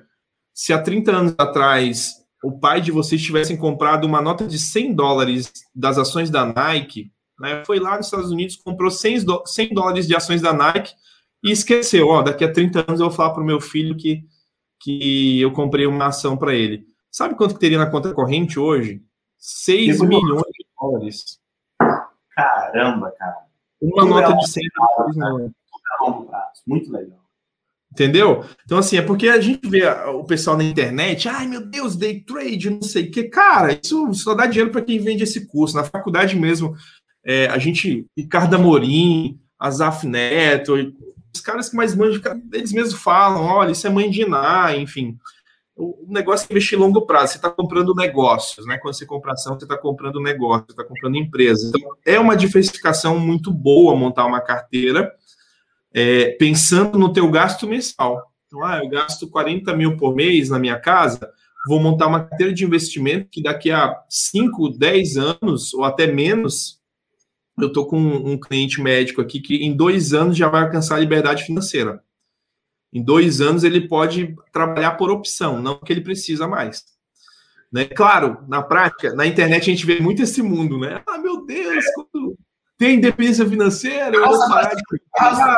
se 0.53 0.71
há 0.71 0.79
30 0.79 1.11
anos 1.11 1.35
atrás 1.39 2.22
o 2.43 2.51
pai 2.51 2.81
de 2.81 2.91
vocês 2.91 3.21
tivessem 3.21 3.55
comprado 3.55 4.05
uma 4.05 4.21
nota 4.21 4.45
de 4.45 4.59
100 4.59 4.93
dólares 4.93 5.51
das 5.73 5.97
ações 5.97 6.29
da 6.29 6.45
Nike, 6.45 7.11
né, 7.39 7.63
foi 7.65 7.79
lá 7.79 7.95
nos 7.95 8.07
Estados 8.07 8.31
Unidos, 8.31 8.57
comprou 8.57 8.91
100, 8.91 9.25
100 9.45 9.73
dólares 9.73 10.05
de 10.05 10.15
ações 10.15 10.41
da 10.41 10.51
Nike 10.51 10.93
e 11.41 11.51
esqueceu, 11.51 12.07
ó, 12.09 12.21
daqui 12.21 12.43
a 12.43 12.51
30 12.51 12.79
anos 12.87 12.99
eu 12.99 13.07
vou 13.07 13.15
falar 13.15 13.31
para 13.31 13.41
o 13.41 13.45
meu 13.45 13.61
filho 13.61 13.95
que, 13.95 14.25
que 14.81 15.39
eu 15.41 15.51
comprei 15.53 15.85
uma 15.85 16.07
ação 16.07 16.37
para 16.37 16.53
ele. 16.53 16.85
Sabe 17.09 17.35
quanto 17.35 17.53
que 17.53 17.59
teria 17.59 17.77
na 17.77 17.89
conta 17.89 18.13
corrente 18.13 18.59
hoje? 18.59 19.01
6 19.37 20.01
milhões 20.01 20.41
de 20.41 20.65
dólares. 20.79 21.39
Caramba, 22.35 23.11
cara. 23.11 23.37
Uma 23.81 24.05
nota 24.05 24.33
é 24.33 24.37
de 24.37 24.49
100 24.49 24.63
reais, 24.63 25.15
né? 25.15 25.51
Longo 26.01 26.25
prazo. 26.25 26.61
Muito 26.65 26.91
legal. 26.91 27.22
Entendeu? 27.93 28.43
Então, 28.65 28.79
assim, 28.79 28.97
é 28.97 29.03
porque 29.03 29.29
a 29.29 29.39
gente 29.39 29.69
vê 29.69 29.87
o 29.87 30.23
pessoal 30.23 30.57
na 30.57 30.63
internet, 30.63 31.29
ai 31.29 31.45
meu 31.45 31.63
Deus, 31.63 31.95
day 31.95 32.21
trade, 32.21 32.71
não 32.71 32.81
sei 32.81 33.03
o 33.03 33.11
que. 33.11 33.25
Cara, 33.25 33.79
isso 33.81 34.11
só 34.15 34.33
dá 34.33 34.47
dinheiro 34.47 34.71
para 34.71 34.81
quem 34.81 34.97
vende 34.97 35.21
esse 35.21 35.45
curso. 35.45 35.75
Na 35.75 35.83
faculdade 35.83 36.35
mesmo, 36.35 36.75
é, 37.23 37.45
a 37.45 37.59
gente, 37.59 38.07
Ricardo 38.17 38.55
Amorim, 38.55 39.39
Azaf 39.59 40.07
Neto, 40.07 40.73
os 41.31 41.39
caras 41.39 41.69
que 41.69 41.75
mais 41.75 41.93
manjam, 41.93 42.19
eles 42.51 42.73
mesmos 42.73 42.99
falam: 42.99 43.43
olha, 43.43 43.71
isso 43.71 43.85
é 43.85 43.91
mãe 43.91 44.09
de 44.09 44.23
Iná, 44.23 44.75
enfim 44.75 45.15
o 45.75 46.05
negócio 46.07 46.47
é 46.49 46.53
investir 46.53 46.77
longo 46.77 47.01
prazo. 47.05 47.33
Você 47.33 47.37
está 47.37 47.49
comprando 47.49 47.95
negócios, 47.95 48.65
né? 48.65 48.77
Quando 48.77 48.93
você 48.95 49.05
compra 49.05 49.33
ação, 49.33 49.57
você 49.57 49.65
está 49.65 49.77
comprando 49.77 50.21
negócio, 50.21 50.65
você 50.67 50.73
está 50.73 50.83
comprando 50.83 51.15
empresa. 51.15 51.67
Então, 51.67 51.95
é 52.05 52.19
uma 52.19 52.35
diversificação 52.35 53.19
muito 53.19 53.51
boa 53.51 53.95
montar 53.95 54.25
uma 54.25 54.41
carteira 54.41 55.11
é, 55.93 56.31
pensando 56.31 56.97
no 56.97 57.13
teu 57.13 57.29
gasto 57.29 57.67
mensal. 57.67 58.31
Então, 58.47 58.63
ah, 58.63 58.79
eu 58.83 58.89
gasto 58.89 59.29
40 59.29 59.75
mil 59.75 59.97
por 59.97 60.15
mês 60.15 60.49
na 60.49 60.59
minha 60.59 60.79
casa, 60.79 61.31
vou 61.67 61.79
montar 61.79 62.07
uma 62.07 62.23
carteira 62.23 62.53
de 62.53 62.65
investimento 62.65 63.29
que 63.31 63.41
daqui 63.41 63.71
a 63.71 63.95
5, 64.09 64.77
10 64.77 65.17
anos, 65.17 65.73
ou 65.73 65.83
até 65.83 66.07
menos, 66.07 66.81
eu 67.57 67.67
estou 67.67 67.87
com 67.87 67.97
um 67.97 68.39
cliente 68.39 68.81
médico 68.81 69.21
aqui 69.21 69.39
que 69.39 69.55
em 69.57 69.75
dois 69.75 70.13
anos 70.13 70.35
já 70.35 70.49
vai 70.49 70.63
alcançar 70.63 70.95
a 70.95 70.99
liberdade 70.99 71.43
financeira. 71.43 72.03
Em 72.91 73.03
dois 73.03 73.41
anos 73.41 73.63
ele 73.63 73.87
pode 73.87 74.35
trabalhar 74.51 74.91
por 74.91 75.09
opção, 75.09 75.61
não 75.61 75.79
que 75.79 75.91
ele 75.91 76.01
precisa 76.01 76.47
mais. 76.47 76.83
Né? 77.71 77.85
Claro, 77.85 78.43
na 78.47 78.61
prática, 78.61 79.15
na 79.15 79.25
internet 79.25 79.63
a 79.63 79.73
gente 79.73 79.85
vê 79.85 79.99
muito 79.99 80.21
esse 80.21 80.43
mundo, 80.43 80.77
né? 80.77 81.01
Ah, 81.07 81.17
meu 81.17 81.43
Deus, 81.43 81.83
quando 81.95 82.37
tem 82.83 82.97
independência 82.97 83.47
financeira, 83.47 84.17
eu 84.17 84.27
vou 84.27 84.39
parar 84.49 84.75
de 84.75 84.83
trabalhar, 85.15 85.57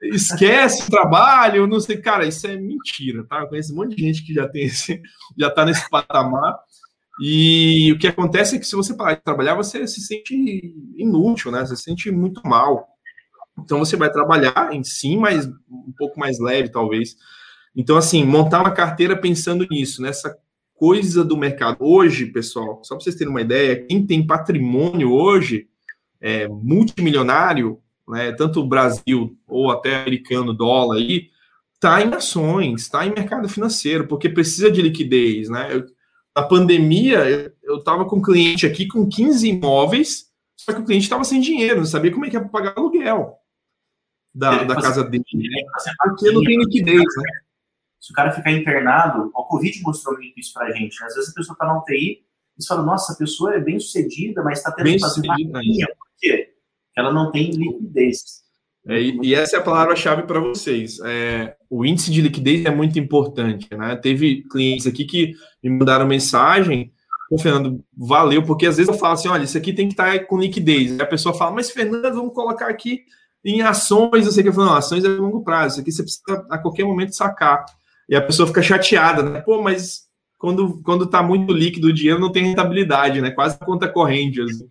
esquece 0.00 0.86
o 0.86 0.90
trabalho, 0.90 1.66
não 1.66 1.80
sei, 1.80 1.96
cara, 1.96 2.24
isso 2.24 2.46
é 2.46 2.56
mentira, 2.56 3.24
tá? 3.24 3.40
Eu 3.40 3.48
conheço 3.48 3.72
um 3.72 3.76
monte 3.76 3.96
de 3.96 4.02
gente 4.02 4.24
que 4.24 4.32
já 4.32 4.48
tem 4.48 4.66
esse, 4.66 5.02
já 5.36 5.50
tá 5.50 5.64
nesse 5.64 5.90
patamar 5.90 6.56
E 7.20 7.92
o 7.92 7.98
que 7.98 8.06
acontece 8.06 8.54
é 8.54 8.58
que 8.60 8.64
se 8.64 8.76
você 8.76 8.94
parar 8.94 9.14
de 9.14 9.24
trabalhar, 9.24 9.56
você 9.56 9.88
se 9.88 10.00
sente 10.00 10.32
inútil, 10.96 11.50
né? 11.50 11.66
Você 11.66 11.74
se 11.74 11.82
sente 11.82 12.12
muito 12.12 12.40
mal. 12.46 12.86
Então 13.58 13.80
você 13.80 13.96
vai 13.96 14.10
trabalhar 14.10 14.72
em 14.72 14.84
si, 14.84 15.16
mas 15.16 15.46
um 15.46 15.92
pouco 15.98 16.18
mais 16.18 16.38
leve, 16.38 16.70
talvez. 16.70 17.16
Então, 17.74 17.96
assim, 17.96 18.24
montar 18.24 18.60
uma 18.60 18.70
carteira 18.70 19.16
pensando 19.16 19.66
nisso, 19.68 20.00
nessa 20.00 20.32
coisa 20.74 21.24
do 21.24 21.36
mercado. 21.36 21.78
Hoje, 21.80 22.26
pessoal, 22.26 22.80
só 22.84 22.94
para 22.94 23.02
vocês 23.02 23.16
terem 23.16 23.32
uma 23.32 23.42
ideia, 23.42 23.84
quem 23.84 24.06
tem 24.06 24.24
patrimônio 24.24 25.12
hoje, 25.12 25.68
é, 26.20 26.46
multimilionário, 26.48 27.80
né, 28.08 28.32
tanto 28.32 28.60
o 28.60 28.66
Brasil 28.66 29.36
ou 29.46 29.70
até 29.70 30.02
americano, 30.02 30.52
dólar 30.52 30.96
aí, 30.96 31.30
está 31.74 32.02
em 32.02 32.12
ações, 32.12 32.82
está 32.82 33.06
em 33.06 33.14
mercado 33.14 33.48
financeiro, 33.48 34.06
porque 34.06 34.28
precisa 34.28 34.70
de 34.70 34.82
liquidez, 34.82 35.48
né? 35.48 35.74
Eu, 35.74 35.86
na 36.36 36.42
pandemia, 36.42 37.52
eu 37.62 37.78
estava 37.78 38.04
com 38.04 38.16
um 38.16 38.22
cliente 38.22 38.66
aqui 38.66 38.86
com 38.86 39.08
15 39.08 39.48
imóveis, 39.48 40.30
só 40.56 40.72
que 40.72 40.80
o 40.80 40.84
cliente 40.84 41.04
estava 41.04 41.24
sem 41.24 41.40
dinheiro, 41.40 41.78
não 41.78 41.86
sabia 41.86 42.12
como 42.12 42.24
é 42.24 42.30
que 42.30 42.36
ia 42.36 42.48
pagar 42.48 42.74
aluguel 42.76 43.36
da, 44.34 44.62
da 44.62 44.74
casa 44.76 45.02
dele, 45.02 45.24
porque 46.04 46.30
não 46.30 46.42
tem 46.42 46.58
liquidez, 46.58 46.98
né? 46.98 47.30
Se 48.00 48.12
o 48.12 48.14
cara 48.14 48.32
ficar 48.32 48.52
internado, 48.52 49.30
o 49.34 49.44
Covid 49.44 49.82
mostrou 49.82 50.16
muito 50.16 50.38
isso 50.40 50.54
pra 50.54 50.72
gente. 50.72 50.98
Né? 50.98 51.06
Às 51.06 51.14
vezes 51.14 51.30
a 51.30 51.34
pessoa 51.34 51.56
tá 51.58 51.66
na 51.66 51.78
UTI 51.78 52.24
e 52.58 52.66
fala, 52.66 52.82
nossa, 52.82 53.12
a 53.12 53.16
pessoa 53.16 53.54
é 53.54 53.60
bem 53.60 53.78
sucedida, 53.78 54.42
mas 54.42 54.58
está 54.58 54.72
tendo 54.72 54.84
bem 54.84 54.94
que 54.96 55.00
fazer 55.00 55.26
vaquinha. 55.26 55.86
Ela 57.00 57.12
não 57.12 57.30
tem 57.30 57.50
liquidez. 57.50 58.40
É, 58.86 59.00
e, 59.00 59.34
essa 59.34 59.56
é 59.56 59.58
a 59.58 59.62
palavra-chave 59.62 60.22
para 60.22 60.40
vocês. 60.40 60.98
É, 61.04 61.54
o 61.68 61.84
índice 61.84 62.10
de 62.10 62.22
liquidez 62.22 62.64
é 62.64 62.70
muito 62.70 62.98
importante. 62.98 63.68
Né? 63.72 63.96
Teve 63.96 64.42
clientes 64.50 64.86
aqui 64.86 65.04
que 65.04 65.32
me 65.62 65.70
mandaram 65.70 66.06
mensagem, 66.06 66.92
Ô, 67.30 67.38
Fernando, 67.38 67.84
valeu, 67.96 68.42
porque 68.42 68.66
às 68.66 68.76
vezes 68.76 68.92
eu 68.92 68.98
falo 68.98 69.14
assim: 69.14 69.28
olha, 69.28 69.44
isso 69.44 69.56
aqui 69.56 69.72
tem 69.72 69.86
que 69.86 69.92
estar 69.92 70.26
com 70.26 70.40
liquidez. 70.40 70.96
E 70.96 71.00
a 71.00 71.06
pessoa 71.06 71.32
fala, 71.32 71.52
mas 71.52 71.70
Fernando, 71.70 72.12
vamos 72.12 72.34
colocar 72.34 72.68
aqui 72.68 73.02
em 73.44 73.62
ações. 73.62 74.26
Eu 74.26 74.32
sei 74.32 74.42
que 74.42 74.48
eu 74.48 74.52
falo, 74.52 74.66
não, 74.66 74.74
ações 74.74 75.04
é 75.04 75.08
longo 75.08 75.44
prazo, 75.44 75.74
isso 75.74 75.80
aqui 75.80 75.92
você 75.92 76.02
precisa 76.02 76.46
a 76.50 76.58
qualquer 76.58 76.84
momento 76.84 77.14
sacar. 77.14 77.64
E 78.08 78.16
a 78.16 78.20
pessoa 78.20 78.48
fica 78.48 78.60
chateada, 78.60 79.22
né? 79.22 79.40
Pô, 79.42 79.62
mas 79.62 80.08
quando, 80.36 80.82
quando 80.82 81.06
tá 81.06 81.22
muito 81.22 81.52
líquido 81.52 81.86
o 81.86 81.92
dinheiro, 81.92 82.18
não 82.18 82.32
tem 82.32 82.46
rentabilidade, 82.46 83.20
né? 83.20 83.30
Quase 83.30 83.56
conta 83.60 83.86
corrente. 83.86 84.40
Assim. 84.40 84.68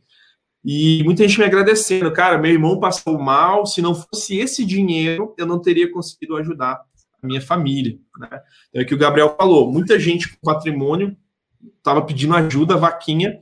E 0.64 1.04
muita 1.04 1.26
gente 1.28 1.40
me 1.40 1.46
agradecendo, 1.46 2.12
cara, 2.12 2.38
meu 2.38 2.52
irmão 2.52 2.80
passou 2.80 3.18
mal, 3.18 3.66
se 3.66 3.82
não 3.82 3.96
fosse 3.96 4.38
esse 4.38 4.66
dinheiro, 4.66 5.34
eu 5.38 5.46
não 5.46 5.60
teria 5.60 5.92
conseguido 5.92 6.36
ajudar 6.36 6.82
a 7.22 7.28
minha 7.28 7.42
família. 7.42 7.98
Né? 8.18 8.28
Então, 8.70 8.82
é 8.82 8.84
o 8.84 8.86
que 8.86 8.94
o 8.94 8.98
Gabriel 8.98 9.36
falou, 9.38 9.72
muita 9.72 9.98
gente 10.00 10.30
com 10.30 10.38
patrimônio 10.44 11.16
estava 11.78 12.02
pedindo 12.02 12.36
ajuda, 12.36 12.78
vaquinha, 12.78 13.40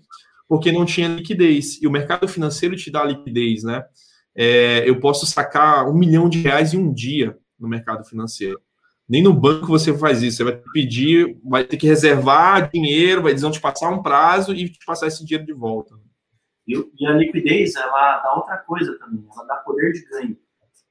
porque 0.48 0.72
não 0.72 0.86
tinha 0.86 1.08
liquidez. 1.08 1.82
E 1.82 1.88
o 1.88 1.92
mercado 1.92 2.28
financeiro 2.28 2.76
te 2.76 2.90
dá 2.90 3.04
liquidez, 3.04 3.64
né? 3.64 3.84
É, 4.36 4.88
eu 4.88 5.00
posso 5.00 5.26
sacar 5.26 5.90
um 5.90 5.98
milhão 5.98 6.30
de 6.30 6.42
reais 6.42 6.74
em 6.74 6.78
um 6.78 6.94
dia 6.94 7.38
no 7.60 7.68
mercado 7.68 8.06
financeiro. 8.06 8.60
Nem 9.10 9.24
no 9.24 9.34
banco 9.34 9.68
você 9.68 9.98
faz 9.98 10.22
isso. 10.22 10.38
Você 10.38 10.44
vai 10.44 10.62
pedir, 10.74 11.38
vai 11.44 11.64
ter 11.64 11.78
que 11.78 11.88
reservar 11.88 12.70
dinheiro, 12.72 13.24
vai 13.24 13.34
dizer 13.34 13.48
onde 13.48 13.60
passar 13.60 13.90
um 13.90 14.02
prazo 14.02 14.54
e 14.54 14.70
te 14.70 14.86
passar 14.86 15.08
esse 15.08 15.26
dinheiro 15.26 15.46
de 15.46 15.54
volta. 15.54 15.96
E, 16.68 17.06
a 17.06 17.14
liquidez, 17.14 17.76
ela 17.76 18.20
dá 18.20 18.36
outra 18.36 18.58
coisa 18.58 18.98
também, 19.00 19.26
ela 19.34 19.46
dá 19.46 19.56
poder 19.58 19.94
de 19.94 20.04
ganho. 20.06 20.38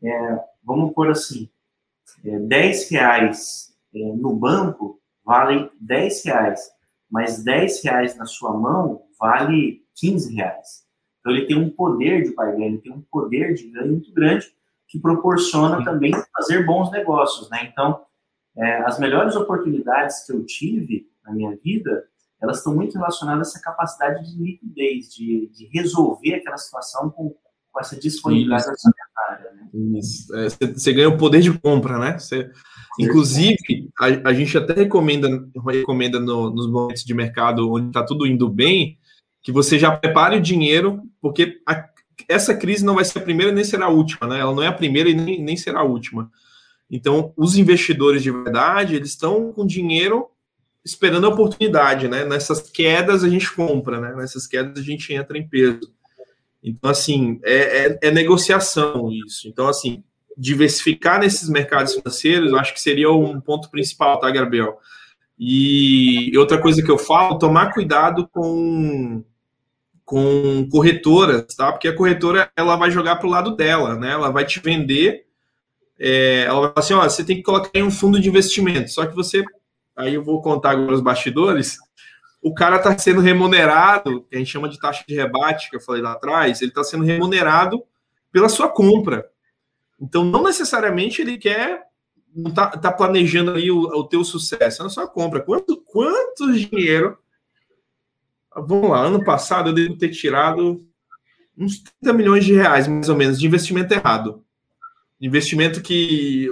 É, 0.03 0.41
vamos 0.65 0.95
pôr 0.95 1.11
assim, 1.11 1.51
é, 2.25 2.39
10 2.39 2.91
reais 2.91 3.77
é, 3.95 3.99
no 3.99 4.35
banco 4.35 5.01
vale 5.25 5.71
10 5.81 6.25
reais, 6.25 6.71
mas 7.11 7.43
10 7.43 7.85
reais 7.85 8.17
na 8.17 8.27
sua 8.27 8.53
mão 8.57 9.03
vale 9.19 9.85
15 9.97 10.35
reais. 10.35 10.87
Então 11.21 11.33
ele 11.33 11.47
tem 11.47 11.59
um 11.59 11.71
poder 11.71 12.23
de 12.23 12.35
barganha, 12.35 12.67
ele 12.67 12.79
tem 12.79 12.93
um 12.93 13.03
poder 13.11 13.55
de 13.55 13.69
ganho 13.69 13.93
muito 13.93 14.13
grande 14.13 14.47
que 14.89 15.01
proporciona 15.01 15.85
também 15.85 16.13
fazer 16.37 16.65
bons 16.65 16.91
negócios, 16.93 17.51
né? 17.51 17.69
Então, 17.71 18.05
é, 18.57 18.79
as 18.83 18.99
melhores 18.99 19.35
oportunidades 19.35 20.25
que 20.25 20.33
eu 20.33 20.45
tive 20.45 21.11
na 21.25 21.33
minha 21.33 21.57
vida, 21.57 22.09
elas 22.41 22.59
estão 22.59 22.75
muito 22.75 22.95
relacionadas 22.95 23.49
a 23.49 23.51
essa 23.51 23.61
capacidade 23.61 24.25
de 24.25 24.43
liquidez, 24.43 25.09
de, 25.15 25.51
de 25.53 25.69
resolver 25.73 26.35
aquela 26.35 26.59
situação 26.59 27.11
com, 27.11 27.35
com 27.73 27.81
essa 27.81 27.99
disponibilidade 27.99 28.69
orçamentária. 28.69 29.53
Né? 29.55 29.99
Isso. 29.99 30.35
É, 30.35 30.49
você 30.49 30.93
ganha 30.93 31.09
o 31.09 31.17
poder 31.17 31.41
de 31.41 31.53
compra, 31.59 31.99
né? 31.99 32.19
Você, 32.19 32.51
inclusive, 32.99 33.91
a, 33.99 34.31
a, 34.31 34.35
gente 34.35 34.57
até 34.57 34.75
recomenda, 34.75 35.29
recomenda 35.67 36.21
no, 36.21 36.51
nos 36.51 36.71
momentos 36.71 37.05
de 37.05 37.15
mercado 37.15 37.71
onde 37.71 37.89
está 37.89 38.05
tudo 38.05 38.27
indo 38.27 38.49
bem, 38.49 38.99
que 39.43 39.53
você 39.53 39.79
já 39.79 39.97
prepare 39.97 40.37
o 40.37 40.43
dinheiro, 40.43 41.03
porque 41.21 41.61
a, 41.67 41.89
essa 42.29 42.55
crise 42.55 42.85
não 42.85 42.95
vai 42.95 43.05
ser 43.05 43.19
a 43.19 43.23
primeira 43.23 43.53
nem 43.53 43.65
será 43.65 43.87
a 43.87 43.91
última, 43.91 44.27
né? 44.27 44.41
Ela 44.41 44.55
não 44.55 44.63
é 44.63 44.67
a 44.67 44.73
primeira 44.73 45.09
e 45.09 45.15
nem, 45.15 45.43
nem 45.43 45.57
será 45.57 45.81
a 45.81 45.85
última. 45.85 46.31
Então, 46.91 47.33
os 47.37 47.57
investidores 47.57 48.23
de 48.23 48.31
verdade, 48.31 48.95
eles 48.95 49.09
estão 49.09 49.53
com 49.53 49.67
dinheiro 49.67 50.29
esperando 50.87 51.27
a 51.27 51.31
oportunidade, 51.31 52.07
né? 52.07 52.25
Nessas 52.25 52.63
quedas 52.71 53.25
a 53.25 53.29
gente 53.29 53.53
compra, 53.53 54.01
né? 54.01 54.15
Nessas 54.15 54.47
quedas 54.47 54.79
a 54.79 54.83
gente 54.83 55.13
entra 55.13 55.37
em 55.37 55.47
peso. 55.47 55.93
Então, 56.63 56.89
assim, 56.89 57.41
é, 57.43 57.87
é, 57.87 57.99
é 58.03 58.11
negociação 58.13 59.11
isso. 59.11 59.49
Então, 59.49 59.67
assim, 59.67 60.05
diversificar 60.39 61.19
nesses 61.19 61.49
mercados 61.49 61.95
financeiros, 61.95 62.53
eu 62.53 62.59
acho 62.59 62.73
que 62.73 62.81
seria 62.81 63.11
um 63.11 63.41
ponto 63.41 63.69
principal, 63.69 64.21
tá, 64.21 64.31
Gabriel? 64.31 64.79
E 65.37 66.31
outra 66.39 66.61
coisa 66.61 66.83
que 66.83 66.91
eu 66.91 66.99
falo, 66.99 67.39
tomar 67.39 67.73
cuidado 67.73 68.29
com 68.29 69.25
com 70.05 70.69
corretoras, 70.71 71.47
tá? 71.57 71.73
Porque 71.73 71.89
a 71.89 71.97
corretora 71.97 72.49
ela 72.57 72.77
vai 72.77 72.93
jogar 72.93 73.17
para 73.17 73.27
o 73.27 73.31
lado 73.31 73.57
dela, 73.57 73.97
né? 73.97 74.13
Ela 74.13 74.31
vai 74.31 74.45
te 74.47 74.61
vender, 74.61 75.27
é, 75.99 76.45
ela 76.45 76.61
vai 76.61 76.69
falar 76.69 76.81
assim, 76.81 76.95
ó, 76.95 77.03
você 77.03 77.25
tem 77.25 77.37
que 77.37 77.43
colocar 77.43 77.71
em 77.75 77.83
um 77.83 77.91
fundo 77.91 78.21
de 78.21 78.29
investimento. 78.29 78.89
Só 78.93 79.05
que 79.05 79.17
você, 79.17 79.43
aí 79.97 80.15
eu 80.15 80.23
vou 80.23 80.43
contar 80.43 80.71
agora 80.71 80.95
os 80.95 81.01
bastidores. 81.01 81.79
O 82.43 82.55
cara 82.55 82.77
está 82.77 82.97
sendo 82.97 83.21
remunerado, 83.21 84.23
que 84.23 84.37
a 84.37 84.39
gente 84.39 84.51
chama 84.51 84.69
de 84.69 84.79
taxa 84.79 85.05
de 85.07 85.15
rebate, 85.15 85.71
que 85.71 85.77
eu 85.77 85.81
falei 85.81 86.03
lá 86.03 86.13
atrás, 86.13 86.61
ele 86.61 86.71
está 86.71 86.85
sendo 86.85 87.05
remunerado 87.05 87.83
pela 88.31 88.49
sua 88.49 88.69
compra. 88.69 89.29
Então, 90.01 90.25
não 90.25 90.43
necessariamente 90.43 91.23
ele 91.23 91.39
quer, 91.39 91.85
não 92.35 92.53
tá, 92.53 92.69
tá 92.69 92.93
planejando 92.93 93.53
aí 93.53 93.71
o, 93.71 93.81
o 93.81 94.05
teu 94.05 94.23
sucesso, 94.23 94.83
é 94.83 94.85
na 94.85 94.91
sua 94.91 95.09
compra. 95.09 95.41
Quanto, 95.41 95.83
quanto 95.83 96.53
dinheiro 96.53 97.19
Vamos 98.57 98.89
lá, 98.89 99.01
ano 99.01 99.23
passado 99.23 99.69
eu 99.69 99.75
devo 99.75 99.99
ter 99.99 100.09
tirado 100.09 100.83
uns 101.57 101.83
30 102.01 102.13
milhões 102.15 102.45
de 102.45 102.55
reais, 102.55 102.89
mais 102.89 103.09
ou 103.11 103.17
menos, 103.17 103.39
de 103.39 103.47
investimento 103.47 103.93
errado. 103.93 104.43
Investimento 105.21 105.83
que 105.83 106.49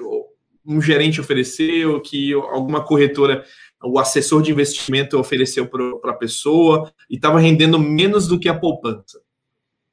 um 0.66 0.80
gerente 0.80 1.20
ofereceu, 1.20 2.00
que 2.00 2.32
alguma 2.32 2.82
corretora, 2.82 3.44
o 3.82 3.98
assessor 3.98 4.42
de 4.42 4.50
investimento 4.50 5.18
ofereceu 5.18 5.66
para 5.66 6.12
a 6.12 6.16
pessoa 6.16 6.92
e 7.08 7.16
estava 7.16 7.38
rendendo 7.38 7.78
menos 7.78 8.26
do 8.26 8.38
que 8.38 8.48
a 8.48 8.58
poupança. 8.58 9.20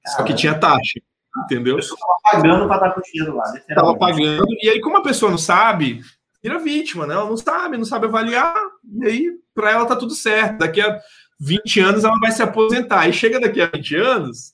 Só 0.07 0.24
que 0.24 0.34
tinha 0.34 0.57
taxa, 0.57 0.99
entendeu? 1.45 1.76
A 1.76 1.78
pessoa 1.78 1.97
estava 1.97 2.41
pagando 2.41 2.67
para 2.67 2.80
dar 2.80 2.97
o 2.97 3.01
dinheiro 3.01 3.36
lá. 3.36 3.53
Estava 3.55 3.97
pagando, 3.97 4.47
e 4.61 4.69
aí, 4.69 4.80
como 4.80 4.97
a 4.97 5.03
pessoa 5.03 5.30
não 5.30 5.38
sabe, 5.38 6.01
vira 6.41 6.57
vítima, 6.57 7.05
né? 7.05 7.13
Ela 7.13 7.26
não 7.26 7.38
sabe, 7.38 7.78
não 7.78 7.86
sabe 7.86 8.07
avaliar, 8.07 8.55
e 8.99 9.05
aí, 9.05 9.32
para 9.53 9.72
ela 9.72 9.86
tá 9.86 9.95
tudo 9.95 10.13
certo. 10.13 10.59
Daqui 10.59 10.82
a 10.82 10.99
20 11.39 11.80
anos 11.82 12.03
ela 12.03 12.17
vai 12.19 12.32
se 12.32 12.41
aposentar. 12.41 13.07
E 13.07 13.13
chega 13.13 13.39
daqui 13.39 13.61
a 13.61 13.67
20 13.67 13.95
anos, 13.95 14.53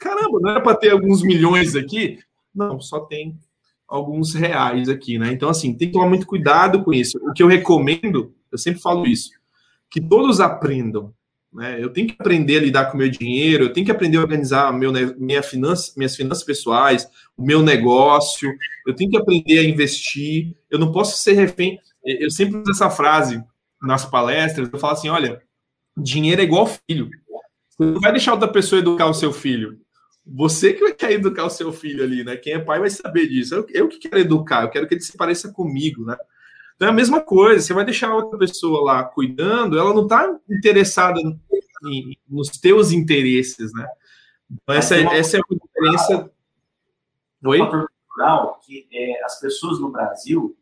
caramba, 0.00 0.38
não 0.40 0.50
era 0.50 0.60
para 0.60 0.76
ter 0.76 0.90
alguns 0.90 1.22
milhões 1.22 1.76
aqui? 1.76 2.18
Não, 2.54 2.80
só 2.80 3.00
tem 3.00 3.38
alguns 3.94 4.34
reais 4.34 4.88
aqui, 4.88 5.18
né? 5.18 5.32
Então, 5.32 5.48
assim, 5.48 5.72
tem 5.72 5.88
que 5.88 5.94
tomar 5.94 6.08
muito 6.08 6.26
cuidado 6.26 6.82
com 6.82 6.92
isso. 6.92 7.16
O 7.22 7.32
que 7.32 7.42
eu 7.42 7.46
recomendo, 7.46 8.34
eu 8.50 8.58
sempre 8.58 8.80
falo 8.80 9.06
isso, 9.06 9.30
que 9.88 10.00
todos 10.00 10.40
aprendam. 10.40 11.14
Né? 11.52 11.80
Eu 11.80 11.92
tenho 11.92 12.08
que 12.08 12.16
aprender 12.18 12.56
a 12.56 12.60
lidar 12.62 12.86
com 12.86 12.96
o 12.96 12.98
meu 12.98 13.08
dinheiro, 13.08 13.64
eu 13.64 13.72
tenho 13.72 13.86
que 13.86 13.92
aprender 13.92 14.16
a 14.16 14.22
organizar 14.22 14.72
meu, 14.72 14.92
minha 15.16 15.42
finança, 15.42 15.92
minhas 15.96 16.16
finanças 16.16 16.42
pessoais, 16.42 17.08
o 17.36 17.44
meu 17.44 17.62
negócio, 17.62 18.52
eu 18.84 18.94
tenho 18.94 19.10
que 19.10 19.16
aprender 19.16 19.60
a 19.60 19.64
investir, 19.64 20.56
eu 20.68 20.78
não 20.80 20.90
posso 20.90 21.16
ser 21.16 21.34
refém. 21.34 21.78
Eu 22.04 22.30
sempre 22.30 22.58
uso 22.58 22.72
essa 22.72 22.90
frase 22.90 23.42
nas 23.80 24.04
palestras, 24.04 24.68
eu 24.72 24.78
falo 24.78 24.94
assim, 24.94 25.08
olha, 25.08 25.40
dinheiro 25.96 26.40
é 26.40 26.44
igual 26.44 26.66
filho. 26.66 27.08
Você 27.68 27.84
não 27.84 28.00
vai 28.00 28.10
deixar 28.10 28.32
outra 28.32 28.48
pessoa 28.48 28.80
educar 28.80 29.06
o 29.06 29.14
seu 29.14 29.32
filho. 29.32 29.78
Você 30.26 30.72
que 30.72 30.80
vai 30.80 30.92
querer 30.92 31.14
educar 31.14 31.44
o 31.44 31.50
seu 31.50 31.72
filho 31.72 32.02
ali, 32.02 32.24
né? 32.24 32.36
Quem 32.36 32.54
é 32.54 32.58
pai 32.58 32.80
vai 32.80 32.90
saber 32.90 33.28
disso. 33.28 33.54
Eu, 33.54 33.66
eu 33.70 33.88
que 33.88 33.98
quero 33.98 34.18
educar, 34.18 34.62
eu 34.62 34.70
quero 34.70 34.86
que 34.86 34.94
ele 34.94 35.00
se 35.00 35.16
pareça 35.16 35.52
comigo, 35.52 36.04
né? 36.04 36.16
Então 36.76 36.88
é 36.88 36.90
a 36.90 36.94
mesma 36.94 37.20
coisa, 37.20 37.64
você 37.64 37.72
vai 37.72 37.84
deixar 37.84 38.12
outra 38.14 38.38
pessoa 38.38 38.82
lá 38.82 39.04
cuidando, 39.04 39.78
ela 39.78 39.94
não 39.94 40.04
está 40.04 40.34
interessada 40.50 41.20
em, 41.20 42.18
nos 42.28 42.48
teus 42.48 42.90
interesses, 42.90 43.72
né? 43.72 43.86
Então, 44.50 44.74
essa, 44.74 44.98
uma, 44.98 45.14
essa 45.14 45.36
é 45.36 45.40
a 45.40 45.54
diferença. 45.54 46.30
Oi? 47.44 47.58
cultural 47.58 48.60
que 48.64 48.86
é, 48.92 49.24
as 49.24 49.38
pessoas 49.40 49.78
no 49.78 49.90
Brasil 49.90 50.56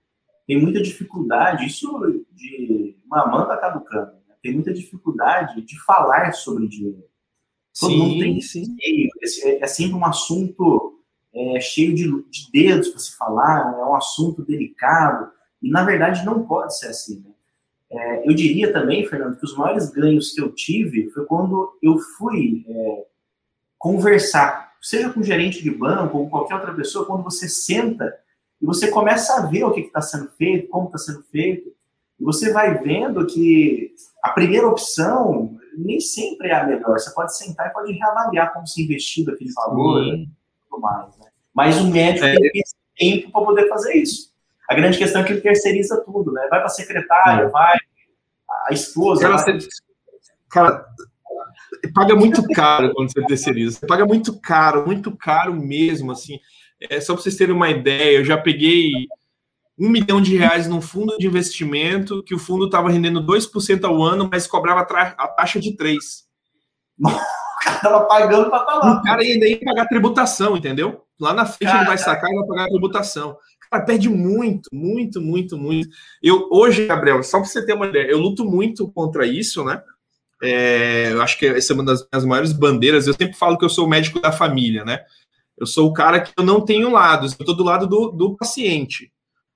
têm 0.46 0.60
muita 0.60 0.82
dificuldade, 0.82 1.66
isso 1.66 1.88
de 2.32 2.96
uma 3.06 3.26
manta 3.26 3.56
caducando 3.56 4.22
tem 4.42 4.52
muita 4.52 4.74
dificuldade 4.74 5.62
de 5.62 5.80
falar 5.80 6.32
sobre 6.32 6.66
dinheiro. 6.66 7.04
Todo 7.78 7.92
sim, 7.92 7.98
mundo 7.98 8.18
tem 8.18 8.40
sim. 8.40 8.76
É, 9.44 9.64
é 9.64 9.66
sempre 9.66 9.94
um 9.94 10.04
assunto 10.04 11.00
é, 11.34 11.60
cheio 11.60 11.94
de, 11.94 12.04
de 12.30 12.50
dedos 12.52 12.88
para 12.88 12.98
se 12.98 13.16
falar, 13.16 13.74
é 13.78 13.84
um 13.84 13.94
assunto 13.94 14.42
delicado, 14.42 15.30
e 15.62 15.70
na 15.70 15.84
verdade 15.84 16.24
não 16.24 16.44
pode 16.44 16.78
ser 16.78 16.88
assim. 16.88 17.24
Né? 17.24 17.30
É, 17.90 18.28
eu 18.28 18.34
diria 18.34 18.72
também, 18.72 19.06
Fernando, 19.06 19.38
que 19.38 19.44
os 19.44 19.56
maiores 19.56 19.90
ganhos 19.90 20.32
que 20.32 20.40
eu 20.40 20.52
tive 20.52 21.10
foi 21.10 21.24
quando 21.24 21.76
eu 21.82 21.98
fui 21.98 22.64
é, 22.68 23.06
conversar, 23.78 24.72
seja 24.80 25.10
com 25.10 25.22
gerente 25.22 25.62
de 25.62 25.70
banco 25.70 26.18
ou 26.18 26.28
qualquer 26.28 26.56
outra 26.56 26.74
pessoa, 26.74 27.06
quando 27.06 27.22
você 27.22 27.48
senta 27.48 28.14
e 28.60 28.66
você 28.66 28.88
começa 28.88 29.34
a 29.34 29.46
ver 29.46 29.64
o 29.64 29.72
que 29.72 29.80
está 29.80 30.00
sendo 30.00 30.28
feito, 30.30 30.68
como 30.68 30.86
está 30.86 30.98
sendo 30.98 31.22
feito, 31.24 31.72
e 32.20 32.24
você 32.24 32.52
vai 32.52 32.78
vendo 32.82 33.26
que 33.26 33.94
a 34.22 34.30
primeira 34.30 34.68
opção 34.68 35.58
nem 35.76 36.00
sempre 36.00 36.48
é 36.48 36.54
a 36.54 36.66
melhor. 36.66 36.98
Você 36.98 37.12
pode 37.14 37.36
sentar 37.36 37.68
e 37.68 37.72
pode 37.72 37.92
reavaliar 37.92 38.52
como 38.52 38.66
se 38.66 38.82
investido 38.82 39.32
aquele 39.32 39.52
valor 39.52 40.02
e 40.02 40.28
tudo 40.68 40.80
mais. 40.80 41.16
Né? 41.18 41.26
Mas 41.54 41.78
o 41.80 41.86
médico 41.86 42.26
é. 42.26 42.34
tem 42.34 42.42
que 42.42 42.50
ter 42.50 42.62
tempo 42.96 43.32
para 43.32 43.44
poder 43.44 43.68
fazer 43.68 43.94
isso. 43.94 44.32
A 44.68 44.74
grande 44.74 44.98
questão 44.98 45.20
é 45.20 45.24
que 45.24 45.32
ele 45.32 45.40
terceiriza 45.40 46.02
tudo, 46.04 46.32
né? 46.32 46.42
Vai 46.48 46.60
para 46.60 46.66
a 46.66 46.70
secretária, 46.70 47.44
é. 47.44 47.48
vai 47.48 47.76
a 48.68 48.72
esposa. 48.72 49.22
Cara, 49.22 49.36
vai... 49.36 49.60
Você, 49.60 49.68
cara, 50.48 50.86
paga 51.94 52.14
muito 52.14 52.42
caro 52.48 52.92
quando 52.94 53.12
você 53.12 53.24
terceiriza. 53.26 53.78
Você 53.78 53.86
paga 53.86 54.06
muito 54.06 54.38
caro, 54.40 54.86
muito 54.86 55.16
caro 55.16 55.54
mesmo, 55.54 56.12
assim. 56.12 56.38
É, 56.80 57.00
só 57.00 57.14
para 57.14 57.22
vocês 57.22 57.36
terem 57.36 57.54
uma 57.54 57.70
ideia, 57.70 58.18
eu 58.18 58.24
já 58.24 58.36
peguei 58.36 58.90
um 59.82 59.88
milhão 59.88 60.20
de 60.20 60.36
reais 60.36 60.68
num 60.68 60.80
fundo 60.80 61.16
de 61.18 61.26
investimento 61.26 62.22
que 62.22 62.34
o 62.36 62.38
fundo 62.38 62.66
estava 62.66 62.88
rendendo 62.88 63.20
2% 63.20 63.84
ao 63.84 64.00
ano, 64.00 64.28
mas 64.30 64.46
cobrava 64.46 64.80
a 64.80 65.28
taxa 65.28 65.58
de 65.58 65.76
3%. 65.76 65.98
o 67.02 67.08
cara 67.64 67.76
estava 67.76 68.04
pagando 68.04 68.48
para 68.48 68.60
estar 68.60 68.74
lá. 68.74 69.00
O 69.00 69.02
cara 69.02 69.22
ainda 69.22 69.44
ia 69.44 69.58
pagar 69.58 69.88
tributação, 69.88 70.56
entendeu? 70.56 71.02
Lá 71.20 71.34
na 71.34 71.44
frente 71.44 71.74
ele 71.74 71.84
vai 71.84 71.98
sacar 71.98 72.30
e 72.30 72.34
vai 72.34 72.46
pagar 72.46 72.64
a 72.64 72.68
tributação. 72.68 73.36
Cara, 73.68 73.84
perde 73.84 74.08
muito, 74.08 74.68
muito, 74.72 75.20
muito, 75.20 75.58
muito. 75.58 75.88
Eu, 76.22 76.48
hoje, 76.52 76.86
Gabriel, 76.86 77.20
só 77.24 77.40
para 77.40 77.48
você 77.48 77.66
ter 77.66 77.74
uma 77.74 77.86
ideia, 77.86 78.08
eu 78.08 78.20
luto 78.20 78.44
muito 78.44 78.88
contra 78.92 79.26
isso, 79.26 79.64
né? 79.64 79.82
É, 80.40 81.10
eu 81.12 81.22
acho 81.22 81.36
que 81.36 81.46
essa 81.46 81.72
é 81.72 81.74
uma 81.74 81.84
das 81.84 82.06
minhas 82.12 82.24
maiores 82.24 82.52
bandeiras. 82.52 83.08
Eu 83.08 83.14
sempre 83.14 83.34
falo 83.34 83.58
que 83.58 83.64
eu 83.64 83.70
sou 83.70 83.86
o 83.86 83.90
médico 83.90 84.20
da 84.20 84.30
família, 84.30 84.84
né? 84.84 85.00
Eu 85.58 85.66
sou 85.66 85.88
o 85.88 85.92
cara 85.92 86.20
que 86.20 86.32
eu 86.36 86.44
não 86.44 86.60
tenho 86.64 86.88
lados, 86.88 87.32
eu 87.32 87.42
estou 87.42 87.56
do 87.56 87.64
lado 87.64 87.88
do, 87.88 88.12
do 88.12 88.36
paciente. 88.36 89.10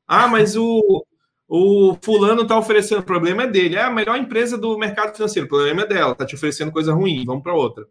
Ah, 0.07 0.28
mas 0.28 0.57
o, 0.57 1.04
o 1.48 1.96
fulano 2.02 2.42
está 2.42 2.59
oferecendo, 2.59 3.00
o 3.00 3.04
problema 3.04 3.44
é 3.44 3.46
dele. 3.46 3.76
É 3.76 3.82
a 3.82 3.90
melhor 3.90 4.16
empresa 4.16 4.57
do 4.57 4.78
mercado 4.78 5.14
financeiro, 5.14 5.46
o 5.46 5.48
problema 5.48 5.82
é 5.82 5.86
dela, 5.86 6.12
está 6.12 6.26
te 6.26 6.34
oferecendo 6.34 6.72
coisa 6.72 6.92
ruim, 6.92 7.24
vamos 7.24 7.42
para 7.42 7.54
outra. 7.54 7.86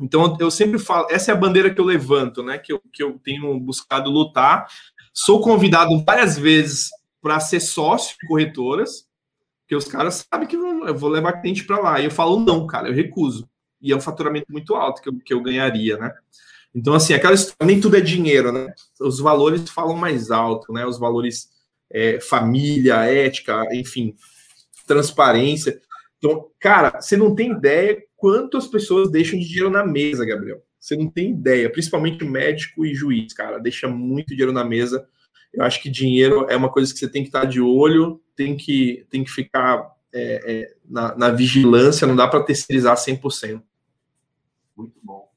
Então, 0.00 0.36
eu 0.38 0.50
sempre 0.50 0.78
falo, 0.78 1.08
essa 1.10 1.32
é 1.32 1.34
a 1.34 1.38
bandeira 1.38 1.74
que 1.74 1.80
eu 1.80 1.84
levanto, 1.84 2.42
né? 2.42 2.56
Que 2.56 2.72
eu, 2.72 2.80
que 2.92 3.02
eu 3.02 3.18
tenho 3.18 3.58
buscado 3.58 4.10
lutar. 4.10 4.66
Sou 5.12 5.40
convidado 5.40 6.02
várias 6.04 6.38
vezes 6.38 6.90
para 7.20 7.40
ser 7.40 7.60
sócio 7.60 8.16
de 8.20 8.28
corretoras, 8.28 9.08
porque 9.62 9.74
os 9.74 9.86
caras 9.86 10.26
sabem 10.30 10.46
que 10.46 10.56
eu 10.56 10.94
vou 10.96 11.10
levar 11.10 11.40
cliente 11.40 11.64
para 11.64 11.80
lá. 11.80 12.00
E 12.00 12.04
eu 12.04 12.10
falo, 12.10 12.38
não, 12.38 12.66
cara, 12.66 12.88
eu 12.88 12.94
recuso. 12.94 13.48
E 13.82 13.92
é 13.92 13.96
um 13.96 14.00
faturamento 14.00 14.46
muito 14.50 14.74
alto 14.74 15.02
que 15.02 15.08
eu, 15.08 15.18
que 15.18 15.34
eu 15.34 15.42
ganharia, 15.42 15.96
né? 15.96 16.12
Então, 16.78 16.94
assim, 16.94 17.12
aquela 17.12 17.34
história, 17.34 17.66
nem 17.66 17.80
tudo 17.80 17.96
é 17.96 18.00
dinheiro, 18.00 18.52
né? 18.52 18.72
Os 19.00 19.18
valores 19.18 19.68
falam 19.68 19.96
mais 19.96 20.30
alto, 20.30 20.72
né? 20.72 20.86
Os 20.86 20.98
valores 20.98 21.48
é, 21.90 22.20
família, 22.20 23.04
ética, 23.04 23.64
enfim, 23.72 24.14
transparência. 24.86 25.80
Então, 26.18 26.46
cara, 26.60 27.00
você 27.00 27.16
não 27.16 27.34
tem 27.34 27.50
ideia 27.50 28.00
quantas 28.16 28.68
pessoas 28.68 29.10
deixam 29.10 29.38
de 29.38 29.46
dinheiro 29.46 29.70
na 29.70 29.84
mesa, 29.84 30.24
Gabriel. 30.24 30.62
Você 30.78 30.96
não 30.96 31.10
tem 31.10 31.32
ideia, 31.32 31.68
principalmente 31.70 32.24
médico 32.24 32.86
e 32.86 32.94
juiz, 32.94 33.32
cara, 33.32 33.58
deixa 33.58 33.88
muito 33.88 34.28
dinheiro 34.28 34.52
na 34.52 34.64
mesa. 34.64 35.04
Eu 35.52 35.64
acho 35.64 35.82
que 35.82 35.90
dinheiro 35.90 36.46
é 36.48 36.56
uma 36.56 36.70
coisa 36.70 36.92
que 36.92 36.98
você 36.98 37.08
tem 37.08 37.22
que 37.22 37.28
estar 37.28 37.44
de 37.44 37.60
olho, 37.60 38.22
tem 38.36 38.56
que, 38.56 39.04
tem 39.10 39.24
que 39.24 39.30
ficar 39.30 39.90
é, 40.14 40.40
é, 40.46 40.74
na, 40.88 41.16
na, 41.16 41.30
vigilância, 41.30 42.06
não 42.06 42.14
dá 42.14 42.28
para 42.28 42.44
terceirizar 42.44 42.96
100%. 42.96 43.60
Muito 44.76 45.00
bom. 45.02 45.27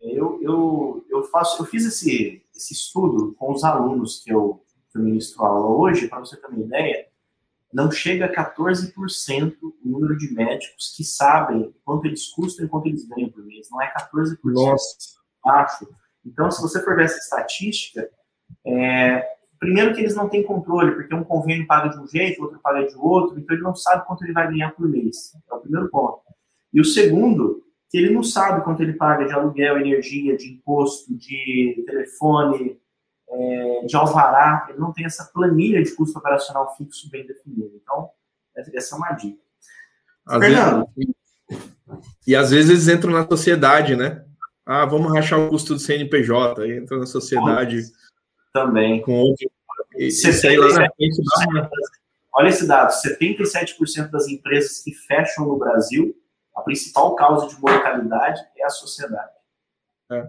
Eu, 0.00 0.40
eu, 0.42 1.04
eu, 1.08 1.22
faço, 1.24 1.60
eu 1.60 1.66
fiz 1.66 1.84
esse, 1.84 2.42
esse 2.54 2.72
estudo 2.72 3.34
com 3.34 3.52
os 3.52 3.62
alunos 3.64 4.22
que 4.24 4.32
eu, 4.32 4.62
que 4.90 4.98
eu 4.98 5.02
ministro 5.02 5.44
aula 5.44 5.66
hoje, 5.76 6.08
para 6.08 6.20
você 6.20 6.36
ter 6.36 6.46
uma 6.46 6.64
ideia, 6.64 7.06
não 7.72 7.90
chega 7.90 8.26
a 8.26 8.32
14% 8.32 9.56
o 9.62 9.74
número 9.84 10.16
de 10.16 10.32
médicos 10.32 10.92
que 10.96 11.04
sabem 11.04 11.72
quanto 11.84 12.06
eles 12.06 12.26
custam 12.28 12.66
e 12.66 12.68
quanto 12.68 12.86
eles 12.86 13.06
ganham 13.06 13.30
por 13.30 13.44
mês. 13.44 13.68
Não 13.70 13.80
é 13.80 13.92
14% 13.92 14.38
Nossa. 14.44 14.96
baixo. 15.44 15.88
Então, 16.24 16.50
se 16.50 16.60
você 16.60 16.82
for 16.82 16.96
ver 16.96 17.04
essa 17.04 17.18
estatística, 17.18 18.10
é, 18.66 19.24
primeiro 19.58 19.94
que 19.94 20.00
eles 20.00 20.16
não 20.16 20.28
têm 20.28 20.42
controle, 20.42 20.92
porque 20.92 21.14
um 21.14 21.22
convênio 21.22 21.66
paga 21.66 21.90
de 21.90 22.00
um 22.00 22.06
jeito, 22.06 22.42
outro 22.42 22.58
paga 22.60 22.86
de 22.86 22.96
outro, 22.96 23.38
então 23.38 23.54
ele 23.54 23.62
não 23.62 23.74
sabe 23.74 24.06
quanto 24.06 24.24
ele 24.24 24.32
vai 24.32 24.48
ganhar 24.48 24.72
por 24.72 24.88
mês. 24.88 25.32
É 25.50 25.54
o 25.54 25.60
primeiro 25.60 25.88
ponto. 25.88 26.22
E 26.72 26.80
o 26.80 26.84
segundo, 26.84 27.62
que 27.90 27.98
ele 27.98 28.14
não 28.14 28.22
sabe 28.22 28.62
quanto 28.62 28.82
ele 28.82 28.92
paga 28.92 29.26
de 29.26 29.32
aluguel, 29.32 29.80
energia, 29.80 30.36
de 30.36 30.52
imposto, 30.52 31.12
de 31.12 31.82
telefone, 31.84 32.80
é, 33.28 33.84
de 33.84 33.96
alvará, 33.96 34.66
ele 34.68 34.78
não 34.78 34.92
tem 34.92 35.04
essa 35.04 35.24
planilha 35.32 35.82
de 35.82 35.94
custo 35.94 36.18
operacional 36.18 36.76
fixo 36.76 37.10
bem 37.10 37.26
definida. 37.26 37.70
Então, 37.82 38.08
essa 38.54 38.94
é 38.94 38.98
uma 38.98 39.12
dica. 39.12 39.42
Às 40.24 40.38
Fernando. 40.38 40.88
Vezes, 40.96 41.14
e 42.26 42.36
às 42.36 42.50
vezes 42.50 42.70
eles 42.70 42.88
entram 42.88 43.12
na 43.12 43.26
sociedade, 43.26 43.96
né? 43.96 44.24
Ah, 44.64 44.86
vamos 44.86 45.12
rachar 45.12 45.40
o 45.40 45.48
custo 45.48 45.74
do 45.74 45.80
CNPJ, 45.80 46.62
aí 46.62 46.78
entra 46.78 46.96
na 46.96 47.06
sociedade. 47.06 47.82
Também. 48.52 49.02
Com 49.02 49.14
outro. 49.14 49.50
Olha 52.32 52.48
esse 52.48 52.66
dado: 52.66 52.92
77% 52.92 54.10
das 54.10 54.28
empresas 54.28 54.82
que 54.82 54.92
fecham 54.92 55.46
no 55.46 55.58
Brasil, 55.58 56.14
a 56.60 56.62
principal 56.62 57.14
causa 57.16 57.48
de 57.48 57.60
mortalidade 57.60 58.40
é 58.56 58.64
a 58.64 58.70
sociedade. 58.70 59.32
É. 60.10 60.28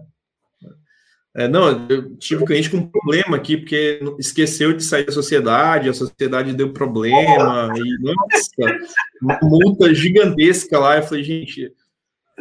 É, 1.34 1.48
não, 1.48 1.86
eu 1.88 2.14
tive 2.16 2.44
cliente 2.44 2.68
com 2.68 2.76
um 2.76 2.86
problema 2.86 3.36
aqui, 3.36 3.56
porque 3.56 4.00
esqueceu 4.18 4.74
de 4.74 4.84
sair 4.84 5.06
da 5.06 5.12
sociedade, 5.12 5.88
a 5.88 5.94
sociedade 5.94 6.52
deu 6.52 6.74
problema, 6.74 7.72
e 7.74 8.02
nossa, 8.02 8.78
uma 9.22 9.38
multa 9.42 9.94
gigantesca 9.94 10.78
lá. 10.78 10.98
Eu 10.98 11.02
falei, 11.02 11.24
gente, 11.24 11.74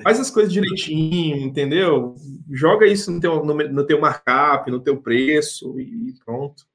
faz 0.04 0.20
as 0.20 0.30
coisas 0.30 0.52
direitinho, 0.52 1.38
entendeu? 1.38 2.16
Joga 2.52 2.86
isso 2.86 3.10
no 3.12 3.22
teu, 3.22 3.46
no, 3.46 3.54
no 3.54 3.86
teu 3.86 4.02
markup, 4.02 4.70
no 4.70 4.82
teu 4.82 5.02
preço 5.02 5.80
e 5.80 6.14
pronto. 6.26 6.66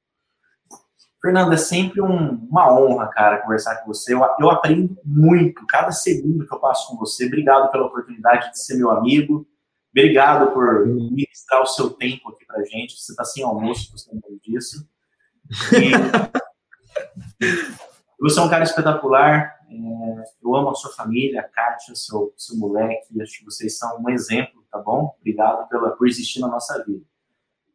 Fernando, 1.27 1.53
é 1.53 1.57
sempre 1.57 2.01
um, 2.01 2.47
uma 2.49 2.73
honra, 2.73 3.09
cara, 3.09 3.43
conversar 3.43 3.79
com 3.79 3.89
você. 3.89 4.15
Eu, 4.15 4.21
eu 4.39 4.49
aprendo 4.49 4.97
muito, 5.05 5.67
cada 5.67 5.91
segundo 5.91 6.47
que 6.47 6.55
eu 6.55 6.61
passo 6.61 6.89
com 6.89 6.97
você. 6.97 7.27
Obrigado 7.27 7.69
pela 7.73 7.87
oportunidade 7.87 8.53
de 8.53 8.65
ser 8.65 8.77
meu 8.77 8.93
amigo. 8.93 9.45
Obrigado 9.91 10.53
por 10.53 10.87
ministrar 10.87 11.63
o 11.63 11.67
seu 11.67 11.91
tempo 11.91 12.29
aqui 12.29 12.47
para 12.47 12.63
gente. 12.63 12.97
Você 12.97 13.11
está 13.11 13.25
sem 13.25 13.43
almoço, 13.43 13.91
você 13.91 14.09
não 14.13 14.21
disso. 14.41 14.89
E 15.73 15.91
você 18.23 18.39
é 18.39 18.43
um 18.43 18.49
cara 18.49 18.63
espetacular. 18.63 19.57
É, 19.69 20.25
eu 20.45 20.55
amo 20.55 20.71
a 20.71 20.77
sua 20.77 20.93
família, 20.93 21.41
a 21.41 21.43
Kátia, 21.43 21.97
seu, 21.97 22.33
seu 22.37 22.57
moleque. 22.57 23.21
Acho 23.21 23.41
que 23.41 23.45
vocês 23.45 23.77
são 23.77 24.01
um 24.01 24.09
exemplo, 24.11 24.65
tá 24.71 24.79
bom? 24.79 25.13
Obrigado 25.19 25.69
pela, 25.69 25.91
por 25.91 26.07
existir 26.07 26.39
na 26.39 26.47
nossa 26.47 26.85
vida. 26.85 27.05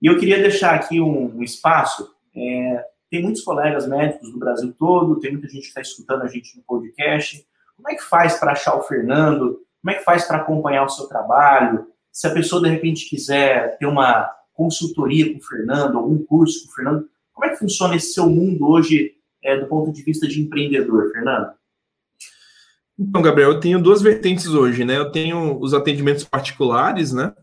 E 0.01 0.07
eu 0.07 0.17
queria 0.17 0.37
deixar 0.37 0.73
aqui 0.73 1.01
um, 1.01 1.35
um 1.35 1.43
espaço. 1.43 2.15
É, 2.33 2.91
tem 3.11 3.21
muitos 3.21 3.43
colegas 3.43 3.85
médicos 3.85 4.31
do 4.31 4.39
Brasil 4.39 4.73
todo, 4.79 5.19
tem 5.19 5.33
muita 5.33 5.49
gente 5.49 5.63
que 5.63 5.67
está 5.67 5.81
escutando 5.81 6.21
a 6.21 6.27
gente 6.27 6.55
no 6.55 6.63
podcast. 6.63 7.45
Como 7.75 7.89
é 7.89 7.95
que 7.95 8.03
faz 8.03 8.39
para 8.39 8.53
achar 8.53 8.73
o 8.75 8.83
Fernando? 8.83 9.59
Como 9.81 9.91
é 9.91 9.95
que 9.95 10.05
faz 10.05 10.23
para 10.23 10.37
acompanhar 10.37 10.85
o 10.85 10.89
seu 10.89 11.07
trabalho? 11.07 11.87
Se 12.09 12.25
a 12.25 12.33
pessoa, 12.33 12.61
de 12.61 12.69
repente, 12.69 13.09
quiser 13.09 13.77
ter 13.77 13.85
uma 13.85 14.31
consultoria 14.53 15.29
com 15.29 15.39
o 15.39 15.43
Fernando, 15.43 15.97
algum 15.97 16.23
curso 16.23 16.65
com 16.65 16.71
o 16.71 16.75
Fernando, 16.75 17.09
como 17.33 17.45
é 17.45 17.49
que 17.49 17.57
funciona 17.59 17.97
esse 17.97 18.13
seu 18.13 18.29
mundo 18.29 18.65
hoje 18.65 19.13
é, 19.43 19.59
do 19.59 19.65
ponto 19.65 19.91
de 19.91 20.01
vista 20.03 20.25
de 20.25 20.41
empreendedor, 20.41 21.11
Fernando? 21.11 21.51
Então, 22.97 23.21
Gabriel, 23.21 23.51
eu 23.51 23.59
tenho 23.59 23.81
duas 23.81 24.01
vertentes 24.01 24.47
hoje, 24.47 24.85
né? 24.85 24.95
Eu 24.95 25.11
tenho 25.11 25.59
os 25.59 25.73
atendimentos 25.73 26.23
particulares, 26.23 27.11
né? 27.11 27.33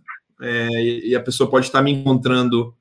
É, 0.41 0.69
e 1.09 1.15
a 1.15 1.21
pessoa 1.21 1.51
pode 1.51 1.67
estar 1.67 1.83
me 1.83 1.93
encontrando 1.93 2.75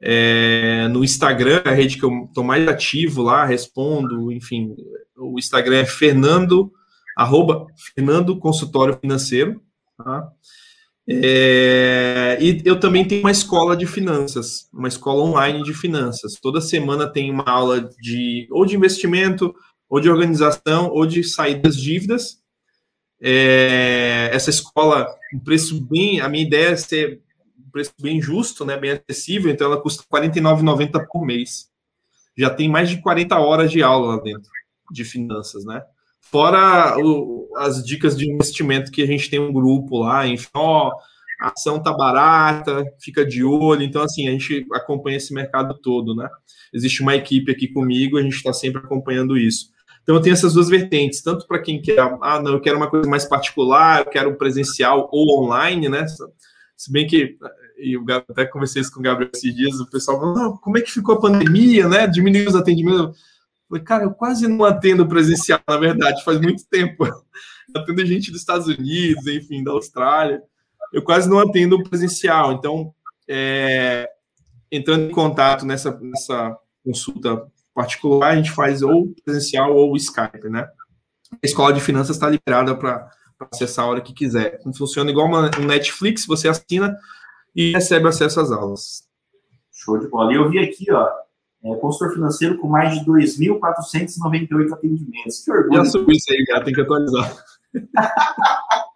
é, 0.00 0.88
no 0.88 1.04
Instagram, 1.04 1.62
a 1.64 1.70
rede 1.70 1.98
que 1.98 2.04
eu 2.04 2.24
estou 2.24 2.44
mais 2.44 2.66
ativo 2.68 3.22
lá, 3.22 3.44
respondo, 3.44 4.32
enfim, 4.32 4.74
o 5.16 5.38
Instagram 5.38 5.78
é 5.78 5.84
Fernando, 5.84 6.72
arroba 7.16 7.66
Fernando 7.94 8.38
Consultório 8.38 8.98
Financeiro, 9.00 9.60
tá? 9.96 10.30
É, 11.10 12.36
e 12.38 12.60
eu 12.66 12.78
também 12.78 13.02
tenho 13.02 13.22
uma 13.22 13.30
escola 13.30 13.74
de 13.74 13.86
finanças, 13.86 14.68
uma 14.70 14.88
escola 14.88 15.22
online 15.22 15.62
de 15.62 15.72
finanças. 15.72 16.34
Toda 16.34 16.60
semana 16.60 17.08
tem 17.10 17.30
uma 17.30 17.44
aula 17.44 17.80
de 17.80 18.46
ou 18.50 18.66
de 18.66 18.76
investimento 18.76 19.54
ou 19.88 20.00
de 20.00 20.10
organização, 20.10 20.90
ou 20.90 21.06
de 21.06 21.24
sair 21.24 21.62
das 21.62 21.76
dívidas. 21.76 22.38
É, 23.20 24.28
essa 24.32 24.50
escola, 24.50 25.08
um 25.34 25.38
preço 25.38 25.80
bem, 25.80 26.20
a 26.20 26.28
minha 26.28 26.44
ideia 26.44 26.68
é 26.68 26.76
ser 26.76 27.22
preço 27.70 27.92
bem 28.00 28.20
justo, 28.20 28.64
né, 28.64 28.76
bem 28.76 28.90
acessível, 28.90 29.50
então 29.50 29.66
ela 29.66 29.80
custa 29.80 30.02
R$ 30.10 30.28
49,90 30.28 31.06
por 31.10 31.24
mês. 31.24 31.68
Já 32.36 32.50
tem 32.50 32.68
mais 32.68 32.88
de 32.88 33.00
40 33.00 33.38
horas 33.38 33.70
de 33.70 33.82
aula 33.82 34.16
lá 34.16 34.22
dentro, 34.22 34.50
de 34.92 35.04
finanças, 35.04 35.64
né? 35.64 35.82
Fora 36.20 36.98
o, 36.98 37.48
as 37.56 37.84
dicas 37.84 38.16
de 38.16 38.30
investimento 38.30 38.92
que 38.92 39.02
a 39.02 39.06
gente 39.06 39.30
tem 39.30 39.40
um 39.40 39.52
grupo 39.52 39.98
lá, 39.98 40.26
enfim, 40.26 40.48
ó, 40.54 40.92
a 41.40 41.52
ação 41.52 41.80
tá 41.82 41.92
barata, 41.92 42.84
fica 43.00 43.24
de 43.24 43.44
olho. 43.44 43.82
Então, 43.82 44.02
assim, 44.02 44.28
a 44.28 44.32
gente 44.32 44.66
acompanha 44.72 45.16
esse 45.16 45.32
mercado 45.32 45.74
todo, 45.80 46.14
né? 46.14 46.28
Existe 46.72 47.00
uma 47.00 47.14
equipe 47.14 47.50
aqui 47.50 47.68
comigo, 47.68 48.18
a 48.18 48.22
gente 48.22 48.34
está 48.34 48.52
sempre 48.52 48.82
acompanhando 48.82 49.36
isso. 49.38 49.70
Então, 50.02 50.16
eu 50.16 50.22
tenho 50.22 50.32
essas 50.32 50.54
duas 50.54 50.68
vertentes, 50.68 51.22
tanto 51.22 51.46
para 51.46 51.60
quem 51.60 51.80
quer, 51.80 52.00
ah, 52.00 52.40
não, 52.42 52.52
eu 52.52 52.60
quero 52.60 52.76
uma 52.76 52.90
coisa 52.90 53.08
mais 53.08 53.24
particular, 53.24 54.00
eu 54.00 54.06
quero 54.06 54.36
presencial 54.36 55.08
ou 55.12 55.44
online, 55.44 55.88
né? 55.88 56.04
Se 56.78 56.90
bem 56.90 57.06
que, 57.06 57.36
e 57.76 57.92
eu 57.92 58.04
até 58.08 58.46
conversei 58.46 58.80
isso 58.80 58.92
com 58.92 59.00
o 59.00 59.02
Gabriel 59.02 59.30
esses 59.34 59.54
dias, 59.54 59.80
o 59.80 59.90
pessoal 59.90 60.18
falou, 60.18 60.56
como 60.58 60.78
é 60.78 60.80
que 60.80 60.90
ficou 60.90 61.16
a 61.16 61.20
pandemia, 61.20 61.88
né? 61.88 62.06
Diminuiu 62.06 62.48
os 62.48 62.56
atendimentos. 62.56 63.00
Eu 63.00 63.14
falei, 63.68 63.84
cara, 63.84 64.04
eu 64.04 64.12
quase 64.12 64.48
não 64.48 64.64
atendo 64.64 65.06
presencial, 65.06 65.60
na 65.68 65.76
verdade, 65.76 66.24
faz 66.24 66.40
muito 66.40 66.64
tempo. 66.70 67.04
atendo 67.76 68.06
gente 68.06 68.30
dos 68.30 68.40
Estados 68.40 68.66
Unidos, 68.66 69.26
enfim, 69.26 69.62
da 69.62 69.72
Austrália 69.72 70.40
eu 70.92 71.02
quase 71.02 71.28
não 71.28 71.38
atendo 71.38 71.82
presencial. 71.82 72.52
Então, 72.52 72.94
é, 73.28 74.08
entrando 74.70 75.10
em 75.10 75.12
contato 75.14 75.64
nessa, 75.66 75.98
nessa 76.00 76.56
consulta 76.84 77.46
particular, 77.74 78.32
a 78.32 78.36
gente 78.36 78.50
faz 78.50 78.82
ou 78.82 79.14
presencial 79.24 79.74
ou 79.74 79.96
Skype, 79.96 80.48
né? 80.48 80.68
A 81.32 81.46
escola 81.46 81.72
de 81.72 81.80
finanças 81.80 82.16
está 82.16 82.28
liberada 82.28 82.74
para 82.74 83.10
acessar 83.40 83.84
a 83.84 83.88
hora 83.88 84.00
que 84.00 84.12
quiser. 84.12 84.60
Funciona 84.76 85.10
igual 85.10 85.26
uma, 85.26 85.50
um 85.58 85.64
Netflix, 85.64 86.26
você 86.26 86.48
assina 86.48 86.96
e 87.54 87.72
recebe 87.72 88.08
acesso 88.08 88.40
às 88.40 88.50
aulas. 88.50 89.08
Show 89.72 89.98
de 89.98 90.08
bola. 90.08 90.32
E 90.32 90.36
eu 90.36 90.50
vi 90.50 90.58
aqui, 90.58 90.90
ó, 90.92 91.08
é, 91.64 91.74
consultor 91.76 92.14
financeiro 92.14 92.58
com 92.58 92.68
mais 92.68 92.98
de 92.98 93.04
2.498 93.04 94.72
atendimentos. 94.72 95.44
Que 95.44 95.52
orgulho. 95.52 95.84
Já 95.84 95.84
subiu 95.84 96.16
isso 96.16 96.32
aí, 96.32 96.44
cara, 96.46 96.64
tem 96.64 96.74
que 96.74 96.80
atualizar. 96.80 97.36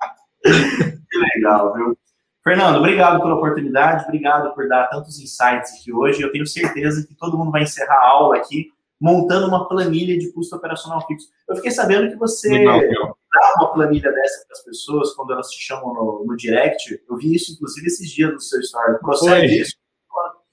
Que 0.44 1.18
legal, 1.36 1.74
viu? 1.74 1.96
Fernando, 2.42 2.78
obrigado 2.78 3.20
pela 3.20 3.34
oportunidade, 3.34 4.04
obrigado 4.04 4.52
por 4.54 4.66
dar 4.66 4.88
tantos 4.88 5.20
insights 5.20 5.74
aqui 5.78 5.92
hoje. 5.92 6.22
Eu 6.22 6.32
tenho 6.32 6.46
certeza 6.46 7.06
que 7.06 7.14
todo 7.14 7.38
mundo 7.38 7.52
vai 7.52 7.62
encerrar 7.62 7.94
a 7.94 8.08
aula 8.08 8.36
aqui 8.36 8.72
montando 9.00 9.46
uma 9.46 9.68
planilha 9.68 10.18
de 10.18 10.32
custo 10.32 10.56
operacional 10.56 11.06
fixo. 11.06 11.28
Eu 11.48 11.56
fiquei 11.56 11.70
sabendo 11.70 12.10
que 12.10 12.16
você 12.16 12.48
legal, 12.48 12.78
legal. 12.78 13.18
Dá 13.32 13.54
uma 13.56 13.72
planilha 13.72 14.12
dessa 14.12 14.44
para 14.46 14.56
as 14.58 14.64
pessoas 14.64 15.14
quando 15.14 15.32
elas 15.32 15.48
te 15.48 15.60
chamam 15.60 15.94
no, 15.94 16.24
no, 16.26 16.36
direct. 16.36 17.02
Eu 17.08 17.16
vi 17.16 17.34
isso, 17.34 17.52
inclusive, 17.52 17.86
esses 17.86 18.10
dias 18.10 18.32
no 18.32 18.40
seu 18.40 18.60
story. 18.60 18.98
Procede 19.00 19.60
isso? 19.60 19.76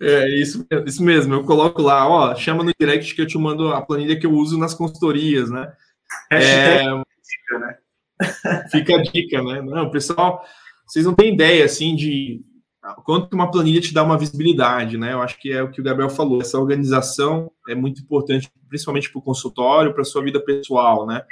É 0.01 0.29
isso, 0.29 0.65
isso 0.85 1.03
mesmo. 1.03 1.33
Eu 1.33 1.43
coloco 1.43 1.81
lá, 1.81 2.07
ó, 2.07 2.33
chama 2.33 2.63
no 2.63 2.71
direct 2.79 3.13
que 3.13 3.21
eu 3.21 3.27
te 3.27 3.37
mando 3.37 3.73
a 3.73 3.81
planilha 3.81 4.17
que 4.17 4.25
eu 4.25 4.31
uso 4.31 4.57
nas 4.57 4.73
consultorias, 4.73 5.49
né? 5.49 5.73
É... 6.31 6.83
dica, 6.83 7.59
né? 7.59 7.77
Fica 8.71 8.95
a 8.95 9.01
dica, 9.01 9.43
né? 9.43 9.61
Não, 9.61 9.91
pessoal, 9.91 10.41
vocês 10.87 11.05
não 11.05 11.13
têm 11.13 11.33
ideia, 11.33 11.65
assim, 11.65 11.97
de 11.97 12.41
quanto 13.03 13.33
uma 13.33 13.51
planilha 13.51 13.81
te 13.81 13.93
dá 13.93 14.01
uma 14.01 14.17
visibilidade, 14.17 14.97
né? 14.97 15.11
Eu 15.11 15.21
acho 15.21 15.37
que 15.37 15.51
é 15.51 15.61
o 15.61 15.69
que 15.69 15.81
o 15.81 15.83
Gabriel 15.83 16.09
falou. 16.09 16.41
Essa 16.41 16.57
organização 16.57 17.51
é 17.67 17.75
muito 17.75 18.01
importante, 18.01 18.49
principalmente 18.69 19.11
para 19.11 19.19
o 19.19 19.23
consultório, 19.23 19.91
para 19.93 20.01
a 20.01 20.05
sua 20.05 20.23
vida 20.23 20.39
pessoal, 20.39 21.05
né? 21.05 21.23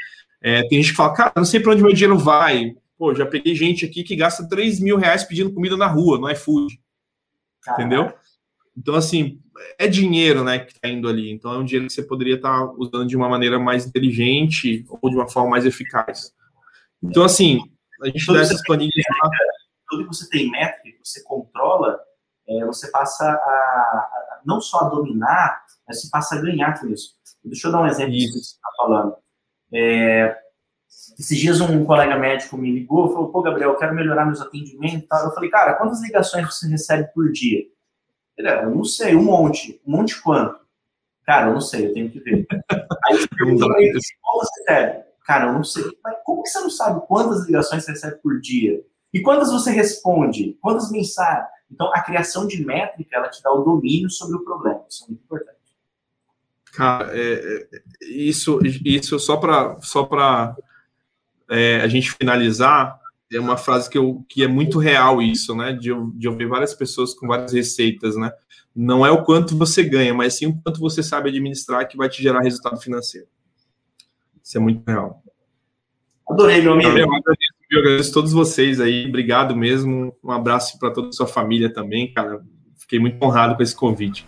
É, 0.42 0.62
tem 0.68 0.82
gente 0.82 0.92
que 0.92 0.98
fala, 0.98 1.14
cara, 1.14 1.34
não 1.36 1.46
sei 1.46 1.60
para 1.60 1.72
onde 1.74 1.82
meu 1.82 1.94
dinheiro 1.94 2.18
vai. 2.18 2.76
Pô, 2.98 3.14
já 3.14 3.26
peguei 3.26 3.56
gente 3.56 3.86
aqui 3.86 4.04
que 4.04 4.16
gasta 4.16 4.48
3 4.48 4.80
mil 4.80 4.98
reais 4.98 5.24
pedindo 5.24 5.54
comida 5.54 5.78
na 5.78 5.88
rua, 5.88 6.18
no 6.18 6.30
iFood. 6.32 6.80
Caraca. 7.62 7.82
Entendeu? 7.82 8.14
Então, 8.76 8.96
assim, 8.96 9.40
é 9.78 9.88
dinheiro, 9.88 10.44
né, 10.44 10.60
que 10.60 10.74
está 10.74 10.88
indo 10.88 11.08
ali. 11.08 11.32
Então, 11.32 11.54
é 11.54 11.58
um 11.58 11.66
dinheiro 11.66 11.88
que 11.88 11.94
você 11.94 12.04
poderia 12.04 12.36
estar 12.36 12.60
tá 12.60 12.72
usando 12.78 13.08
de 13.08 13.16
uma 13.16 13.28
maneira 13.28 13.60
mais 13.60 13.86
inteligente 13.86 14.86
ou 15.02 15.10
de 15.10 15.16
uma 15.16 15.28
forma 15.28 15.50
mais 15.50 15.66
eficaz. 15.66 16.32
Então, 17.02 17.24
assim, 17.24 17.60
a 18.02 18.08
gente 18.08 18.26
dá 18.28 18.40
essas 18.40 18.62
planilhas. 18.64 18.94
Tudo 19.90 20.04
que 20.04 20.16
você 20.16 20.30
tem 20.30 20.52
métrica, 20.52 20.98
que 20.98 21.08
você 21.08 21.24
controla, 21.24 22.00
é, 22.48 22.66
você 22.66 22.92
passa 22.92 23.26
a, 23.26 23.30
a, 23.30 24.42
não 24.46 24.62
só 24.62 24.82
a 24.82 24.90
dominar, 24.90 25.64
mas 25.88 26.02
você 26.02 26.10
passa 26.10 26.36
a 26.36 26.42
ganhar 26.42 26.80
com 26.80 26.88
isso. 26.88 27.16
Deixa 27.44 27.68
eu 27.68 27.72
dar 27.72 27.82
um 27.82 27.88
exemplo 27.88 28.12
disso 28.12 28.34
que 28.34 28.40
você 28.40 28.56
está 28.56 28.70
falando. 28.78 29.16
É, 29.74 30.38
esses 31.20 31.38
dias 31.38 31.60
um 31.62 31.86
colega 31.86 32.18
médico 32.18 32.58
me 32.58 32.72
ligou 32.72 33.10
e 33.10 33.14
falou, 33.14 33.32
pô, 33.32 33.42
Gabriel, 33.42 33.72
eu 33.72 33.78
quero 33.78 33.96
melhorar 33.96 34.26
meus 34.26 34.42
atendimentos 34.42 35.08
Eu 35.24 35.32
falei, 35.32 35.50
cara, 35.50 35.74
quantas 35.74 36.02
ligações 36.02 36.46
você 36.46 36.68
recebe 36.68 37.10
por 37.14 37.32
dia? 37.32 37.64
Ele, 38.38 38.50
ah, 38.50 38.64
eu 38.64 38.76
não 38.76 38.84
sei, 38.84 39.16
um 39.16 39.24
monte. 39.24 39.82
Um 39.86 39.98
monte 39.98 40.22
quanto? 40.22 40.60
Cara, 41.26 41.48
eu 41.48 41.54
não 41.54 41.62
sei, 41.62 41.88
eu 41.88 41.94
tenho 41.94 42.10
que 42.10 42.20
ver. 42.20 42.48
Aí 43.06 43.18
eu 43.20 43.28
perguntei, 43.30 43.92
qual 44.22 44.40
você 44.40 44.60
recebe? 44.62 45.04
Cara, 45.26 45.48
eu 45.48 45.54
não 45.54 45.64
sei. 45.64 45.84
Mas 46.04 46.16
como 46.24 46.44
que 46.44 46.50
você 46.50 46.60
não 46.60 46.70
sabe 46.70 47.06
quantas 47.06 47.46
ligações 47.46 47.84
você 47.84 47.92
recebe 47.92 48.16
por 48.22 48.40
dia? 48.40 48.82
E 49.14 49.22
quantas 49.22 49.52
você 49.52 49.72
responde? 49.72 50.58
Quantas 50.62 50.90
mensagens? 50.92 51.48
Então, 51.70 51.92
a 51.94 52.02
criação 52.02 52.48
de 52.48 52.66
métrica, 52.66 53.18
ela 53.18 53.30
te 53.30 53.42
dá 53.44 53.52
o 53.52 53.64
domínio 53.64 54.10
sobre 54.10 54.38
o 54.38 54.44
problema. 54.44 54.86
Isso 54.90 55.04
é 55.04 55.08
muito 55.08 55.24
importante. 55.24 55.57
Cara, 56.78 57.10
é, 57.12 57.68
é 58.04 58.06
isso, 58.06 58.60
isso 58.86 59.18
só 59.18 59.36
para 59.36 59.82
só 59.82 60.08
é, 61.50 61.82
a 61.82 61.88
gente 61.88 62.12
finalizar, 62.12 63.00
é 63.34 63.40
uma 63.40 63.58
frase 63.58 63.90
que, 63.90 63.98
eu, 63.98 64.24
que 64.30 64.44
é 64.44 64.48
muito 64.48 64.78
real 64.78 65.20
isso, 65.20 65.56
né? 65.56 65.74
De, 65.74 65.90
de 66.14 66.28
ouvir 66.30 66.46
várias 66.46 66.76
pessoas 66.76 67.16
com 67.16 67.26
várias 67.26 67.52
receitas, 67.52 68.16
né? 68.16 68.32
Não 68.76 69.04
é 69.04 69.10
o 69.10 69.24
quanto 69.24 69.58
você 69.58 69.84
ganha, 69.84 70.14
mas 70.14 70.38
sim 70.38 70.46
o 70.46 70.62
quanto 70.62 70.80
você 70.80 71.02
sabe 71.02 71.30
administrar 71.30 71.88
que 71.88 71.98
vai 71.98 72.10
te 72.10 72.22
gerar 72.22 72.42
resultado 72.42 72.80
financeiro. 72.80 73.26
Isso 74.44 74.56
é 74.56 74.62
muito 74.62 74.84
real. 74.88 75.24
Adorei, 76.30 76.62
meu 76.62 76.74
amigo. 76.74 76.90
Eu 76.90 77.06
agradeço, 77.06 77.54
eu 77.72 77.80
agradeço 77.80 78.12
a 78.12 78.14
todos 78.14 78.34
vocês 78.34 78.80
aí. 78.80 79.08
Obrigado 79.08 79.56
mesmo. 79.56 80.16
Um 80.24 80.30
abraço 80.30 80.78
para 80.78 80.92
toda 80.92 81.10
a 81.10 81.12
sua 81.12 81.26
família 81.26 81.74
também, 81.74 82.14
cara. 82.14 82.40
Fiquei 82.76 83.00
muito 83.00 83.20
honrado 83.26 83.56
com 83.56 83.64
esse 83.64 83.76
convite. 83.76 84.28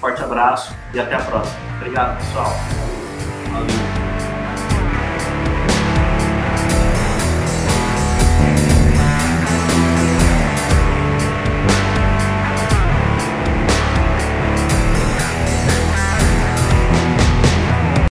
Forte 0.00 0.22
abraço 0.22 0.74
e 0.94 1.00
até 1.00 1.16
a 1.16 1.20
próxima. 1.20 1.58
Obrigado, 1.80 2.18
pessoal. 2.18 2.52
Valeu. 3.52 3.87